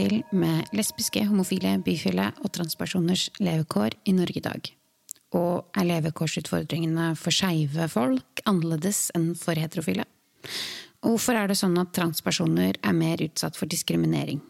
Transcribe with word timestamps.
Til 0.00 0.22
med 0.32 0.70
lesbiske, 0.72 1.20
homofile, 1.28 1.74
bifile 1.84 2.30
og 2.40 2.48
transpersoners 2.56 3.26
levekår 3.36 3.98
i 4.08 4.14
Norge 4.16 4.38
i 4.38 4.42
dag? 4.46 4.70
Og 5.36 5.76
er 5.76 5.88
levekårsutfordringene 5.90 7.10
for 7.20 7.36
skeive 7.36 7.84
folk 7.92 8.40
annerledes 8.48 9.10
enn 9.18 9.34
for 9.36 9.60
heterofile? 9.60 10.06
Og 11.04 11.18
hvorfor 11.18 11.36
er 11.36 11.50
det 11.50 11.58
sånn 11.60 11.76
at 11.82 11.92
transpersoner 11.92 12.80
er 12.80 12.96
mer 12.96 13.20
utsatt 13.26 13.60
for 13.60 13.68
diskriminering? 13.68 14.40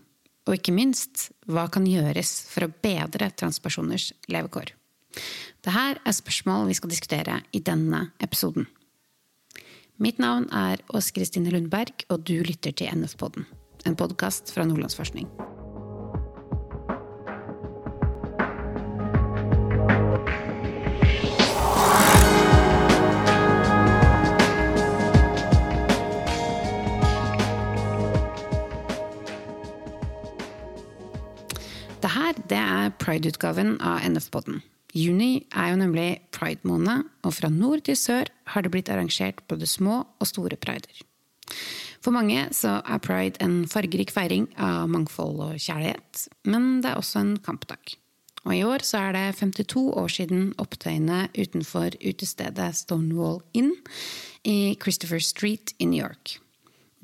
Og 0.46 0.54
ikke 0.54 0.76
minst, 0.76 1.32
hva 1.50 1.66
kan 1.66 1.88
gjøres 1.88 2.30
for 2.52 2.68
å 2.68 2.74
bedre 2.86 3.32
transpersoners 3.34 4.12
levekår? 4.30 4.70
Dette 5.66 5.88
er 5.90 6.20
spørsmål 6.20 6.68
vi 6.70 6.78
skal 6.78 6.94
diskutere 6.94 7.40
i 7.50 7.58
denne 7.58 8.12
episoden. 8.22 8.70
Mitt 9.98 10.22
navn 10.22 10.46
er 10.54 10.84
Åse 10.94 11.10
Kristine 11.16 11.50
Lundberg, 11.50 12.06
og 12.06 12.22
du 12.22 12.38
lytter 12.46 12.70
til 12.70 12.94
NF-podden, 12.94 13.50
en 13.84 13.96
podkast 13.96 14.52
fra 14.54 14.66
Nordlandsforskning. 14.68 15.30
Det 32.50 32.58
er 32.58 32.90
Pride-utgaven 32.98 33.76
av 33.78 34.02
NF-podden. 34.08 34.56
Juni 34.96 35.44
er 35.54 35.68
jo 35.70 35.76
nemlig 35.78 36.08
pride-måned, 36.34 37.04
og 37.22 37.34
fra 37.36 37.50
nord 37.52 37.84
til 37.86 37.94
sør 37.94 38.30
har 38.50 38.64
det 38.66 38.72
blitt 38.74 38.90
arrangert 38.90 39.44
både 39.46 39.68
små 39.70 40.00
og 40.18 40.26
store 40.26 40.58
prider. 40.58 41.04
For 42.00 42.16
mange 42.16 42.46
så 42.56 42.78
er 42.80 43.02
pride 43.04 43.40
en 43.44 43.64
fargerik 43.68 44.12
feiring 44.14 44.48
av 44.56 44.88
mangfold 44.88 45.42
og 45.44 45.58
kjærlighet, 45.60 46.28
men 46.48 46.78
det 46.80 46.92
er 46.92 47.00
også 47.00 47.20
en 47.20 47.34
kampdag. 47.44 47.96
Og 48.46 48.54
i 48.56 48.62
år 48.64 48.80
så 48.86 49.02
er 49.04 49.16
det 49.16 49.24
52 49.36 49.82
år 50.00 50.08
siden 50.08 50.46
opptøyene 50.62 51.26
utenfor 51.36 51.92
utestedet 52.00 52.70
Stonewall 52.78 53.42
Inn 53.52 53.74
i 54.48 54.78
Christopher 54.80 55.20
Street 55.20 55.74
i 55.76 55.88
New 55.90 56.00
York. 56.00 56.38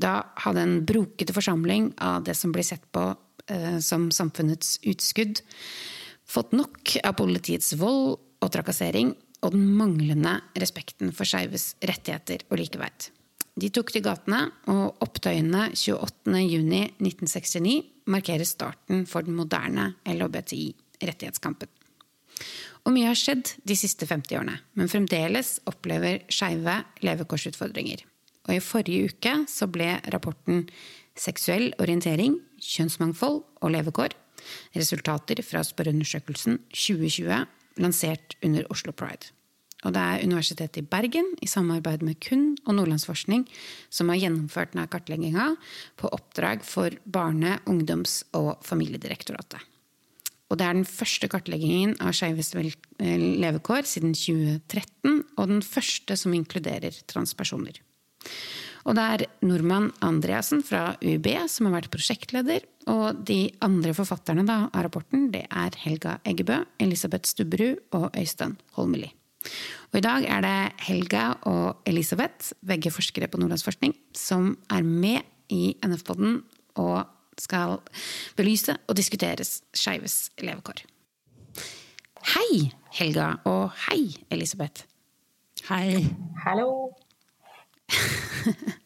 Da 0.00 0.22
hadde 0.44 0.64
en 0.64 0.78
brokete 0.88 1.36
forsamling 1.36 1.90
av 2.00 2.24
det 2.24 2.36
som 2.36 2.52
blir 2.56 2.64
sett 2.64 2.84
på 2.92 3.10
eh, 3.52 3.76
som 3.84 4.08
samfunnets 4.12 4.78
utskudd, 4.88 5.42
fått 6.26 6.56
nok 6.56 6.96
av 7.04 7.18
politiets 7.20 7.74
vold 7.80 8.16
og 8.16 8.52
trakassering 8.52 9.12
og 9.44 9.52
den 9.52 9.68
manglende 9.76 10.38
respekten 10.56 11.12
for 11.12 11.28
skeives 11.28 11.74
rettigheter 11.84 12.48
og 12.48 12.60
likeverd. 12.64 13.10
De 13.56 13.70
tok 13.72 13.88
til 13.94 14.02
gatene, 14.04 14.50
og 14.68 15.00
opptøyene 15.04 15.70
28.6.1969 15.72 17.76
markerer 18.12 18.44
starten 18.44 19.06
for 19.08 19.24
den 19.24 19.36
moderne 19.38 19.94
LHBTI-rettighetskampen. 20.04 21.68
Og 22.86 22.92
mye 22.94 23.08
har 23.08 23.18
skjedd 23.18 23.50
de 23.66 23.74
siste 23.78 24.06
50 24.06 24.38
årene, 24.38 24.58
men 24.76 24.88
fremdeles 24.92 25.60
opplever 25.66 26.20
skeive 26.30 26.84
levekårsutfordringer. 27.02 28.04
Og 28.46 28.54
i 28.54 28.60
forrige 28.62 29.04
uke 29.10 29.32
så 29.50 29.66
ble 29.72 30.00
rapporten 30.12 30.68
Seksuell 31.16 31.72
orientering, 31.80 32.36
kjønnsmangfold 32.60 33.40
og 33.64 33.70
levekår 33.72 34.12
resultater 34.76 35.40
fra 35.42 35.62
spørreundersøkelsen 35.64 36.58
2020 36.68 37.46
lansert 37.80 38.36
under 38.44 38.68
Oslo 38.72 38.92
Pride. 38.92 39.32
Og 39.84 39.92
det 39.92 40.02
er 40.02 40.24
Universitetet 40.24 40.80
i 40.80 40.88
Bergen 40.88 41.28
i 41.44 41.48
samarbeid 41.50 42.02
med 42.06 42.18
KUN 42.24 42.54
og 42.64 42.78
Nordlandsforskning 42.78 43.44
som 43.92 44.08
har 44.10 44.22
gjennomført 44.22 44.72
denne 44.72 44.88
kartlegginga 44.90 45.50
på 46.00 46.10
oppdrag 46.16 46.64
for 46.64 46.96
Barne-, 47.04 47.60
ungdoms- 47.68 48.22
og 48.36 48.56
familiedirektoratet. 48.66 49.60
Og 50.46 50.58
det 50.58 50.66
er 50.66 50.78
den 50.78 50.86
første 50.86 51.28
kartleggingen 51.30 51.96
av 51.98 52.14
skeives 52.14 52.52
levekår 52.54 53.88
siden 53.90 54.14
2013, 54.14 55.24
og 55.36 55.50
den 55.50 55.64
første 55.66 56.16
som 56.18 56.36
inkluderer 56.36 56.94
transpersoner. 57.10 57.80
Og 58.86 58.94
det 58.94 59.02
er 59.02 59.24
nordmann 59.42 59.90
Andreassen 60.06 60.62
fra 60.62 60.92
UiB 61.02 61.26
som 61.50 61.66
har 61.66 61.80
vært 61.80 61.90
prosjektleder. 61.90 62.62
Og 62.92 63.18
de 63.26 63.40
andre 63.66 63.94
forfatterne 63.98 64.46
da, 64.46 64.68
av 64.70 64.86
rapporten 64.86 65.26
det 65.34 65.42
er 65.50 65.78
Helga 65.82 66.20
Eggebø, 66.22 66.60
Elisabeth 66.78 67.26
Stubberud 67.26 67.82
og 67.98 68.12
Øystein 68.14 68.54
Holmeli. 68.78 69.10
Og 69.92 69.98
I 70.00 70.04
dag 70.04 70.26
er 70.28 70.44
det 70.44 70.58
Helga 70.86 71.24
og 71.48 71.82
Elisabeth, 71.88 72.52
begge 72.66 72.92
forskere 72.92 73.28
på 73.30 73.40
Nordlandsforskning, 73.40 73.94
som 74.14 74.54
er 74.70 74.82
med 74.82 75.24
i 75.52 75.76
NF-podden 75.84 76.40
og 76.82 77.06
skal 77.38 77.78
belyse 78.36 78.76
og 78.88 78.96
diskutere 78.96 79.44
skeives 79.46 80.30
levekår. 80.40 80.82
Hei, 82.34 82.72
Helga, 82.98 83.36
og 83.44 83.70
hei, 83.86 84.16
Elisabeth. 84.30 84.84
Hei. 85.68 86.06
Hallo. 86.44 86.90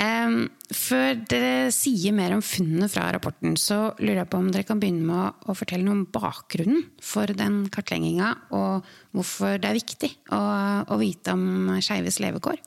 før 0.00 1.18
dere 1.28 1.70
sier 1.74 2.14
mer 2.16 2.32
om 2.32 2.42
funnene 2.44 2.88
fra 2.88 3.10
rapporten, 3.12 3.56
så 3.60 3.90
lurer 4.00 4.22
jeg 4.22 4.30
på 4.32 4.40
om 4.40 4.50
dere 4.52 4.66
kan 4.68 4.80
begynne 4.80 5.04
med 5.04 5.46
å, 5.50 5.56
fortelle 5.58 5.84
noe 5.84 5.98
om 5.98 6.06
bakgrunnen 6.12 6.86
for 7.04 7.28
den 7.36 7.66
kartlegginga, 7.72 8.30
og 8.56 8.86
hvorfor 9.16 9.58
det 9.60 9.68
er 9.68 9.80
viktig 9.80 10.12
å, 10.32 10.40
å 10.88 11.00
vite 11.00 11.34
om 11.36 11.74
skeives 11.84 12.20
levekår. 12.22 12.62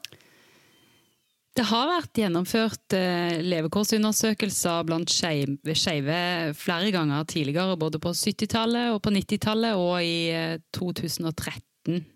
Det 1.54 1.68
har 1.70 1.86
vært 1.86 2.18
gjennomført 2.18 2.96
eh, 2.98 3.40
levekårsundersøkelser 3.46 4.88
blant 4.90 5.12
skeive 5.14 6.22
flere 6.58 6.90
ganger 6.94 7.28
tidligere, 7.30 7.78
både 7.78 8.02
på 8.02 8.14
70-tallet 8.18 8.96
og 8.96 9.04
på 9.06 9.14
90-tallet 9.14 9.78
og 9.78 10.00
i 10.02 10.34
2013. 10.74 11.94
Eh, 11.94 12.10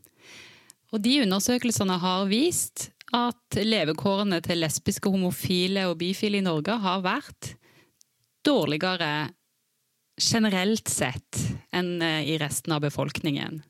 og 0.95 1.03
de 1.03 1.19
undersøkelsene 1.25 1.99
har 2.01 2.25
vist 2.31 2.88
at 3.16 3.57
levekårene 3.62 4.41
til 4.44 4.62
lesbiske, 4.63 5.09
homofile 5.09 5.88
og 5.88 6.00
bifile 6.01 6.41
i 6.41 6.45
Norge 6.45 6.75
har 6.84 7.06
vært 7.06 7.53
dårligere 8.47 9.29
generelt 10.18 10.90
sett 10.90 11.41
enn 11.75 12.01
eh, 12.01 12.25
i 12.34 12.38
resten 12.41 12.73
av 12.75 12.84
befolkningen. 12.84 13.62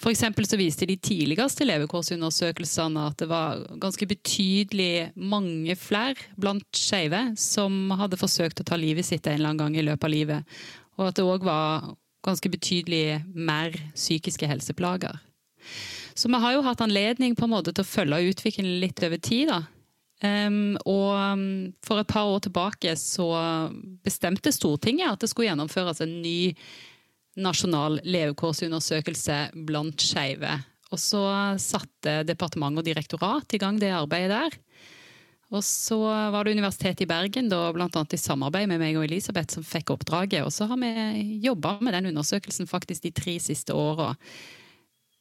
For 0.00 0.16
så 0.16 0.56
viste 0.56 0.86
de 0.88 0.96
tidligste 0.96 1.66
levekårsundersøkelsene 1.68 3.02
at 3.10 3.18
det 3.20 3.26
var 3.28 3.60
ganske 3.82 4.06
betydelig 4.08 5.10
mange 5.14 5.76
flere 5.76 6.30
blant 6.40 6.64
skeive 6.72 7.34
som 7.36 7.92
hadde 8.00 8.16
forsøkt 8.16 8.62
å 8.62 8.68
ta 8.70 8.78
livet 8.80 9.04
sitt 9.04 9.26
en 9.26 9.36
eller 9.36 9.50
annen 9.50 9.60
gang 9.60 9.76
i 9.76 9.84
løpet 9.84 10.06
av 10.08 10.14
livet. 10.14 10.54
Og 10.96 11.10
at 11.10 11.18
det 11.18 11.26
òg 11.28 11.44
var 11.44 11.90
ganske 12.24 12.48
betydelig 12.52 13.20
mer 13.34 13.76
psykiske 13.92 14.48
helseplager. 14.48 15.20
Så 16.20 16.28
vi 16.28 16.40
har 16.42 16.52
jo 16.52 16.64
hatt 16.66 16.82
anledning 16.84 17.32
på 17.36 17.46
en 17.46 17.54
måte 17.54 17.72
til 17.72 17.86
å 17.86 17.88
følge 17.88 18.34
utviklingen 18.34 18.80
litt 18.82 19.00
over 19.06 19.20
tid. 19.24 19.48
da. 19.48 19.62
Um, 20.20 20.76
og 20.84 21.16
um, 21.16 21.44
for 21.80 22.02
et 22.02 22.10
par 22.10 22.28
år 22.28 22.42
tilbake 22.44 22.92
så 23.00 23.28
bestemte 24.04 24.52
Stortinget 24.52 25.14
at 25.14 25.22
det 25.22 25.30
skulle 25.32 25.48
gjennomføres 25.48 26.02
en 26.04 26.18
ny 26.20 26.52
nasjonal 27.40 28.02
levekårsundersøkelse 28.04 29.38
blant 29.64 30.04
skeive. 30.04 30.58
Og 30.90 31.00
så 31.00 31.22
satte 31.62 32.20
departement 32.28 32.76
og 32.76 32.84
direktorat 32.84 33.56
i 33.56 33.62
gang 33.62 33.78
det 33.80 33.94
arbeidet 33.94 34.34
der. 34.34 34.58
Og 35.50 35.64
så 35.66 35.98
var 36.04 36.44
det 36.44 36.52
Universitetet 36.54 37.06
i 37.06 37.10
Bergen, 37.10 37.48
da, 37.50 37.64
blant 37.74 37.96
annet 37.96 38.14
i 38.14 38.20
samarbeid 38.20 38.68
med 38.70 38.82
meg 38.82 38.98
og 38.98 39.08
Elisabeth, 39.08 39.56
som 39.56 39.66
fikk 39.66 39.94
oppdraget. 39.96 40.44
Og 40.44 40.52
så 40.54 40.68
har 40.70 40.78
vi 40.78 41.40
jobba 41.42 41.78
med 41.80 41.96
den 41.96 42.12
undersøkelsen 42.12 42.68
faktisk 42.70 43.08
de 43.08 43.14
tre 43.14 43.38
siste 43.42 43.74
åra. 43.74 44.12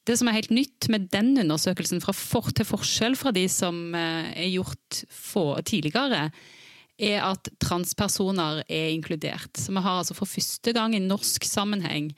Det 0.07 0.15
som 0.17 0.29
er 0.29 0.39
helt 0.39 0.53
nytt 0.53 0.87
med 0.89 1.09
den 1.13 1.35
undersøkelsen, 1.43 2.01
fra 2.01 2.15
for, 2.15 2.49
til 2.55 2.67
forskjell 2.67 3.17
fra 3.19 3.33
de 3.35 3.45
som 3.51 3.93
eh, 3.97 4.31
er 4.45 4.49
gjort 4.53 5.03
for, 5.11 5.59
tidligere, 5.67 6.29
er 6.99 7.23
at 7.23 7.47
transpersoner 7.63 8.63
er 8.67 8.91
inkludert. 8.91 9.55
Så 9.55 9.71
vi 9.71 9.83
har 9.83 10.01
altså 10.01 10.17
for 10.17 10.29
første 10.29 10.73
gang 10.75 10.95
i 10.95 11.03
norsk 11.03 11.45
sammenheng 11.47 12.11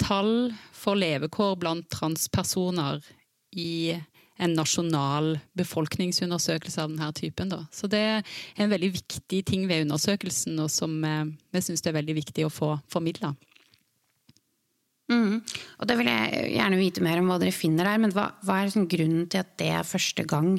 tall 0.00 0.52
for 0.76 0.98
levekår 0.98 1.58
blant 1.60 1.90
transpersoner 1.92 3.02
i 3.58 3.96
en 4.40 4.54
nasjonal 4.56 5.34
befolkningsundersøkelse 5.58 6.80
av 6.80 6.92
denne 6.92 7.10
typen. 7.16 7.50
Da. 7.52 7.64
Så 7.74 7.90
det 7.92 8.00
er 8.00 8.22
en 8.56 8.70
veldig 8.72 8.92
viktig 8.94 9.42
ting 9.46 9.66
ved 9.68 9.84
undersøkelsen, 9.84 10.56
og 10.62 10.70
som 10.72 10.96
eh, 11.04 11.26
vi 11.52 11.64
syns 11.64 11.84
er 11.84 11.98
veldig 11.98 12.16
viktig 12.22 12.46
å 12.46 12.52
få 12.52 12.72
formidla. 12.90 13.34
Mm. 15.10 15.40
Og 15.80 15.88
det 15.90 15.96
vil 15.98 16.08
jeg 16.10 16.50
gjerne 16.54 16.78
vite 16.78 17.02
mer 17.04 17.20
om 17.20 17.30
hva 17.30 17.38
dere 17.42 17.54
finner 17.54 17.88
der, 17.88 18.02
men 18.02 18.14
hva, 18.14 18.30
hva 18.46 18.60
er 18.60 18.68
liksom 18.68 18.88
grunnen 18.90 19.28
til 19.30 19.42
at 19.42 19.56
det 19.58 19.70
er 19.74 19.86
første 19.86 20.26
gang 20.30 20.52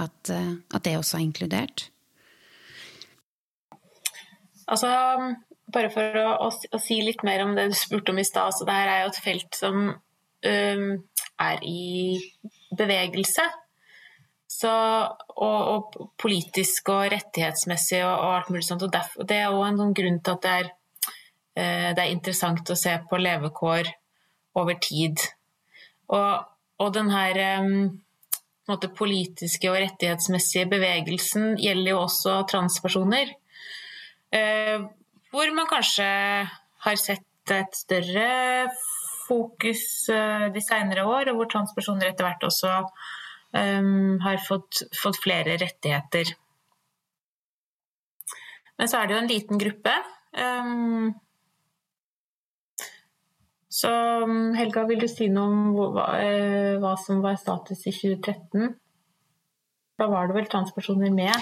at, 0.00 0.32
eh, 0.32 0.52
at 0.72 0.86
det 0.86 0.96
også 0.96 1.18
er 1.18 1.26
inkludert? 1.26 1.88
Altså, 4.72 4.88
bare 5.72 5.90
for 5.92 6.20
å, 6.20 6.28
å, 6.46 6.50
å, 6.50 6.80
si 6.80 7.00
litt 7.04 7.24
mer 7.26 7.44
om 7.44 7.56
det 7.56 7.68
du 7.72 7.76
spurte 7.76 8.14
om 8.14 8.20
i 8.20 8.26
stad. 8.26 8.54
Så 8.56 8.68
det 8.68 8.76
her 8.76 8.92
er 8.92 9.02
jo 9.02 9.10
et 9.12 9.24
felt 9.24 9.58
som 9.58 9.80
um, 9.92 10.86
er 11.42 11.66
i 11.66 12.20
bevegelse. 12.78 13.44
Så, 14.52 14.72
og, 14.72 15.60
og, 15.72 15.96
politisk 16.20 16.92
og 16.92 17.08
rettighetsmessig 17.14 18.02
og, 18.04 18.12
og 18.12 18.36
alt 18.36 18.52
mulig 18.52 18.66
sånt. 18.68 18.84
Og 18.86 18.92
derfor, 18.92 19.26
det 19.28 19.40
er 19.40 19.52
òg 19.52 19.66
en 19.70 19.80
sånn 19.80 19.96
grunn 19.96 20.20
til 20.22 20.36
at 20.36 20.46
det 20.46 20.56
er, 20.60 20.72
det 21.52 22.00
er, 22.00 22.08
interessant 22.08 22.70
å 22.72 22.78
se 22.78 22.94
på 23.10 23.18
levekår 23.20 23.90
over 24.56 24.78
tid. 24.80 25.20
Og, 26.12 26.46
og 26.80 26.94
den 26.96 27.10
her 27.12 27.40
måte, 28.70 28.90
politiske 28.94 29.70
og 29.70 29.80
rettighetsmessige 29.80 30.68
bevegelsen 30.70 31.56
gjelder 31.60 31.94
jo 31.94 32.02
også 32.04 32.38
transpersoner. 32.50 33.34
Eh, 34.32 34.84
hvor 35.32 35.54
man 35.56 35.68
kanskje 35.70 36.08
har 36.86 37.00
sett 37.00 37.52
et 37.52 37.76
større 37.76 38.28
fokus 39.26 40.08
eh, 40.12 40.46
de 40.54 40.62
senere 40.64 41.06
år, 41.08 41.32
og 41.32 41.40
hvor 41.40 41.50
transpersoner 41.52 42.10
etter 42.10 42.28
hvert 42.28 42.46
også 42.46 42.72
um, 42.82 44.18
har 44.24 44.40
fått, 44.44 44.84
fått, 44.96 45.20
flere 45.22 45.58
rettigheter. 45.60 46.34
Men 48.78 48.90
så 48.90 48.98
er 48.98 49.08
det 49.08 49.14
jo 49.14 49.22
en 49.22 49.30
liten 49.30 49.60
gruppe. 49.60 49.94
Um, 50.32 51.12
så 53.72 53.90
Helga, 54.56 54.84
vil 54.88 55.00
du 55.00 55.08
si 55.08 55.30
noe 55.32 55.48
om 55.48 55.92
hva, 55.96 56.06
eh, 56.20 56.74
hva, 56.82 56.92
som 57.00 57.22
var 57.24 57.38
status 57.40 57.86
i 57.88 57.94
2013? 57.94 58.74
Da 60.00 60.08
var 60.10 60.28
det 60.28 60.36
vel 60.36 60.50
transpersoner 60.52 61.12
med? 61.14 61.32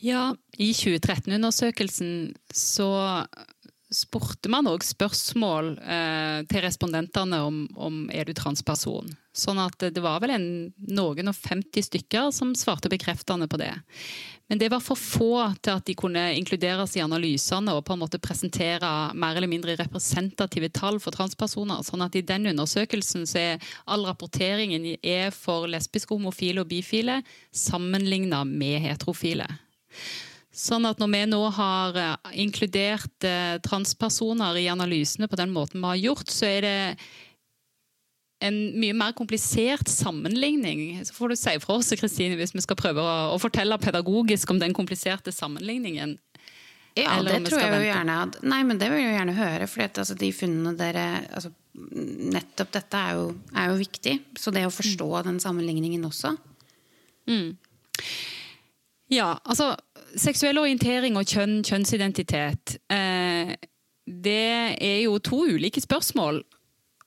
Ja, 0.00 0.30
i 0.60 0.72
2013-undersøkelsen 0.76 2.34
så 2.56 2.90
spurte 3.90 4.52
man 4.52 4.68
òg 4.70 4.84
spørsmål 4.86 5.74
eh, 5.80 6.38
til 6.50 6.64
respondentene 6.64 7.40
om, 7.46 7.64
om 7.76 8.04
er 8.12 8.28
du 8.28 8.36
transperson. 8.36 9.10
Sånn 9.40 9.60
at 9.62 9.80
det 9.80 10.02
var 10.04 10.20
vel 10.20 10.34
en, 10.34 10.50
noen 10.90 11.32
og 11.32 11.36
50 11.36 11.86
stykker 11.88 12.28
som 12.34 12.52
svarte 12.58 12.90
bekreftende 12.92 13.48
på 13.50 13.60
det. 13.60 13.72
Men 14.50 14.58
det 14.58 14.68
var 14.72 14.82
for 14.82 14.98
få 14.98 15.34
til 15.62 15.76
at 15.78 15.86
de 15.86 15.94
kunne 15.94 16.24
inkluderes 16.34 16.96
i 16.98 17.02
analysene 17.04 17.70
og 17.76 17.84
på 17.86 17.94
en 17.94 18.00
måte 18.02 18.18
presentere 18.18 18.88
mer 19.14 19.38
eller 19.38 19.50
mindre 19.50 19.76
representative 19.78 20.72
tall 20.74 20.98
for 21.02 21.14
transpersoner. 21.14 21.84
Sånn 21.86 22.02
at 22.02 22.18
i 22.18 22.24
den 22.26 22.50
undersøkelsen 22.50 23.28
så 23.30 23.38
er 23.38 23.68
all 23.86 24.08
rapporteringen 24.08 24.88
er 24.98 25.30
for 25.30 25.70
lesbiske, 25.70 26.10
homofile 26.16 26.64
og 26.64 26.72
bifile 26.72 27.20
sammenligna 27.54 28.42
med 28.48 28.82
heterofile. 28.88 29.46
Sånn 30.50 30.84
at 30.88 30.98
når 30.98 31.12
vi 31.14 31.22
nå 31.30 31.40
har 31.54 31.96
eh, 31.96 32.34
inkludert 32.42 33.26
eh, 33.26 33.56
transpersoner 33.62 34.58
i 34.58 34.66
analysene 34.72 35.30
på 35.30 35.38
den 35.38 35.54
måten 35.54 35.78
vi 35.78 35.92
har 35.92 36.00
gjort, 36.08 36.32
så 36.34 36.48
er 36.50 36.66
det 36.66 36.78
en 38.40 38.58
mye 38.80 38.96
mer 38.96 39.12
komplisert 39.16 39.88
sammenligning. 39.88 41.04
Så 41.04 41.14
får 41.14 41.32
du 41.32 41.36
si 41.38 41.54
fra 41.62 41.76
oss, 41.76 41.92
Kristine, 42.00 42.38
hvis 42.40 42.54
vi 42.56 42.64
skal 42.64 42.78
prøve 42.80 43.04
å, 43.04 43.14
å, 43.34 43.38
fortelle 43.40 43.78
pedagogisk 43.80 44.50
om 44.54 44.60
den 44.62 44.74
kompliserte 44.76 45.32
sammenligningen. 45.34 46.16
Ja, 46.98 47.20
det 47.22 47.36
tror 47.46 47.60
jeg 47.62 47.76
jo 47.76 47.86
gjerne 47.86 48.14
at, 48.24 48.40
Nei, 48.42 48.64
men 48.66 48.80
det 48.80 48.88
vil 48.90 48.98
jeg 48.98 49.12
jo 49.12 49.18
gjerne 49.18 49.36
høre. 49.36 49.68
For 49.70 49.86
altså, 49.86 50.16
de 50.18 50.32
funnene 50.34 50.74
dere 50.78 51.06
altså, 51.28 51.52
Nettopp 51.70 52.72
dette 52.74 52.98
er 52.98 53.14
jo, 53.14 53.28
er 53.54 53.70
jo, 53.70 53.76
viktig. 53.78 54.16
Så 54.40 54.50
det 54.52 54.64
å 54.66 54.74
forstå 54.74 55.06
mm. 55.06 55.20
den 55.28 55.38
sammenligningen 55.42 56.08
også. 56.08 56.34
Mm. 57.30 57.54
Ja, 59.10 59.36
altså 59.44 59.72
seksuell 60.18 60.58
orientering 60.58 61.16
og 61.18 61.30
kjønn, 61.30 61.60
kjønnsidentitet, 61.66 62.76
eh, 62.90 63.54
det 64.10 64.76
er 64.82 64.98
jo 65.04 65.18
to 65.22 65.44
ulike 65.46 65.82
spørsmål. 65.82 66.42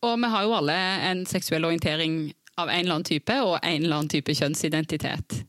Og 0.03 0.19
vi 0.19 0.29
har 0.33 0.45
jo 0.45 0.55
alle 0.57 0.77
en 1.09 1.25
seksuell 1.29 1.65
orientering 1.67 2.33
av 2.59 2.69
en 2.69 2.79
eller 2.79 2.99
annen 2.99 3.07
type, 3.07 3.35
og 3.41 3.57
en 3.61 3.81
eller 3.81 3.97
annen 3.97 4.11
type 4.11 4.35
kjønnsidentitet. 4.37 5.39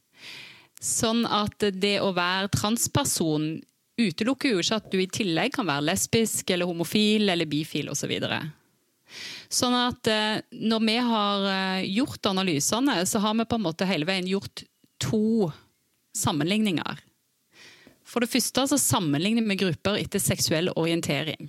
Sånn 0.81 1.25
at 1.27 1.65
det 1.81 1.97
å 2.05 2.13
være 2.17 2.53
transperson 2.55 3.57
utelukker 4.01 4.55
jo 4.55 4.63
ikke 4.63 4.79
at 4.81 4.91
du 4.93 4.99
i 5.01 5.11
tillegg 5.11 5.55
kan 5.55 5.69
være 5.69 5.87
lesbisk 5.89 6.51
eller 6.51 6.69
homofil 6.69 7.31
eller 7.31 7.49
bifil 7.49 7.91
osv. 7.93 8.13
Så 8.19 9.63
sånn 9.63 9.77
at 9.79 10.11
eh, 10.11 10.43
når 10.51 10.87
vi 10.89 10.97
har 11.09 11.49
eh, 11.51 11.89
gjort 11.95 12.27
analysene, 12.27 12.99
så 13.07 13.23
har 13.23 13.37
vi 13.39 13.47
på 13.47 13.59
en 13.59 13.67
måte 13.67 13.89
hele 13.89 14.09
veien 14.09 14.29
gjort 14.29 14.65
to 15.03 15.51
sammenligninger. 16.19 17.03
For 18.05 18.23
det 18.23 18.31
første 18.33 18.67
så 18.71 18.79
sammenligner 18.81 19.47
vi 19.49 19.61
grupper 19.63 19.99
etter 20.01 20.23
seksuell 20.23 20.73
orientering. 20.75 21.49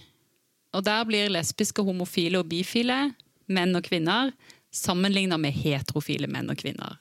Og 0.75 0.83
Der 0.83 1.05
blir 1.07 1.31
lesbiske, 1.31 1.83
homofile 1.87 2.41
og 2.41 2.49
bifile, 2.51 3.13
menn 3.47 3.77
og 3.77 3.85
kvinner, 3.87 4.33
sammenlignet 4.75 5.39
med 5.39 5.55
heterofile 5.55 6.27
menn 6.27 6.51
og 6.51 6.59
kvinner. 6.59 6.97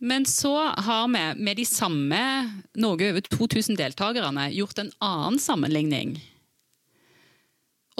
Men 0.00 0.24
så 0.28 0.54
har 0.80 1.08
vi 1.12 1.22
med 1.44 1.56
de 1.56 1.64
samme 1.68 2.20
noe 2.80 3.08
over 3.10 3.24
2000 3.26 3.76
deltakerne 3.76 4.46
gjort 4.54 4.80
en 4.80 4.92
annen 5.04 5.40
sammenligning. 5.40 6.14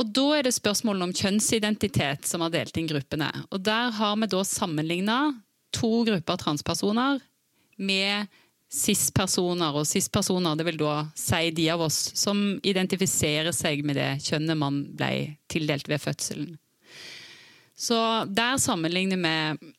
Og 0.00 0.12
Da 0.16 0.26
er 0.38 0.46
det 0.46 0.56
spørsmålet 0.56 1.04
om 1.04 1.12
kjønnsidentitet 1.12 2.24
som 2.24 2.40
har 2.40 2.52
delt 2.54 2.76
inn 2.80 2.88
gruppene. 2.88 3.28
Og 3.52 3.60
Der 3.64 3.92
har 3.92 4.16
vi 4.16 4.30
da 4.32 4.40
sammenligna 4.44 5.18
to 5.76 6.04
grupper 6.08 6.40
transpersoner 6.40 7.20
med 7.76 8.28
cis-personer, 8.70 9.74
og 9.74 9.86
cis-personer 9.88 10.58
det 10.58 10.66
vil 10.68 10.78
da 10.80 10.94
si 11.18 11.50
de 11.54 11.66
av 11.74 11.82
oss 11.82 11.98
som 12.18 12.38
identifiserer 12.62 13.50
seg 13.54 13.82
med 13.86 13.98
det 13.98 14.10
kjønnet 14.22 14.58
man 14.58 14.84
ble 14.96 15.36
tildelt 15.50 15.90
ved 15.90 16.02
fødselen. 16.02 16.54
Så 17.74 17.98
der 18.30 18.60
sammenligner 18.62 19.18
vi 19.18 19.72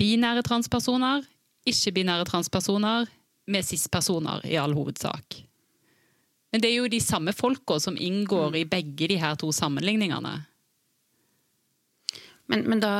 binære 0.00 0.42
transpersoner, 0.44 1.24
ikke-binære 1.68 2.26
transpersoner 2.28 3.08
med 3.50 3.64
cis-personer 3.66 4.44
i 4.48 4.58
all 4.60 4.74
hovedsak. 4.76 5.40
Men 6.50 6.62
det 6.62 6.70
er 6.70 6.80
jo 6.80 6.90
de 6.90 7.00
samme 7.00 7.32
folka 7.36 7.78
som 7.80 7.96
inngår 7.96 8.58
i 8.58 8.68
begge 8.68 9.08
de 9.08 9.18
her 9.20 9.36
to 9.38 9.52
sammenligningene. 9.54 10.40
Men, 12.50 12.64
men 12.66 12.82
da 12.82 12.92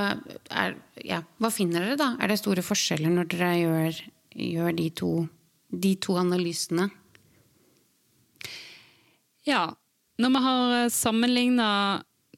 er, 0.54 0.76
ja, 1.02 1.24
Hva 1.42 1.50
finner 1.50 1.82
dere, 1.82 1.98
da? 1.98 2.12
Er 2.22 2.30
det 2.30 2.38
store 2.38 2.62
forskjeller 2.62 3.10
når 3.10 3.30
dere 3.32 3.50
gjør 3.58 4.02
gjør 4.34 4.72
de 4.76 4.88
to, 4.94 5.10
de 5.70 5.94
to 6.02 6.16
analysene? 6.20 6.90
Ja. 9.49 9.70
Når 10.20 10.32
vi 10.34 10.40
har 10.44 10.72
eh, 10.76 10.88
sammenligna 10.92 11.68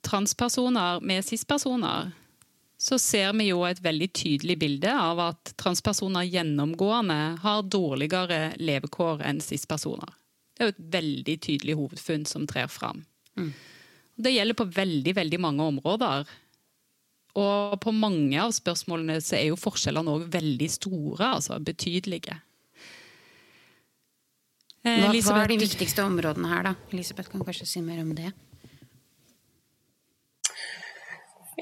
transpersoner 0.06 1.00
med 1.00 1.24
cis-personer, 1.26 2.12
så 2.82 2.98
ser 2.98 3.32
vi 3.38 3.48
jo 3.48 3.62
et 3.66 3.78
veldig 3.82 4.08
tydelig 4.14 4.56
bilde 4.58 4.90
av 4.90 5.20
at 5.22 5.52
transpersoner 5.60 6.26
gjennomgående 6.26 7.18
har 7.42 7.66
dårligere 7.70 8.56
levekår 8.58 9.22
enn 9.28 9.38
cis-personer. 9.42 10.10
Det 10.52 10.64
er 10.64 10.70
jo 10.70 10.74
et 10.74 10.88
veldig 10.96 11.36
tydelig 11.46 11.76
hovedfunn 11.78 12.26
som 12.26 12.46
trer 12.50 12.66
fram. 12.70 13.04
Mm. 13.38 13.52
Det 14.22 14.32
gjelder 14.34 14.58
på 14.58 14.66
veldig, 14.74 15.14
veldig 15.16 15.40
mange 15.40 15.68
områder. 15.72 16.26
Og 17.38 17.78
på 17.80 17.92
mange 17.96 18.36
av 18.42 18.52
spørsmålene 18.52 19.16
så 19.24 19.38
er 19.38 19.46
jo 19.48 19.60
forskjellene 19.60 20.12
òg 20.12 20.26
veldig 20.34 20.68
store, 20.72 21.34
altså 21.38 21.56
betydelige. 21.64 22.36
Eh, 24.82 24.98
hva, 24.98 25.12
hva, 25.14 25.42
er 25.44 25.52
de 25.54 25.60
viktigste 25.62 26.04
områdene 26.04 26.50
her, 26.50 26.66
da? 26.66 26.72
Elisabeth 26.92 27.30
kan 27.32 27.44
kanskje 27.46 27.68
si 27.70 27.84
mer 27.84 28.02
om 28.02 28.10
det? 28.18 28.32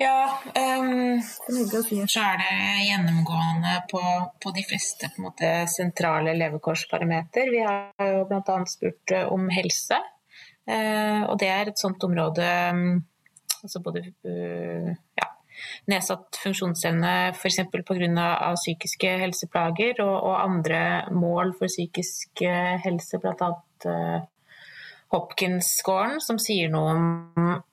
Ja, 0.00 0.40
um, 0.46 1.20
så 1.20 2.22
er 2.22 2.38
det 2.40 2.52
gjennomgående 2.86 3.74
på, 3.90 4.00
på 4.40 4.52
de 4.56 4.62
fleste 4.64 5.10
på 5.12 5.26
måte, 5.26 5.50
sentrale 5.68 6.32
levekårsparameter. 6.38 7.50
Vi 7.52 7.60
har 7.66 8.08
jo 8.14 8.24
bl.a. 8.30 8.56
spurt 8.70 9.14
eh, 9.14 9.26
om 9.28 9.50
helse, 9.52 9.98
uh, 10.70 11.28
og 11.28 11.36
det 11.42 11.50
er 11.52 11.70
et 11.70 11.82
sånt 11.82 12.06
område 12.08 12.48
um, 12.72 13.02
altså 13.60 13.82
både 13.84 14.06
uh, 14.24 14.88
ja, 15.20 15.29
nedsatt 15.90 16.38
funksjonsevne 16.42 17.14
f.eks. 17.34 17.62
pga. 17.70 18.26
psykiske 18.58 19.14
helseplager 19.24 20.02
og, 20.04 20.16
og, 20.16 20.34
andre 20.40 20.82
mål 21.14 21.54
for 21.58 21.70
psykisk 21.72 22.44
eh, 22.46 22.76
helse, 22.84 23.20
bl.a. 23.22 23.50
Uh, 23.86 24.20
Hopkins-scoren, 25.10 26.20
som 26.22 26.38
sier 26.38 26.70
noe 26.70 26.90
om, 26.94 27.06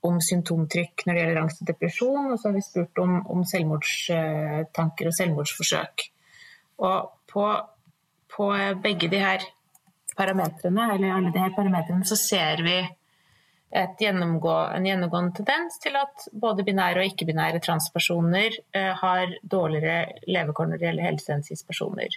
om, 0.07 0.15
symptomtrykk 0.23 1.03
når 1.05 1.13
det 1.13 1.21
gjelder 1.21 1.41
angst 1.43 1.59
og 1.61 1.67
depresjon. 1.69 2.31
Og 2.31 2.39
så 2.39 2.49
har 2.49 2.55
vi 2.55 2.63
spurt 2.65 3.01
om, 3.03 3.19
om 3.29 3.43
selvmordstanker 3.45 5.09
og 5.09 5.17
selvmordsforsøk. 5.19 6.07
Og 6.87 7.11
på, 7.29 7.45
på 8.33 8.47
begge 8.81 9.11
de 9.13 9.21
her 9.21 9.45
parametrene, 10.17 10.87
eller 10.95 11.13
alle 11.13 11.33
de 11.35 11.43
her 11.43 11.53
parametrene, 11.53 12.07
så 12.09 12.17
ser 12.17 12.65
vi 12.65 12.79
gjennomgå, 13.71 14.53
en 14.75 14.85
gjennomgående 14.85 15.35
tendens 15.35 15.79
til 15.83 15.97
at 15.99 16.27
både 16.31 16.63
binære 16.67 17.01
og 17.01 17.09
ikke-binære 17.11 17.59
transpersoner 17.63 18.55
eh, 18.75 18.93
har 18.95 19.33
dårligere 19.43 20.23
levekår 20.27 20.69
når 20.69 20.79
det 20.79 20.87
gjelder 20.87 21.07
helse 21.09 21.33
enn 21.35 21.43
cis-personer. 21.43 22.15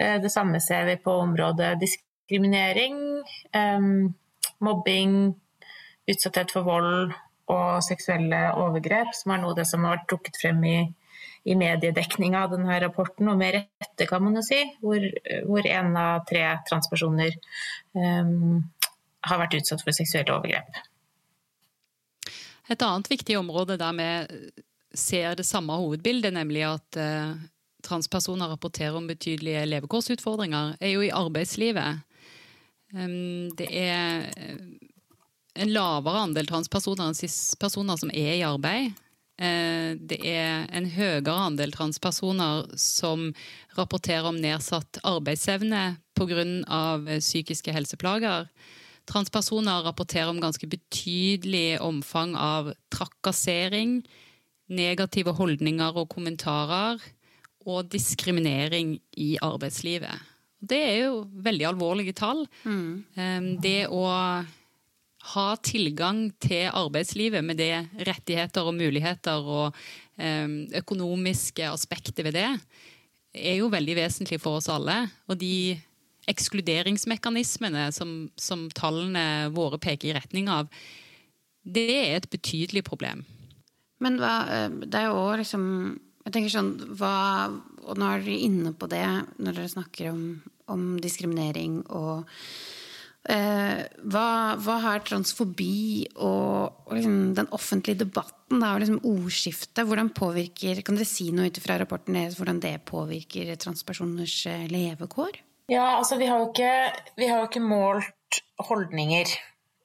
Eh, 0.00 0.16
det 0.22 0.32
samme 0.32 0.60
ser 0.64 0.86
vi 0.88 0.96
på 0.96 1.18
området 1.26 1.74
diskriminering, 1.82 2.96
eh, 3.52 3.86
mobbing, 4.64 5.20
utsatthet 6.08 6.56
for 6.56 6.66
vold 6.66 7.14
og 7.52 7.84
seksuelle 7.84 8.48
overgrep, 8.56 9.12
som 9.14 9.34
er 9.34 9.42
noe 9.42 9.52
av 9.52 9.60
det 9.60 9.68
som 9.68 9.84
har 9.84 9.98
vært 9.98 10.08
trukket 10.10 10.40
frem 10.40 10.64
i, 10.64 10.76
i 11.44 11.56
mediedekninga 11.58 12.46
av 12.46 12.54
denne 12.54 12.78
rapporten, 12.80 13.28
og 13.28 13.36
med 13.38 13.58
rette, 13.58 14.06
kan 14.08 14.22
man 14.24 14.38
jo 14.38 14.44
si, 14.46 14.62
hvor, 14.80 15.02
én 15.68 15.96
av 15.98 16.22
tre 16.28 16.46
transpersoner 16.68 17.34
um, 17.92 18.62
har 19.28 19.40
vært 19.42 19.56
utsatt 19.60 19.84
for 19.84 19.94
seksuelle 19.96 20.34
overgrep. 20.34 20.82
Et 22.70 22.84
annet 22.86 23.10
viktig 23.10 23.36
område 23.38 23.78
der 23.80 23.96
vi 23.98 24.10
ser 24.94 25.36
det 25.38 25.46
samme 25.48 25.76
hovedbildet, 25.80 26.34
nemlig 26.36 26.64
at 26.68 26.98
uh, 27.00 27.34
transpersoner 27.84 28.52
rapporterer 28.52 28.96
om 28.96 29.08
betydelige 29.08 29.64
levekårsutfordringer, 29.70 30.76
er 30.80 30.94
jo 30.94 31.04
i 31.04 31.12
arbeidslivet. 31.14 32.02
Det 32.92 33.68
er 33.72 34.26
en 35.56 35.72
lavere 35.72 36.26
andel 36.26 36.48
transpersoner 36.48 37.08
enn 37.08 37.16
cis-personer 37.16 37.96
som 38.00 38.12
er 38.12 38.34
i 38.36 38.44
arbeid. 38.44 38.92
Uh, 39.40 39.96
det 39.96 40.20
er 40.28 40.68
en 40.76 40.86
høyere 40.92 41.38
andel 41.48 41.72
transpersoner 41.74 42.68
som 42.78 43.30
rapporterer 43.78 44.28
om 44.28 44.38
nedsatt 44.38 45.00
arbeidsevne 45.08 45.96
pga. 46.14 46.44
psykiske 47.18 47.72
helseplager. 47.72 48.46
Transpersoner 49.10 49.82
rapporterer 49.86 50.30
om 50.30 50.40
ganske 50.42 50.66
betydelig 50.70 51.80
omfang 51.82 52.36
av 52.38 52.72
trakassering, 52.92 54.00
negative 54.72 55.34
holdninger 55.36 55.98
og 55.98 56.10
kommentarer 56.12 57.02
og 57.66 57.90
diskriminering 57.92 58.96
i 59.18 59.34
arbeidslivet. 59.42 60.30
Det 60.62 60.78
er 60.78 60.96
jo 61.02 61.22
veldig 61.42 61.66
alvorlige 61.72 62.14
tall. 62.14 62.44
Mm. 62.62 63.58
Det 63.62 63.88
å 63.90 64.06
ha 65.32 65.48
tilgang 65.62 66.24
til 66.42 66.68
arbeidslivet 66.70 67.44
med 67.46 67.58
det 67.58 67.74
rettigheter 68.06 68.66
og 68.66 68.78
muligheter 68.78 69.42
og 69.42 69.78
økonomiske 70.78 71.66
aspekter 71.70 72.26
ved 72.28 72.38
det, 72.38 72.50
er 73.32 73.56
jo 73.58 73.70
veldig 73.72 73.96
vesentlig 73.96 74.38
for 74.42 74.60
oss 74.60 74.68
alle. 74.70 75.06
Og 75.30 75.38
de 75.40 75.74
ekskluderingsmekanismene 76.30 77.88
som, 77.94 78.30
som 78.38 78.68
tallene 78.76 79.50
våre 79.54 79.80
peker 79.82 80.12
i 80.12 80.16
retning 80.16 80.50
av, 80.52 80.70
det 81.62 81.86
er 81.94 82.16
et 82.16 82.30
betydelig 82.30 82.84
problem. 82.86 83.24
Men 84.02 84.18
hva, 84.20 84.34
eh, 84.50 84.68
det 84.82 84.98
er 84.98 85.10
jo 85.10 85.20
òg 85.28 85.42
liksom 85.42 85.64
Jeg 86.22 86.34
tenker 86.34 86.52
sånn 86.54 86.72
hva, 86.98 87.50
Og 87.86 87.98
nå 87.98 88.06
er 88.06 88.22
dere 88.22 88.44
inne 88.46 88.72
på 88.74 88.88
det 88.90 89.06
når 89.42 89.56
dere 89.56 89.72
snakker 89.72 90.12
om, 90.12 90.22
om 90.70 90.84
diskriminering 91.02 91.80
og 91.90 92.28
eh, 93.30 93.82
hva, 94.02 94.26
hva, 94.62 94.76
har 94.86 95.02
transfobi 95.06 96.06
og, 96.14 96.86
og 96.86 96.94
liksom 96.94 97.16
den 97.38 97.50
offentlige 97.54 98.04
debatten 98.04 98.62
da, 98.62 98.74
og 98.74 98.82
liksom 98.82 99.02
ordskiftet 99.02 99.86
Hvordan 99.86 100.12
påvirker 100.14 100.82
Kan 100.86 100.98
dere 100.98 101.10
si 101.10 101.30
noe 101.34 101.50
ut 101.50 101.58
ifra 101.58 101.78
rapporten 101.82 102.18
deres 102.18 102.38
hvordan 102.38 102.62
det 102.62 102.76
påvirker 102.90 103.54
transpersoners 103.62 104.36
eh, 104.50 104.68
levekår? 104.70 105.42
Ja, 105.70 105.98
altså 105.98 106.18
vi 106.18 106.26
har 106.26 106.42
jo 106.42 106.50
ikke, 106.50 106.74
har 107.22 107.38
jo 107.38 107.48
ikke 107.48 107.64
målt 107.64 108.42
holdninger 108.58 109.30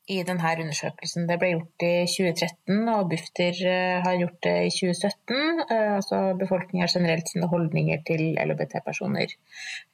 i 0.07 0.21
denne 0.23 0.39
undersøkelsen. 0.63 1.27
Det 1.27 1.35
ble 1.39 1.47
gjort 1.51 1.83
i 1.83 2.07
2013, 2.07 2.89
og 2.93 3.09
Bufdir 3.11 3.55
eh, 3.67 4.03
har 4.05 4.15
gjort 4.21 4.39
det 4.45 4.57
i 4.69 4.71
2017. 4.71 5.59
Altså 5.67 5.95
altså 5.97 6.17
befolkninga 6.39 6.87
generelt 6.93 7.27
sine 7.31 7.47
holdninger 7.51 7.97
til 8.07 8.21
LHBT-personer 8.39 9.27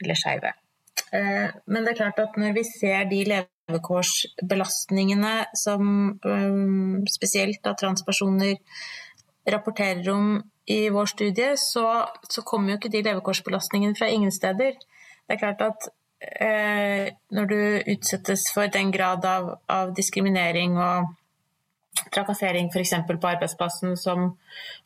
eller 0.04 0.16
skeive. 0.20 0.52
Eh, 1.18 1.48
men 1.66 1.80
det 1.82 1.90
er 1.92 2.02
klart 2.04 2.20
at 2.22 2.34
når 2.38 2.52
vi 2.60 2.63
ser 2.68 3.00
de 3.10 3.20
levekårsbelastningene 3.32 5.36
som 5.58 5.82
spesielt 7.10 7.62
da 7.66 7.74
transpersoner 7.80 8.56
rapporterer 9.50 10.10
om 10.13 10.44
i 10.70 10.90
vår 10.94 11.06
studie, 11.12 11.58
så, 11.60 12.06
så 12.30 12.42
kommer 12.48 12.70
jo 12.72 12.78
ikke 12.80 12.94
de 12.94 13.02
levekårsbelastningene 13.10 13.96
fra 13.98 14.08
ingen 14.08 14.32
steder. 14.32 14.74
Det 15.27 15.36
er 15.36 15.42
klart 15.42 15.62
at 15.63 15.89
eh, 16.20 17.12
når 17.32 17.50
du 17.50 17.60
utsettes 17.96 18.46
for 18.53 18.72
den 18.72 18.92
grad 18.92 19.25
av, 19.25 19.53
av 19.72 19.94
diskriminering 19.96 20.77
og 20.77 21.13
trakassering 22.13 22.70
f.eks. 22.74 22.94
på 23.08 23.30
arbeidsplassen 23.30 23.98
som 23.98 24.32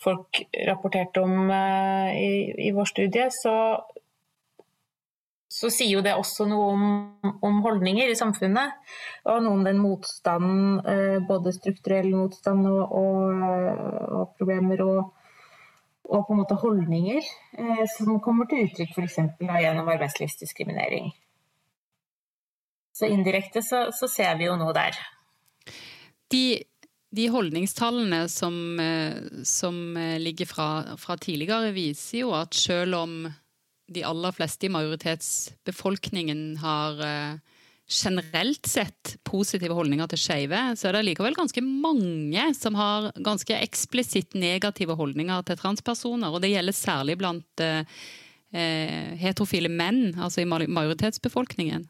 folk 0.03 0.41
rapporterte 0.67 1.24
om 1.24 1.50
eh, 1.50 2.17
i, 2.22 2.32
i, 2.67 2.72
vår 2.75 2.91
studie, 2.91 3.27
så, 3.34 3.56
så 5.50 5.72
sier 5.74 5.98
jo 5.98 6.06
det 6.06 6.15
også 6.20 6.48
noe 6.50 6.72
om, 6.74 6.88
om, 7.41 7.62
holdninger 7.65 8.12
i 8.12 8.20
samfunnet. 8.20 8.77
Og 9.25 9.44
noe 9.44 9.60
om 9.60 9.65
den 9.67 9.82
motstanden, 9.82 10.79
eh, 10.86 11.20
både 11.27 11.56
strukturell 11.56 12.12
motstand 12.15 12.67
og, 12.70 12.84
og, 13.01 13.46
og 14.22 14.36
problemer 14.39 14.86
og, 14.86 15.13
og 16.08 16.28
på 16.28 16.34
en 16.34 16.42
måte 16.42 16.58
holdninger 16.60 17.20
eh, 17.60 17.84
som 17.98 18.20
kommer 18.24 18.48
til 18.50 18.66
uttrykk 18.68 18.96
f.eks. 18.96 19.18
gjennom 19.40 19.90
arbeidslivsdiskriminering. 19.92 21.12
Så 22.96 23.10
indirekte 23.12 23.62
så, 23.62 23.88
så, 23.94 24.10
ser 24.10 24.40
vi 24.40 24.48
jo 24.48 24.56
noe 24.58 24.74
der. 24.74 24.98
De, 26.34 26.64
de 27.14 27.28
holdningstallene 27.32 28.24
som, 28.32 28.56
eh, 28.82 29.44
som 29.46 29.98
eh, 30.00 30.16
ligger 30.22 30.50
fra, 30.50 30.70
fra, 30.98 31.18
tidligere, 31.22 31.76
viser 31.76 32.24
jo 32.24 32.34
at 32.38 32.56
selv 32.58 32.98
om 33.04 33.20
de 33.88 34.04
aller 34.04 34.34
fleste 34.36 34.68
i 34.68 34.74
majoritetsbefolkningen 34.74 36.58
har 36.64 37.04
eh, 37.06 37.57
generelt 37.88 38.67
sett 38.67 39.15
positive 39.24 39.75
holdninger 39.75 40.10
til 40.12 40.20
skeive, 40.20 40.60
så 40.75 40.89
er 40.89 40.98
det 40.98 41.06
likevel 41.08 41.38
ganske 41.38 41.63
mange 41.63 42.50
som 42.58 42.75
har 42.75 43.12
ganske 43.24 43.56
eksplisitt 43.63 44.36
negative 44.36 44.98
holdninger 45.00 45.46
til 45.48 45.60
transpersoner. 45.60 46.34
Og 46.34 46.44
det 46.44 46.51
gjelder 46.51 46.75
særlig 46.75 47.17
blant 47.22 47.63
eh, 47.63 47.86
heterofile 49.22 49.72
menn, 49.72 50.12
altså 50.20 50.44
i 50.44 50.50
majoritetsbefolkningen. 50.50 51.88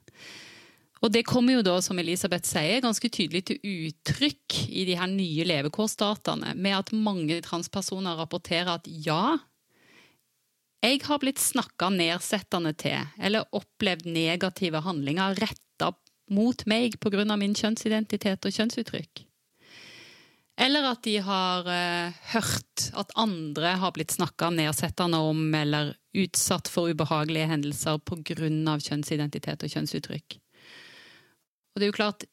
Og 1.05 1.13
det 1.13 1.27
kommer 1.29 1.57
jo 1.57 1.65
da, 1.65 1.75
som 1.85 1.99
Elisabeth 2.01 2.49
sier, 2.49 2.81
ganske 2.81 3.09
tydelig 3.13 3.43
til 3.49 3.59
uttrykk 3.61 4.55
i 4.69 4.85
de 4.87 4.95
her 4.97 5.09
nye 5.11 5.45
levekårsdataene, 5.45 6.55
med 6.57 6.77
at 6.79 6.93
mange 6.93 7.37
transpersoner 7.45 8.17
rapporterer 8.17 8.77
at 8.79 8.89
ja, 9.05 9.37
jeg 10.85 11.01
har 11.07 11.21
blitt 11.21 11.41
snakka 11.41 11.89
nedsettende 11.93 12.73
til, 12.77 13.07
eller 13.19 13.47
opplevd 13.55 14.05
negative 14.05 14.83
handlinger 14.85 15.37
retta 15.41 15.93
mot 16.33 16.65
meg 16.69 16.99
pga. 17.01 17.23
min 17.35 17.55
kjønnsidentitet 17.55 18.45
og 18.45 18.53
kjønnsuttrykk. 18.53 19.23
Eller 20.57 20.87
at 20.89 21.03
de 21.05 21.19
har 21.21 21.67
uh, 21.69 22.13
hørt 22.33 22.87
at 22.97 23.13
andre 23.15 23.75
har 23.77 23.93
blitt 23.93 24.15
snakka 24.15 24.49
nedsettende 24.49 25.17
om 25.21 25.53
eller 25.53 25.93
utsatt 26.17 26.67
for 26.67 26.89
ubehagelige 26.89 27.49
hendelser 27.49 27.99
pga. 28.01 28.77
kjønnsidentitet 28.81 29.63
og 29.63 29.69
kjønnsuttrykk. 29.69 30.39
Og 31.73 31.79
det 31.79 31.85
er 31.85 31.91
jo 31.91 31.99
klart, 31.99 32.25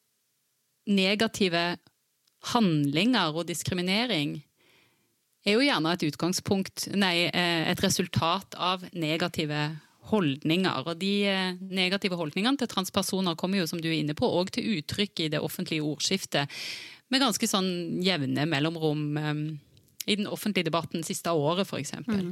negative 0.85 1.77
handlinger 2.53 3.33
og 3.33 3.47
diskriminering 3.49 4.39
er 5.45 5.57
jo 5.57 5.65
gjerne 5.65 5.93
et 5.93 6.05
utgangspunkt, 6.07 6.87
nei, 6.97 7.27
eh, 7.29 7.65
et 7.69 7.81
resultat 7.83 8.57
av 8.57 8.85
negative 8.93 9.67
holdninger. 10.09 10.89
Og 10.89 10.97
de 11.01 11.13
eh, 11.29 11.59
negative 11.69 12.17
holdningene 12.19 12.57
til 12.61 12.71
transpersoner 12.71 13.37
kommer 13.37 13.61
jo, 13.61 13.67
som 13.69 13.81
du 13.81 13.89
er 13.89 13.99
inne 13.99 14.17
på, 14.17 14.29
òg 14.29 14.53
til 14.55 14.79
uttrykk 14.79 15.25
i 15.25 15.29
det 15.35 15.41
offentlige 15.43 15.85
ordskiftet, 15.85 16.51
med 17.13 17.21
ganske 17.21 17.47
sånn 17.47 18.01
jevne 18.01 18.47
mellomrom 18.49 19.03
um, 19.21 19.43
i 20.09 20.15
den 20.17 20.25
offentlige 20.25 20.71
debatten 20.71 21.03
siste 21.05 21.29
året, 21.29 21.69
f.eks. 21.69 21.93
Mm. 22.07 22.31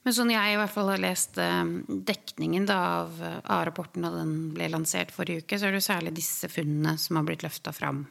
Men 0.00 0.16
sånn 0.16 0.32
jeg 0.32 0.54
i 0.54 0.56
hvert 0.56 0.72
fall 0.72 0.88
har 0.88 1.02
lest 1.02 1.36
dekningen 1.36 2.64
da, 2.64 2.78
av 3.02 3.18
A-rapporten 3.44 4.06
da 4.06 4.14
den 4.14 4.32
ble 4.56 4.70
lansert 4.72 5.12
forrige 5.12 5.44
uke, 5.44 5.58
så 5.60 5.68
er 5.68 5.76
det 5.76 5.82
jo 5.82 5.88
særlig 5.90 6.14
disse 6.16 6.48
funnene 6.48 6.96
som 6.96 7.20
har 7.20 7.28
blitt 7.28 7.44
løfta 7.44 7.74
fram. 7.76 8.06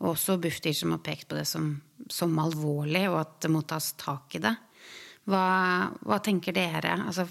Og 0.00 0.16
også 0.16 0.40
Bufdir 0.42 0.74
som 0.74 0.96
har 0.96 1.02
pekt 1.06 1.28
på 1.30 1.38
det 1.38 1.46
som, 1.46 1.70
som, 2.12 2.34
alvorlig, 2.42 3.06
og 3.10 3.20
at 3.22 3.38
det 3.44 3.50
må 3.52 3.62
tas 3.68 3.92
tak 4.00 4.36
i 4.36 4.42
det. 4.42 4.54
Hva, 5.30 5.44
hva 6.06 6.18
tenker 6.24 6.56
dere? 6.56 6.96
Altså, 7.06 7.26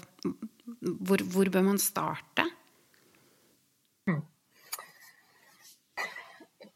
hvor, 0.80 1.22
hvor, 1.32 1.50
bør 1.52 1.66
man 1.66 1.80
starte? 1.82 2.46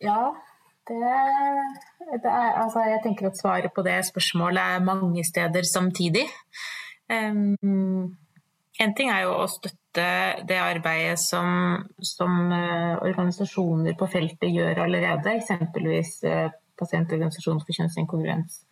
Ja, 0.05 0.35
det, 0.89 1.01
det 2.21 2.29
er, 2.29 2.51
altså 2.61 2.83
jeg 2.91 3.01
tenker 3.07 3.31
at 3.31 3.39
svaret 3.41 3.73
på 3.73 3.85
det 3.87 3.97
spørsmålet 4.05 4.61
er 4.61 4.85
mange 4.85 5.25
steder 5.25 5.65
samtidig. 5.65 6.27
Um, 7.09 7.55
en 8.81 8.95
ting 8.99 9.09
er 9.13 9.25
jo 9.25 9.37
å 9.39 9.49
støtte 9.49 10.05
det 10.49 10.59
arbeidet 10.59 11.21
som, 11.23 11.87
som 12.03 12.51
uh, 12.51 13.01
organisasjoner 13.07 13.97
på 13.97 14.09
feltet 14.13 14.51
gjør 14.53 14.83
allerede, 14.85 15.37
eksempelvis 15.39 16.19
uh, 16.27 16.51
Pasientorganisasjonen 16.81 17.63
for 17.63 17.79
kjønnsinkongruens. 17.79 18.63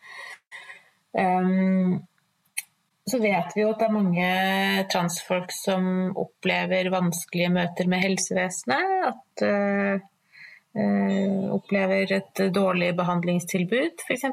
Um, 1.12 2.00
så 3.02 3.18
vet 3.18 3.56
vi 3.56 3.64
jo 3.64 3.73
at 3.73 3.80
det 3.80 3.88
er 3.88 3.97
mange 3.97 4.26
transfolk 4.92 5.50
som 5.54 6.12
opplever 6.18 6.90
vanskelige 6.94 7.50
møter 7.50 7.90
med 7.90 8.04
helsevesenet. 8.04 8.92
At 9.11 9.44
uh, 9.49 10.09
opplever 11.52 12.14
et 12.16 12.44
dårlig 12.54 12.92
behandlingstilbud, 12.97 14.06
f.eks. 14.06 14.28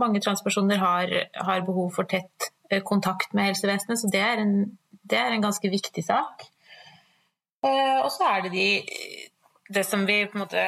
mange 0.00 0.22
transpersoner 0.24 0.80
har, 0.80 1.12
har, 1.34 1.64
behov 1.66 1.90
for 1.98 2.08
tett 2.08 2.48
eh, 2.70 2.80
kontakt 2.80 3.34
med 3.36 3.50
helsevesenet, 3.50 4.00
så 4.00 4.08
det 4.12 4.22
er 4.24 4.40
en, 4.40 4.54
det 5.04 5.18
er 5.20 5.34
en 5.34 5.44
ganske 5.44 5.68
viktig 5.68 6.04
sak. 6.06 6.46
Uh, 7.60 7.98
og 8.06 8.08
så 8.14 8.30
er 8.30 8.46
det 8.46 8.54
de 8.54 8.68
det 9.68 9.84
som 9.84 10.06
vi 10.06 10.26
på 10.26 10.38
en 10.38 10.44
måte, 10.44 10.64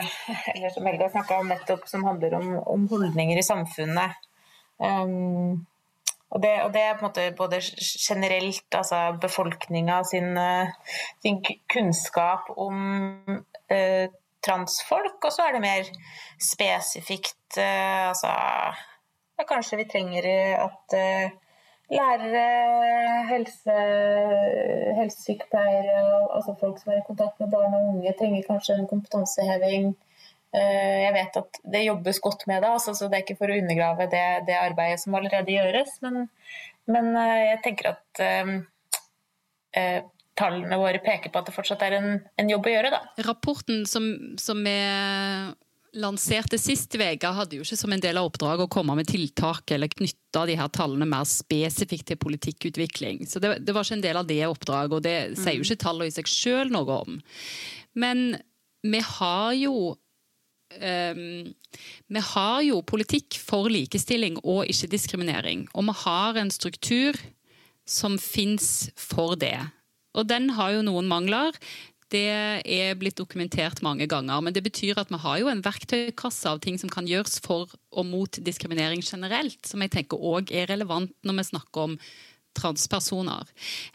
eller 0.55 0.71
som 0.71 0.87
Helga 0.87 1.11
snakka 1.11 1.38
om 1.38 1.49
nettopp, 1.49 1.88
som 1.88 2.05
handler 2.05 2.35
om, 2.35 2.55
om 2.59 2.87
holdninger 2.90 3.38
i 3.38 3.47
samfunnet. 3.47 4.17
Um, 4.78 5.67
og, 6.28 6.43
det, 6.43 6.52
og 6.64 6.73
det, 6.75 6.83
er 6.83 6.97
på 6.99 7.05
en 7.05 7.09
måte 7.09 7.26
både 7.38 7.61
generelt, 8.09 8.67
altså 8.75 9.19
befolkninga 9.21 10.02
sin, 10.05 10.38
sin, 11.23 11.40
kunnskap 11.73 12.50
om 12.57 12.78
uh, 13.73 14.07
transfolk, 14.45 15.19
og 15.25 15.33
så 15.35 15.47
er 15.47 15.57
det 15.57 15.64
mer 15.64 15.90
spesifikt 16.43 17.59
uh, 17.59 18.11
altså 18.12 18.35
Kanskje 19.49 19.76
vi 19.78 19.85
trenger 19.87 20.26
at 20.59 20.95
uh, 20.99 21.37
lærere, 21.92 22.42
helse, 23.30 23.76
helsesykepleiere, 24.99 26.02
altså 26.35 26.57
folk 26.61 26.80
som 26.80 26.92
er 26.92 27.00
i 27.00 27.07
kontakt 27.07 27.40
med 27.40 27.50
barn 27.52 27.76
og 27.78 27.88
unge, 27.95 28.14
trenger 28.18 28.47
kanskje 28.49 28.76
en 28.78 28.90
kompetanseheving. 28.90 29.95
Uh, 30.49 30.99
jeg 31.04 31.12
vet 31.12 31.40
at 31.42 31.62
det 31.73 31.87
jobbes 31.87 32.21
godt 32.25 32.47
med 32.49 32.62
det, 32.64 32.75
altså, 32.76 32.95
så 32.97 33.09
det 33.09 33.18
er 33.18 33.25
ikke 33.26 33.40
for 33.40 33.52
å 33.52 33.59
undergrave 33.61 34.09
det, 34.12 34.26
det 34.49 34.61
arbeidet 34.61 35.02
som 35.04 35.16
allerede 35.18 35.57
gjøres. 35.57 35.97
Men, 36.04 36.28
men 36.88 37.11
jeg 37.16 37.59
tenker 37.64 37.92
at 37.95 38.23
tallene 40.38 40.78
våre 40.80 41.00
peker 41.04 41.33
på 41.33 41.40
at 41.40 41.49
det 41.49 41.54
fortsatt 41.54 41.83
er 41.87 41.99
en, 41.99 42.11
en 42.40 42.52
jobb 42.52 42.68
å 42.68 42.73
gjøre. 42.73 42.92
Da. 42.95 43.00
Rapporten 43.26 43.85
som, 43.90 44.07
som 44.40 44.61
vi 44.64 44.76
lanserte 45.97 46.59
sist 46.61 46.95
uke, 46.95 47.30
hadde 47.33 47.59
jo 47.59 47.64
ikke 47.64 47.78
som 47.78 47.92
en 47.95 48.02
del 48.02 48.18
av 48.21 48.28
oppdraget 48.28 48.66
å 48.66 48.73
komme 48.73 48.97
med 48.99 49.09
tiltak 49.09 49.71
eller 49.75 49.90
knytte 49.92 50.45
de 50.50 50.57
her 50.59 50.68
tallene 50.75 51.09
mer 51.09 51.25
spesifikt 51.28 52.11
til 52.11 52.21
politikkutvikling. 52.21 53.25
Så 53.28 53.40
det, 53.42 53.59
det, 53.64 53.75
var 53.75 53.87
ikke 53.87 53.99
en 54.00 54.04
del 54.04 54.21
av 54.21 54.28
det 54.28 54.42
oppdraget, 54.47 54.99
og 54.99 55.07
det 55.07 55.16
sier 55.38 55.59
jo 55.59 55.66
ikke 55.66 55.85
tallene 55.85 56.11
i 56.11 56.16
seg 56.18 56.28
sjøl 56.30 56.75
noe 56.75 57.00
om. 57.07 57.16
Men 57.99 58.28
vi 58.85 59.02
har 59.14 59.57
jo 59.59 59.97
Um, 60.68 61.54
vi 62.12 62.21
har 62.21 62.59
jo 62.61 62.83
politikk 62.85 63.38
for 63.40 63.71
likestilling 63.73 64.35
og 64.42 64.68
ikke-diskriminering. 64.68 65.62
Og 65.73 65.87
vi 65.88 65.95
har 66.02 66.37
en 66.37 66.50
struktur 66.52 67.16
som 67.88 68.18
fins 68.21 68.90
for 68.92 69.33
det. 69.40 69.57
Og 70.12 70.28
den 70.28 70.50
har 70.57 70.75
jo 70.76 70.85
noen 70.85 71.09
mangler. 71.09 71.57
Det 72.08 72.24
er 72.64 72.96
blitt 72.96 73.18
dokumentert 73.20 73.82
mange 73.84 74.06
ganger, 74.08 74.40
men 74.40 74.54
det 74.56 74.62
betyr 74.64 74.96
at 75.00 75.10
vi 75.12 75.20
har 75.20 75.42
jo 75.42 75.50
en 75.52 75.60
verktøykasse 75.64 76.48
av 76.48 76.62
ting 76.64 76.78
som 76.80 76.88
kan 76.88 77.08
gjøres 77.08 77.36
for 77.44 77.68
og 77.92 78.08
mot 78.08 78.40
diskriminering 78.40 79.04
generelt, 79.04 79.60
som 79.68 79.84
jeg 79.84 79.92
tenker 79.92 80.16
òg 80.16 80.52
er 80.56 80.70
relevant 80.72 81.12
når 81.26 81.40
vi 81.40 81.46
snakker 81.50 81.84
om 81.84 81.98
transpersoner. 82.58 83.44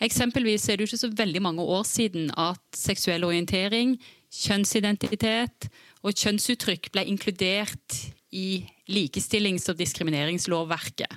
Eksempelvis 0.04 0.70
er 0.70 0.78
det 0.78 0.86
jo 0.86 0.92
ikke 0.92 1.02
så 1.02 1.12
veldig 1.18 1.42
mange 1.44 1.66
år 1.66 1.84
siden 1.90 2.30
at 2.38 2.62
seksuell 2.78 3.26
orientering, 3.28 3.98
kjønnsidentitet 4.34 5.70
og 6.04 6.14
kjønnsuttrykk 6.14 6.92
ble 6.94 7.06
inkludert 7.10 8.00
i 8.34 8.64
likestillings- 8.90 9.70
og 9.72 9.78
diskrimineringslovverket. 9.82 11.12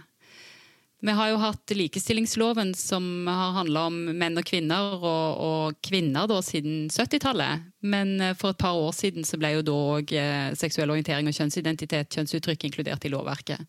Vi 1.04 1.12
har 1.12 1.28
jo 1.28 1.40
hatt 1.42 1.72
likestillingsloven 1.76 2.70
som 2.74 3.26
har 3.28 3.52
handla 3.59 3.82
om 3.90 3.96
menn 4.16 4.40
og 4.40 4.46
kvinner, 4.48 4.94
og, 4.96 5.42
og 5.44 5.80
kvinner 5.85 6.28
da 6.30 6.38
siden 6.44 6.87
70-tallet. 6.88 7.66
Men 7.85 8.14
eh, 8.20 8.37
for 8.38 8.54
et 8.54 8.61
par 8.62 8.78
år 8.80 8.94
siden 8.96 9.26
så 9.28 9.37
ble 9.40 9.52
jo 9.59 9.64
da 9.66 9.76
òg 9.96 10.14
eh, 10.16 10.54
seksuell 10.56 10.94
orientering 10.94 11.28
og 11.28 11.37
kjønnsidentitet, 11.37 12.09
kjønnsuttrykk, 12.16 12.64
inkludert 12.68 13.04
i 13.04 13.12
lovverket. 13.12 13.66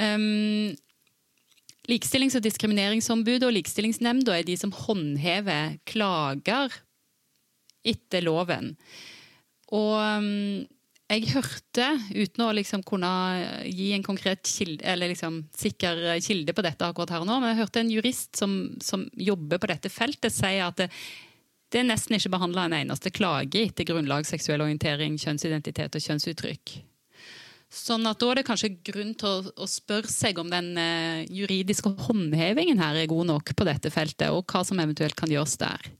Um, 0.00 0.74
Likestillings- 1.90 2.36
og 2.38 2.44
diskrimineringsombudet 2.44 3.46
og 3.46 3.54
Likestillingsnemnda 3.54 4.34
er 4.36 4.44
de 4.46 4.58
som 4.58 4.74
håndhever 4.74 5.78
klager 5.88 6.74
etter 7.86 8.26
loven. 8.26 8.74
Og 9.70 9.94
um, 9.94 10.66
jeg 11.10 11.32
hørte, 11.32 11.86
uten 12.14 12.44
å 12.44 12.52
liksom 12.54 12.84
kunne 12.86 13.08
gi 13.66 13.88
en 13.96 14.04
konkret 14.06 14.46
kilde, 14.46 14.84
eller 14.86 15.10
liksom 15.10 15.40
sikker 15.56 16.04
kilde 16.22 16.54
på 16.54 16.62
dette 16.62 16.86
akkurat 16.86 17.16
her 17.16 17.26
nå, 17.26 17.40
men 17.42 17.52
jeg 17.52 17.62
hørte 17.64 17.82
en 17.82 17.90
jurist 17.90 18.38
som, 18.38 18.54
som 18.84 19.08
jobber 19.18 19.58
på 19.58 19.72
dette 19.72 19.90
feltet, 19.90 20.30
si 20.34 20.52
at 20.62 20.78
det, 20.78 20.90
det 21.70 21.82
er 21.82 21.88
nesten 21.90 22.16
ikke 22.18 22.32
behandla 22.34 22.68
en 22.68 22.78
eneste 22.80 23.12
klage 23.14 23.64
etter 23.66 23.88
grunnlag 23.88 24.26
seksuell 24.28 24.62
orientering, 24.62 25.18
kjønnsidentitet 25.18 25.98
og 25.98 26.06
kjønnsuttrykk. 26.06 26.76
Sånn 27.70 28.02
at 28.10 28.18
Da 28.18 28.32
er 28.32 28.40
det 28.40 28.46
kanskje 28.48 28.72
grunn 28.82 29.12
til 29.18 29.28
å, 29.30 29.52
å 29.62 29.66
spørre 29.70 30.10
seg 30.10 30.40
om 30.42 30.48
den 30.50 30.72
eh, 30.80 31.22
juridiske 31.30 31.92
håndhevingen 32.08 32.82
her 32.82 32.98
er 32.98 33.10
god 33.10 33.28
nok 33.30 33.52
på 33.54 33.66
dette 33.68 33.92
feltet, 33.94 34.26
og 34.34 34.42
hva 34.50 34.64
som 34.66 34.80
eventuelt 34.82 35.14
kan 35.18 35.30
gjøres 35.30 35.54
der. 35.60 35.90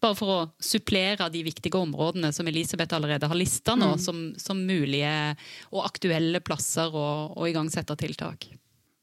Bare 0.00 0.16
for 0.16 0.32
å 0.32 0.38
supplere 0.62 1.28
de 1.34 1.42
viktige 1.44 1.76
områdene 1.76 2.30
som 2.32 2.48
Elisabeth 2.48 2.96
allerede 2.96 3.28
har 3.28 3.36
lista 3.36 3.74
nå, 3.76 3.90
mm. 3.96 4.00
som, 4.00 4.22
som, 4.40 4.62
mulige 4.64 5.10
og 5.72 5.82
aktuelle 5.84 6.40
plasser 6.40 6.94
å, 6.96 7.08
å 7.34 7.50
igangsette 7.50 7.98
tiltak. 7.98 8.48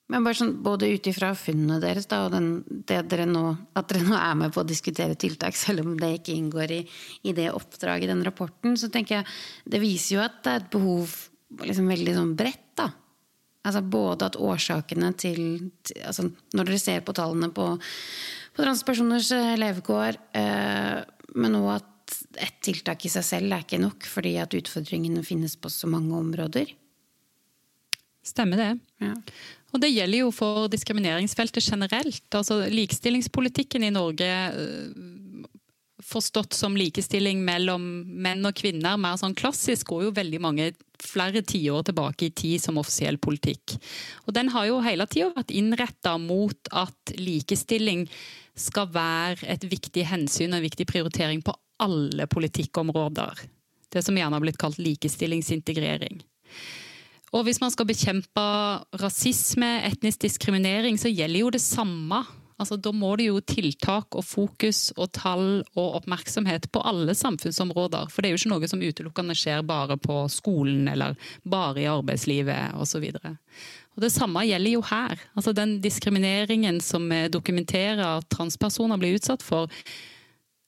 Men 0.10 0.26
bare 0.26 0.38
sånn, 0.38 0.56
Både 0.66 0.90
ut 0.90 1.08
ifra 1.10 1.34
funnene 1.38 1.78
deres 1.84 2.10
da, 2.10 2.24
og 2.26 2.34
den, 2.34 2.50
dere 2.90 3.30
nå, 3.30 3.46
at 3.78 3.90
dere 3.92 4.06
nå 4.08 4.18
er 4.18 4.34
med 4.42 4.56
på 4.56 4.64
å 4.64 4.68
diskutere 4.68 5.18
tiltak, 5.20 5.58
selv 5.58 5.86
om 5.86 5.94
det 6.00 6.14
ikke 6.20 6.40
inngår 6.40 6.74
i, 6.74 6.82
i 7.30 7.38
det 7.38 7.52
oppdraget 7.54 8.08
i 8.08 8.14
den 8.16 8.26
rapporten, 8.26 8.78
så 8.82 8.90
tenker 8.94 9.20
jeg 9.20 9.74
det 9.76 9.84
viser 9.84 10.18
jo 10.18 10.26
at 10.26 10.42
det 10.46 10.54
er 10.54 10.64
et 10.64 10.74
behov 10.74 11.18
liksom 11.64 11.88
veldig 11.92 12.16
sånn 12.18 12.36
bredt. 12.38 12.68
da. 12.78 12.90
Altså 13.66 13.82
Både 13.82 14.30
at 14.30 14.38
årsakene 14.38 15.12
til, 15.18 15.72
til 15.86 16.02
altså 16.06 16.28
Når 16.54 16.68
dere 16.68 16.82
ser 16.82 17.06
på 17.06 17.16
tallene 17.18 17.50
på 17.54 17.74
på 18.56 18.64
transpersoners 18.64 19.34
eh, 19.36 19.54
levekår. 19.60 20.18
Eh, 20.40 21.04
men 21.36 21.60
òg 21.60 21.70
at 21.80 22.18
ett 22.40 22.58
tiltak 22.64 23.06
i 23.08 23.12
seg 23.12 23.26
selv 23.26 23.56
er 23.56 23.66
ikke 23.66 23.82
nok, 23.82 24.08
fordi 24.08 24.36
at 24.40 24.56
utfordringene 24.56 25.26
finnes 25.26 25.58
på 25.60 25.72
så 25.74 25.90
mange 25.92 26.16
områder. 26.16 26.72
Stemmer 28.26 28.62
det. 28.62 28.72
Ja. 29.04 29.14
Og 29.76 29.82
det 29.84 29.92
gjelder 29.92 30.24
jo 30.24 30.32
for 30.34 30.70
diskrimineringsfeltet 30.72 31.66
generelt. 31.66 32.26
Altså 32.32 32.62
Likestillingspolitikken 32.72 33.84
i 33.86 33.94
Norge 33.94 34.32
eh, 34.32 35.04
forstått 36.06 36.54
som 36.54 36.78
likestilling 36.78 37.42
mellom 37.46 37.86
menn 38.06 38.46
og 38.46 38.56
kvinner, 38.60 38.98
mer 39.02 39.18
sånn 39.18 39.36
klassisk, 39.38 39.90
går 39.90 40.08
jo 40.08 40.16
veldig 40.20 40.42
mange 40.44 40.70
flere 41.02 41.42
tiår 41.42 41.88
tilbake 41.90 42.28
i 42.28 42.34
tid 42.36 42.62
som 42.64 42.78
offisiell 42.82 43.18
politikk. 43.22 43.78
Og 44.26 44.36
den 44.38 44.52
har 44.54 44.70
jo 44.70 44.84
hele 44.86 45.08
tida 45.10 45.32
vært 45.36 45.54
innretta 45.56 46.16
mot 46.22 46.72
at 46.72 47.16
likestilling 47.18 48.06
skal 48.56 48.88
være 48.94 49.50
et 49.52 49.66
viktig 49.68 50.06
hensyn 50.08 50.54
og 50.54 50.62
en 50.62 50.68
viktig 50.68 50.88
prioritering 50.88 51.42
på 51.44 51.56
alle 51.84 52.30
politikkområder. 52.32 53.42
Det 53.92 54.04
som 54.06 54.16
gjerne 54.16 54.38
har 54.38 54.44
blitt 54.44 54.62
kalt 54.62 54.80
likestillingsintegrering. 54.80 56.22
Og 57.36 57.44
hvis 57.48 57.60
man 57.60 57.74
skal 57.74 57.88
bekjempe 57.90 58.44
rasisme, 59.02 59.68
etnisk 59.90 60.24
diskriminering, 60.24 61.00
så 61.00 61.12
gjelder 61.12 61.42
jo 61.42 61.52
det 61.52 61.64
samme. 61.64 62.22
Altså, 62.56 62.78
da 62.80 62.92
må 62.96 63.10
det 63.20 63.26
jo 63.28 63.42
tiltak 63.44 64.16
og 64.16 64.24
fokus 64.24 64.94
og 64.96 65.10
tall 65.18 65.48
og 65.76 65.98
oppmerksomhet 66.00 66.70
på 66.72 66.84
alle 66.88 67.12
samfunnsområder. 67.18 68.08
For 68.12 68.24
det 68.24 68.30
er 68.30 68.36
jo 68.36 68.40
ikke 68.40 68.52
noe 68.54 68.70
som 68.72 68.84
utelukkende 68.84 69.36
skjer 69.36 69.66
bare 69.68 69.98
på 70.00 70.22
skolen 70.32 70.88
eller 70.88 71.18
bare 71.44 71.84
i 71.84 71.90
arbeidslivet 71.92 72.78
osv. 72.80 73.10
Og 73.96 74.04
Det 74.04 74.12
samme 74.12 74.46
gjelder 74.48 74.78
jo 74.78 74.86
her. 74.88 75.20
Altså 75.36 75.52
Den 75.52 75.82
diskrimineringen 75.84 76.80
som 76.80 77.10
vi 77.12 77.26
dokumenterer 77.28 78.06
at 78.22 78.32
transpersoner 78.32 79.04
blir 79.04 79.20
utsatt 79.20 79.44
for, 79.44 79.68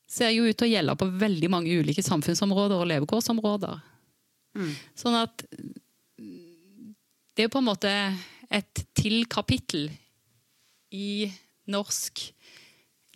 ser 0.07 0.35
jo 0.35 0.43
ut 0.43 0.59
til 0.59 0.67
å 0.67 0.73
gjelde 0.73 0.99
på 0.99 1.07
veldig 1.23 1.51
mange 1.51 1.71
ulike 1.71 2.03
samfunnsområder 2.03 2.83
og 2.83 2.91
levekårsområder. 2.91 3.79
Mm. 4.59 4.75
Sånn 4.95 5.19
at 5.19 5.43
det 7.37 7.45
er 7.45 7.51
på 7.53 7.59
en 7.61 7.67
måte 7.67 7.91
et 8.51 8.87
til 8.97 9.27
kapittel 9.29 9.91
i 10.95 11.27
norsk 11.71 12.29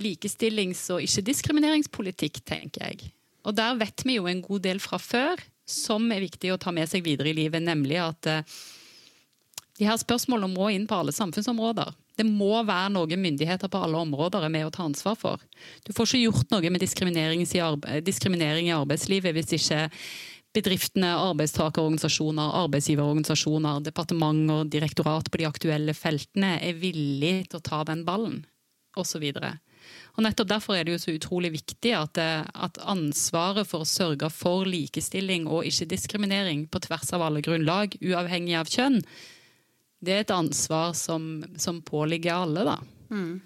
likestillings- 0.02 0.88
og 0.94 1.04
ikke-diskrimineringspolitikk, 1.06 2.42
tenker 2.48 2.88
jeg. 2.88 3.12
Og 3.46 3.56
der 3.58 3.78
vet 3.80 4.04
vi 4.06 4.18
jo 4.18 4.28
en 4.30 4.44
god 4.46 4.64
del 4.66 4.82
fra 4.82 5.00
før, 5.02 5.42
som 5.66 6.06
er 6.12 6.24
viktig 6.26 6.52
å 6.54 6.60
ta 6.62 6.74
med 6.76 6.90
seg 6.90 7.06
videre 7.06 7.32
i 7.32 7.38
livet, 7.38 7.64
nemlig 7.64 7.98
at 8.02 8.30
eh, 8.30 8.56
de 9.80 9.88
her 9.88 9.98
spørsmålene 9.98 10.54
må 10.54 10.70
inn 10.74 10.88
på 10.90 10.98
alle 10.98 11.14
samfunnsområder. 11.16 11.94
Det 12.20 12.26
må 12.28 12.52
være 12.68 12.92
noe 12.94 13.18
myndigheter 13.18 13.72
på 13.72 13.80
alle 13.82 14.02
områder 14.04 14.44
er 14.46 14.52
med 14.54 14.68
å 14.68 14.74
ta 14.74 14.84
ansvar 14.86 15.16
for. 15.18 15.42
Du 15.88 15.94
får 15.96 16.10
ikke 16.10 16.26
gjort 16.26 16.52
noe 16.54 16.74
med 16.74 16.84
diskriminering 16.84 18.68
i 18.68 18.76
arbeidslivet 18.76 19.34
hvis 19.38 19.56
ikke 19.58 19.88
bedriftene, 20.56 21.10
arbeidstakerorganisasjoner, 21.32 22.54
arbeidsgiverorganisasjoner, 22.66 23.82
departement 23.86 24.52
og 24.52 24.72
direktorat 24.72 25.32
på 25.32 25.42
de 25.42 25.48
aktuelle 25.48 25.96
feltene 25.96 26.58
er 26.60 26.80
villige 26.80 27.46
til 27.52 27.62
å 27.62 27.66
ta 27.70 27.84
den 27.88 28.04
ballen, 28.08 28.42
osv. 29.00 29.30
Og 30.18 30.26
nettopp 30.26 30.50
Derfor 30.52 30.76
er 30.76 30.86
det 30.86 30.96
jo 30.96 31.02
så 31.06 31.16
utrolig 31.16 31.54
viktig 31.56 31.94
at, 31.96 32.20
eh, 32.20 32.44
at, 32.44 32.80
ansvaret 32.84 33.68
for 33.68 33.84
å 33.84 33.88
sørge 33.88 34.30
for 34.34 34.68
likestilling 34.68 35.48
og 35.48 35.68
ikke-diskriminering 35.70 36.68
på 36.72 36.84
tvers 36.84 37.14
av 37.16 37.24
alle 37.26 37.44
grunnlag, 37.46 37.96
uavhengig 38.04 38.58
av 38.60 38.72
kjønn, 38.72 39.00
det 40.02 40.14
er 40.14 40.26
et 40.26 40.34
ansvar 40.34 40.96
som, 40.98 41.44
som 41.62 41.80
påligger 41.86 42.34
alle, 42.34 42.66
da. 42.66 42.78
Mm. 43.14 43.40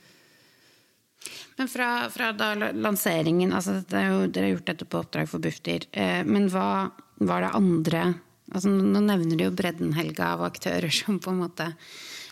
Men 1.57 1.71
fra, 1.71 1.89
fra 2.11 2.31
lanseringen, 2.75 3.53
altså 3.55 3.79
jo, 3.79 4.25
Dere 4.27 4.49
har 4.49 4.53
gjort 4.57 4.69
dette 4.71 4.87
på 4.89 5.01
oppdrag 5.01 5.29
for 5.31 5.43
Bufdir. 5.43 5.87
Eh, 5.95 6.21
men 6.27 6.49
hva 6.53 6.91
var 7.23 7.45
det 7.45 7.55
andre 7.57 8.05
altså 8.53 8.69
Nå 8.69 8.99
nevner 9.01 9.39
de 9.39 9.47
jo 9.47 9.53
bredden, 9.57 9.95
Helga, 9.97 10.35
av 10.35 10.43
aktører 10.45 10.91
som 10.93 11.17
på 11.17 11.31
en 11.31 11.39
måte 11.41 11.71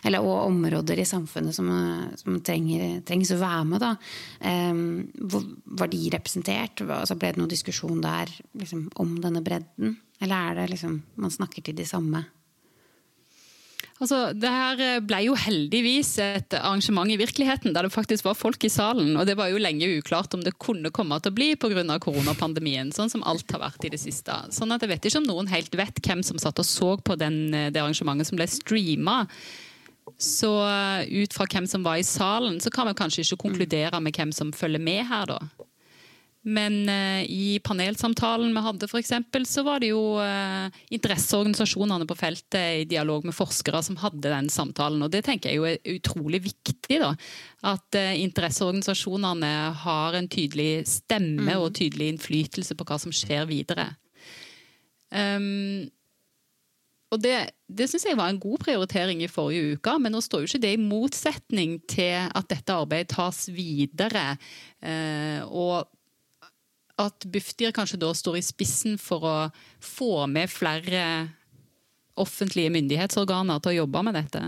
eller, 0.04 0.20
og 0.20 0.50
områder 0.50 1.00
i 1.00 1.08
samfunnet 1.08 1.56
som, 1.56 1.70
som 2.20 2.36
trenger, 2.44 3.00
trengs 3.08 3.32
å 3.32 3.40
være 3.40 3.64
med. 3.70 3.86
Eh, 4.44 4.82
var 5.80 5.92
de 5.94 6.02
representert? 6.12 6.84
Altså 6.84 7.16
ble 7.16 7.32
det 7.32 7.40
noen 7.40 7.54
diskusjon 7.54 8.04
der 8.04 8.32
liksom, 8.60 8.90
om 9.00 9.16
denne 9.24 9.40
bredden? 9.46 9.96
Eller 10.20 10.52
er 10.52 10.60
det 10.60 10.74
liksom 10.74 11.00
man 11.24 11.32
snakker 11.32 11.64
til 11.64 11.80
de 11.80 11.88
samme? 11.88 12.26
Altså, 14.04 14.34
det 14.36 14.50
her 14.52 14.82
eh, 14.84 15.02
ble 15.06 15.22
jo 15.24 15.36
heldigvis 15.40 16.18
et 16.20 16.56
arrangement 16.58 17.08
i 17.08 17.16
virkeligheten, 17.20 17.72
der 17.76 17.88
det 17.88 17.94
faktisk 17.94 18.26
var 18.28 18.36
folk 18.36 18.66
i 18.68 18.72
salen. 18.72 19.14
Og 19.16 19.28
det 19.30 19.38
var 19.40 19.52
jo 19.52 19.62
lenge 19.62 19.88
uklart 19.96 20.36
om 20.36 20.44
det 20.44 20.58
kunne 20.60 20.92
komme 20.92 21.20
til 21.24 21.32
å 21.32 21.38
bli 21.38 21.54
pga. 21.56 22.00
koronapandemien. 22.04 22.92
Sånn 22.92 23.12
som 23.14 23.24
alt 23.24 23.52
har 23.56 23.64
vært 23.64 23.88
i 23.88 23.94
det 23.94 24.02
siste. 24.02 24.36
Sånn 24.52 24.76
at 24.76 24.84
Jeg 24.84 24.92
vet 24.92 25.06
ikke 25.08 25.22
om 25.22 25.30
noen 25.30 25.48
helt 25.48 25.72
vet 25.80 26.02
hvem 26.04 26.24
som 26.24 26.38
satt 26.42 26.60
og 26.60 26.68
så 26.68 26.98
på 27.00 27.16
den, 27.16 27.54
eh, 27.54 27.70
det 27.72 27.80
arrangementet 27.80 28.28
som 28.28 28.40
ble 28.40 28.50
streama. 28.52 29.24
Så 30.20 30.52
eh, 30.68 31.24
ut 31.24 31.34
fra 31.34 31.48
hvem 31.48 31.68
som 31.70 31.84
var 31.88 32.02
i 32.02 32.04
salen, 32.04 32.60
så 32.60 32.70
kan 32.74 32.90
vi 32.90 33.00
kanskje 33.00 33.24
ikke 33.24 33.46
konkludere 33.48 34.02
med 34.04 34.16
hvem 34.16 34.36
som 34.36 34.52
følger 34.52 34.84
med 34.84 35.08
her, 35.08 35.32
da. 35.32 35.40
Men 36.44 36.90
eh, 36.92 37.24
i 37.32 37.60
panelsamtalen 37.64 38.52
vi 38.52 38.64
hadde 38.66 38.88
f.eks., 38.90 39.14
så 39.48 39.64
var 39.64 39.80
det 39.80 39.94
jo 39.94 40.18
eh, 40.20 40.68
interesseorganisasjonene 40.92 42.08
på 42.10 42.18
feltet 42.20 42.82
i 42.82 42.88
dialog 42.90 43.24
med 43.24 43.36
forskere 43.38 43.80
som 43.86 43.98
hadde 44.02 44.28
den 44.28 44.50
samtalen. 44.52 45.06
Og 45.06 45.12
det 45.14 45.24
tenker 45.24 45.52
jeg 45.52 45.62
jo 45.62 45.70
er 45.70 45.96
utrolig 45.96 46.44
viktig. 46.50 47.00
da, 47.00 47.14
At 47.72 47.96
eh, 48.00 48.20
interesseorganisasjonene 48.26 49.54
har 49.86 50.20
en 50.20 50.28
tydelig 50.28 50.84
stemme 50.92 51.48
mm. 51.48 51.58
og 51.62 51.72
tydelig 51.80 52.12
innflytelse 52.12 52.76
på 52.76 52.88
hva 52.92 53.00
som 53.00 53.16
skjer 53.16 53.48
videre. 53.48 53.94
Um, 55.14 55.88
og 57.14 57.22
Det, 57.22 57.36
det 57.70 57.86
syns 57.88 58.08
jeg 58.10 58.18
var 58.18 58.32
en 58.34 58.42
god 58.42 58.58
prioritering 58.66 59.20
i 59.22 59.30
forrige 59.30 59.78
uke, 59.78 59.96
men 60.02 60.16
nå 60.16 60.20
står 60.26 60.44
jo 60.44 60.50
ikke 60.50 60.64
det 60.66 60.76
i 60.76 60.82
motsetning 60.82 61.76
til 61.88 62.26
at 62.26 62.48
dette 62.50 62.74
arbeidet 62.74 63.14
tas 63.14 63.46
videre. 63.54 64.34
Eh, 64.82 65.46
og 65.46 65.86
at 67.02 67.26
Bufdir 67.26 67.74
kanskje 67.76 68.00
da 68.02 68.12
står 68.16 68.38
i 68.40 68.46
spissen 68.46 69.00
for 69.02 69.26
å 69.26 69.38
få 69.82 70.26
med 70.30 70.52
flere 70.52 71.06
offentlige 72.20 72.74
myndighetsorganer 72.74 73.62
til 73.62 73.74
å 73.74 73.80
jobbe 73.82 74.04
med 74.06 74.18
dette. 74.20 74.44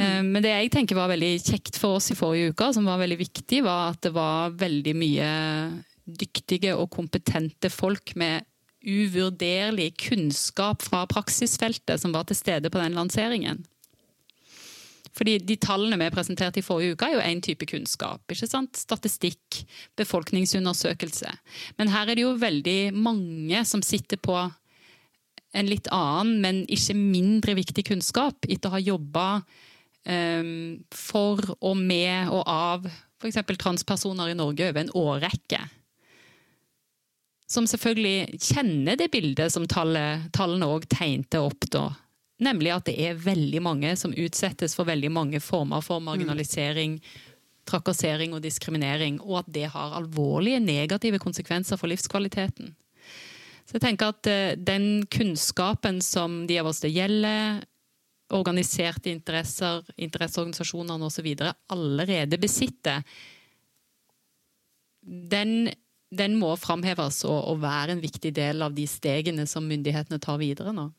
Mm. 0.00 0.30
Men 0.30 0.44
det 0.44 0.52
jeg 0.52 0.70
tenker 0.72 0.96
var 0.96 1.10
veldig 1.10 1.32
kjekt 1.42 1.78
for 1.80 1.98
oss 1.98 2.12
i 2.12 2.16
forrige 2.18 2.54
uke, 2.54 2.70
som 2.76 2.86
var 2.88 3.00
veldig 3.02 3.18
viktig, 3.20 3.64
var 3.66 3.90
at 3.90 4.00
det 4.06 4.14
var 4.14 4.54
veldig 4.60 4.94
mye 4.96 5.32
dyktige 6.06 6.76
og 6.78 6.88
kompetente 6.94 7.70
folk 7.72 8.14
med 8.18 8.46
uvurderlig 8.80 9.92
kunnskap 10.00 10.82
fra 10.86 11.04
praksisfeltet 11.10 12.00
som 12.00 12.14
var 12.14 12.24
til 12.28 12.38
stede 12.38 12.70
på 12.72 12.80
den 12.80 12.96
lanseringen. 12.96 13.60
Fordi 15.16 15.38
De 15.42 15.56
tallene 15.58 15.98
vi 15.98 16.10
presenterte 16.14 16.60
i 16.60 16.64
forrige 16.64 16.94
uke, 16.94 17.08
er 17.08 17.16
jo 17.16 17.24
én 17.24 17.42
type 17.42 17.66
kunnskap. 17.66 18.22
ikke 18.30 18.46
sant? 18.46 18.76
Statistikk, 18.78 19.64
befolkningsundersøkelse. 19.98 21.32
Men 21.78 21.88
her 21.88 22.08
er 22.08 22.14
det 22.14 22.24
jo 22.26 22.36
veldig 22.38 22.94
mange 22.94 23.64
som 23.64 23.82
sitter 23.82 24.20
på 24.22 24.36
en 25.52 25.66
litt 25.66 25.88
annen, 25.90 26.38
men 26.40 26.62
ikke 26.70 26.94
mindre 26.94 27.56
viktig 27.58 27.84
kunnskap, 27.90 28.46
etter 28.46 28.70
å 28.70 28.76
ha 28.76 28.82
jobba 28.82 29.26
um, 30.06 30.78
for 30.94 31.42
og 31.58 31.76
med 31.76 32.30
og 32.30 32.44
av 32.46 32.86
f.eks. 33.20 33.42
transpersoner 33.58 34.30
i 34.30 34.38
Norge 34.38 34.70
over 34.70 34.84
en 34.84 34.94
årrekke. 34.96 35.60
Som 37.50 37.66
selvfølgelig 37.66 38.38
kjenner 38.38 38.96
det 38.96 39.10
bildet 39.10 39.50
som 39.52 39.66
tallene 39.66 40.70
òg 40.70 40.86
tegnte 40.92 41.42
opp 41.42 41.66
da 41.74 41.88
Nemlig 42.40 42.72
at 42.72 42.86
det 42.88 42.96
er 43.04 43.18
veldig 43.20 43.60
mange 43.62 43.94
som 44.00 44.14
utsettes 44.16 44.74
for 44.76 44.88
veldig 44.88 45.10
mange 45.12 45.40
former 45.44 45.82
for 45.84 46.00
marginalisering, 46.00 46.98
trakassering 47.68 48.32
og 48.34 48.42
diskriminering, 48.44 49.20
og 49.20 49.42
at 49.42 49.50
det 49.52 49.66
har 49.74 49.96
alvorlige 49.98 50.60
negative 50.64 51.20
konsekvenser 51.22 51.80
for 51.80 51.92
livskvaliteten. 51.92 52.72
Så 53.68 53.76
jeg 53.76 53.84
tenker 53.84 54.10
at 54.10 54.26
eh, 54.26 54.56
den 54.56 55.04
kunnskapen 55.12 56.00
som 56.02 56.46
de 56.48 56.56
av 56.58 56.70
oss 56.72 56.80
det 56.82 56.90
gjelder, 56.90 57.60
organiserte 58.34 59.10
interesser, 59.10 59.84
interesseorganisasjonene 59.98 61.06
osv. 61.06 61.28
allerede 61.70 62.38
besitter, 62.38 63.02
den, 65.02 65.70
den 66.10 66.36
må 66.38 66.54
framheves 66.60 67.24
og, 67.26 67.38
og 67.52 67.62
være 67.62 67.96
en 67.96 68.02
viktig 68.02 68.32
del 68.36 68.62
av 68.62 68.74
de 68.76 68.86
stegene 68.90 69.46
som 69.50 69.66
myndighetene 69.66 70.20
tar 70.22 70.40
videre 70.42 70.74
nå. 70.76 70.90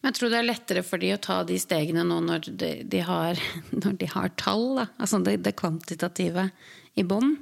Men 0.00 0.10
jeg 0.10 0.16
tror 0.18 0.30
det 0.32 0.38
er 0.40 0.46
lettere 0.46 0.82
for 0.86 1.02
de 1.02 1.14
å 1.14 1.22
ta 1.22 1.36
de 1.48 1.56
stegene 1.60 2.04
nå 2.06 2.18
når 2.24 2.50
de, 2.60 2.70
de, 2.90 3.00
har, 3.06 3.40
når 3.82 3.92
de 4.00 4.06
har, 4.12 4.28
tall, 4.40 4.66
da. 4.80 4.86
altså 4.98 5.20
det, 5.24 5.38
det 5.46 5.54
kvantitative 5.58 6.50
i 6.94 7.02
bånn. 7.08 7.36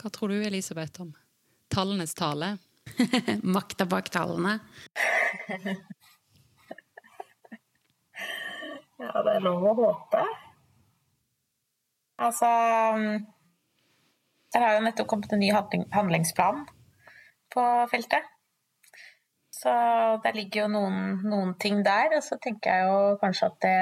Hva 0.00 0.08
tror 0.12 0.28
du, 0.32 0.40
Elisabeth, 0.42 1.00
om 1.04 1.10
tallenes 1.72 2.14
tale? 2.18 2.56
Makta 3.54 3.86
bak 3.86 4.10
tallene. 4.12 4.58
ja, 9.00 9.22
det 9.22 9.32
er 9.36 9.44
lov 9.44 9.62
å 9.70 9.74
håpe. 9.78 10.22
Altså 12.20 12.48
Det 14.50 14.60
har 14.60 14.74
jo 14.76 14.84
nettopp 14.84 15.08
kommet 15.08 15.32
en 15.32 15.40
ny 15.40 15.50
handlingsplan 15.54 16.66
på 17.54 17.62
feltet. 17.92 18.24
Så 19.60 19.72
det 20.24 20.32
ligger 20.36 20.64
jo 20.64 20.68
noen, 20.72 21.00
noen, 21.28 21.54
ting 21.60 21.82
der. 21.84 22.14
Og 22.16 22.24
så 22.24 22.38
tenker 22.42 22.72
jeg 22.72 22.88
jo 22.88 23.16
kanskje 23.20 23.50
at 23.50 23.58
det 23.64 23.78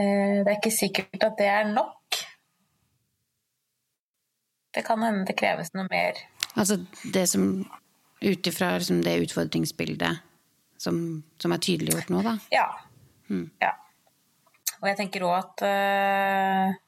eh, 0.00 0.36
Det 0.40 0.48
er 0.48 0.58
ikke 0.58 0.72
sikkert 0.72 1.26
at 1.28 1.36
det 1.38 1.48
er 1.52 1.72
nok. 1.72 2.20
Det 4.74 4.82
kan 4.86 5.02
hende 5.04 5.26
det 5.28 5.36
kreves 5.38 5.74
noe 5.76 5.86
mer. 5.90 6.18
Altså 6.56 6.80
det 7.14 7.28
som 7.30 7.64
Ut 8.24 8.46
ifra 8.46 8.70
liksom 8.78 9.02
det 9.04 9.18
utfordringsbildet 9.20 10.20
som, 10.80 10.96
som, 11.42 11.52
er 11.52 11.60
tydeliggjort 11.60 12.08
nå, 12.08 12.22
da? 12.24 12.32
Ja. 12.54 12.64
Hmm. 13.28 13.50
ja. 13.60 13.74
Og 14.80 14.86
jeg 14.88 14.96
tenker 14.96 15.26
òg 15.26 15.34
at 15.36 15.64
uh, 15.66 16.78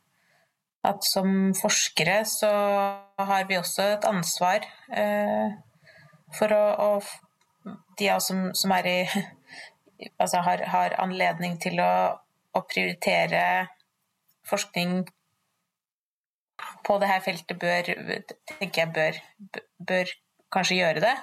at 0.87 1.07
som 1.13 1.53
forskere 1.61 2.21
så 2.29 2.51
har 3.19 3.47
vi 3.49 3.59
også 3.59 3.89
et 3.97 4.09
ansvar 4.09 4.67
uh, 4.97 5.57
for 6.37 6.55
å, 6.55 6.65
å, 6.87 6.91
de 7.99 8.11
av 8.11 8.21
oss 8.21 8.29
som, 8.33 8.49
som 8.55 8.73
i 8.73 8.99
Altså 10.21 10.43
har, 10.45 10.61
har 10.69 10.95
anledning 11.01 11.55
til 11.57 11.79
å, 11.81 11.93
å, 12.53 12.61
prioritere 12.69 13.41
forskning 14.45 15.07
på 16.85 16.99
det 17.01 17.09
her 17.09 17.23
feltet, 17.25 17.57
bør 17.57 17.89
tenker 18.51 18.83
jeg 18.83 18.93
bør, 18.93 19.21
bør 19.89 20.13
kanskje 20.53 20.77
gjøre 20.83 21.01
det. 21.07 21.15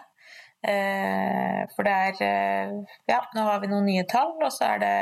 Eh, 0.64 1.62
for 1.76 1.86
det 1.86 1.94
er 2.08 2.20
eh, 2.24 2.74
Ja, 3.12 3.20
nå 3.36 3.46
har 3.46 3.62
vi 3.62 3.70
noen 3.70 3.86
nye 3.92 4.08
tall, 4.10 4.34
og 4.40 4.50
så 4.56 4.74
er 4.74 4.82
det 4.82 4.94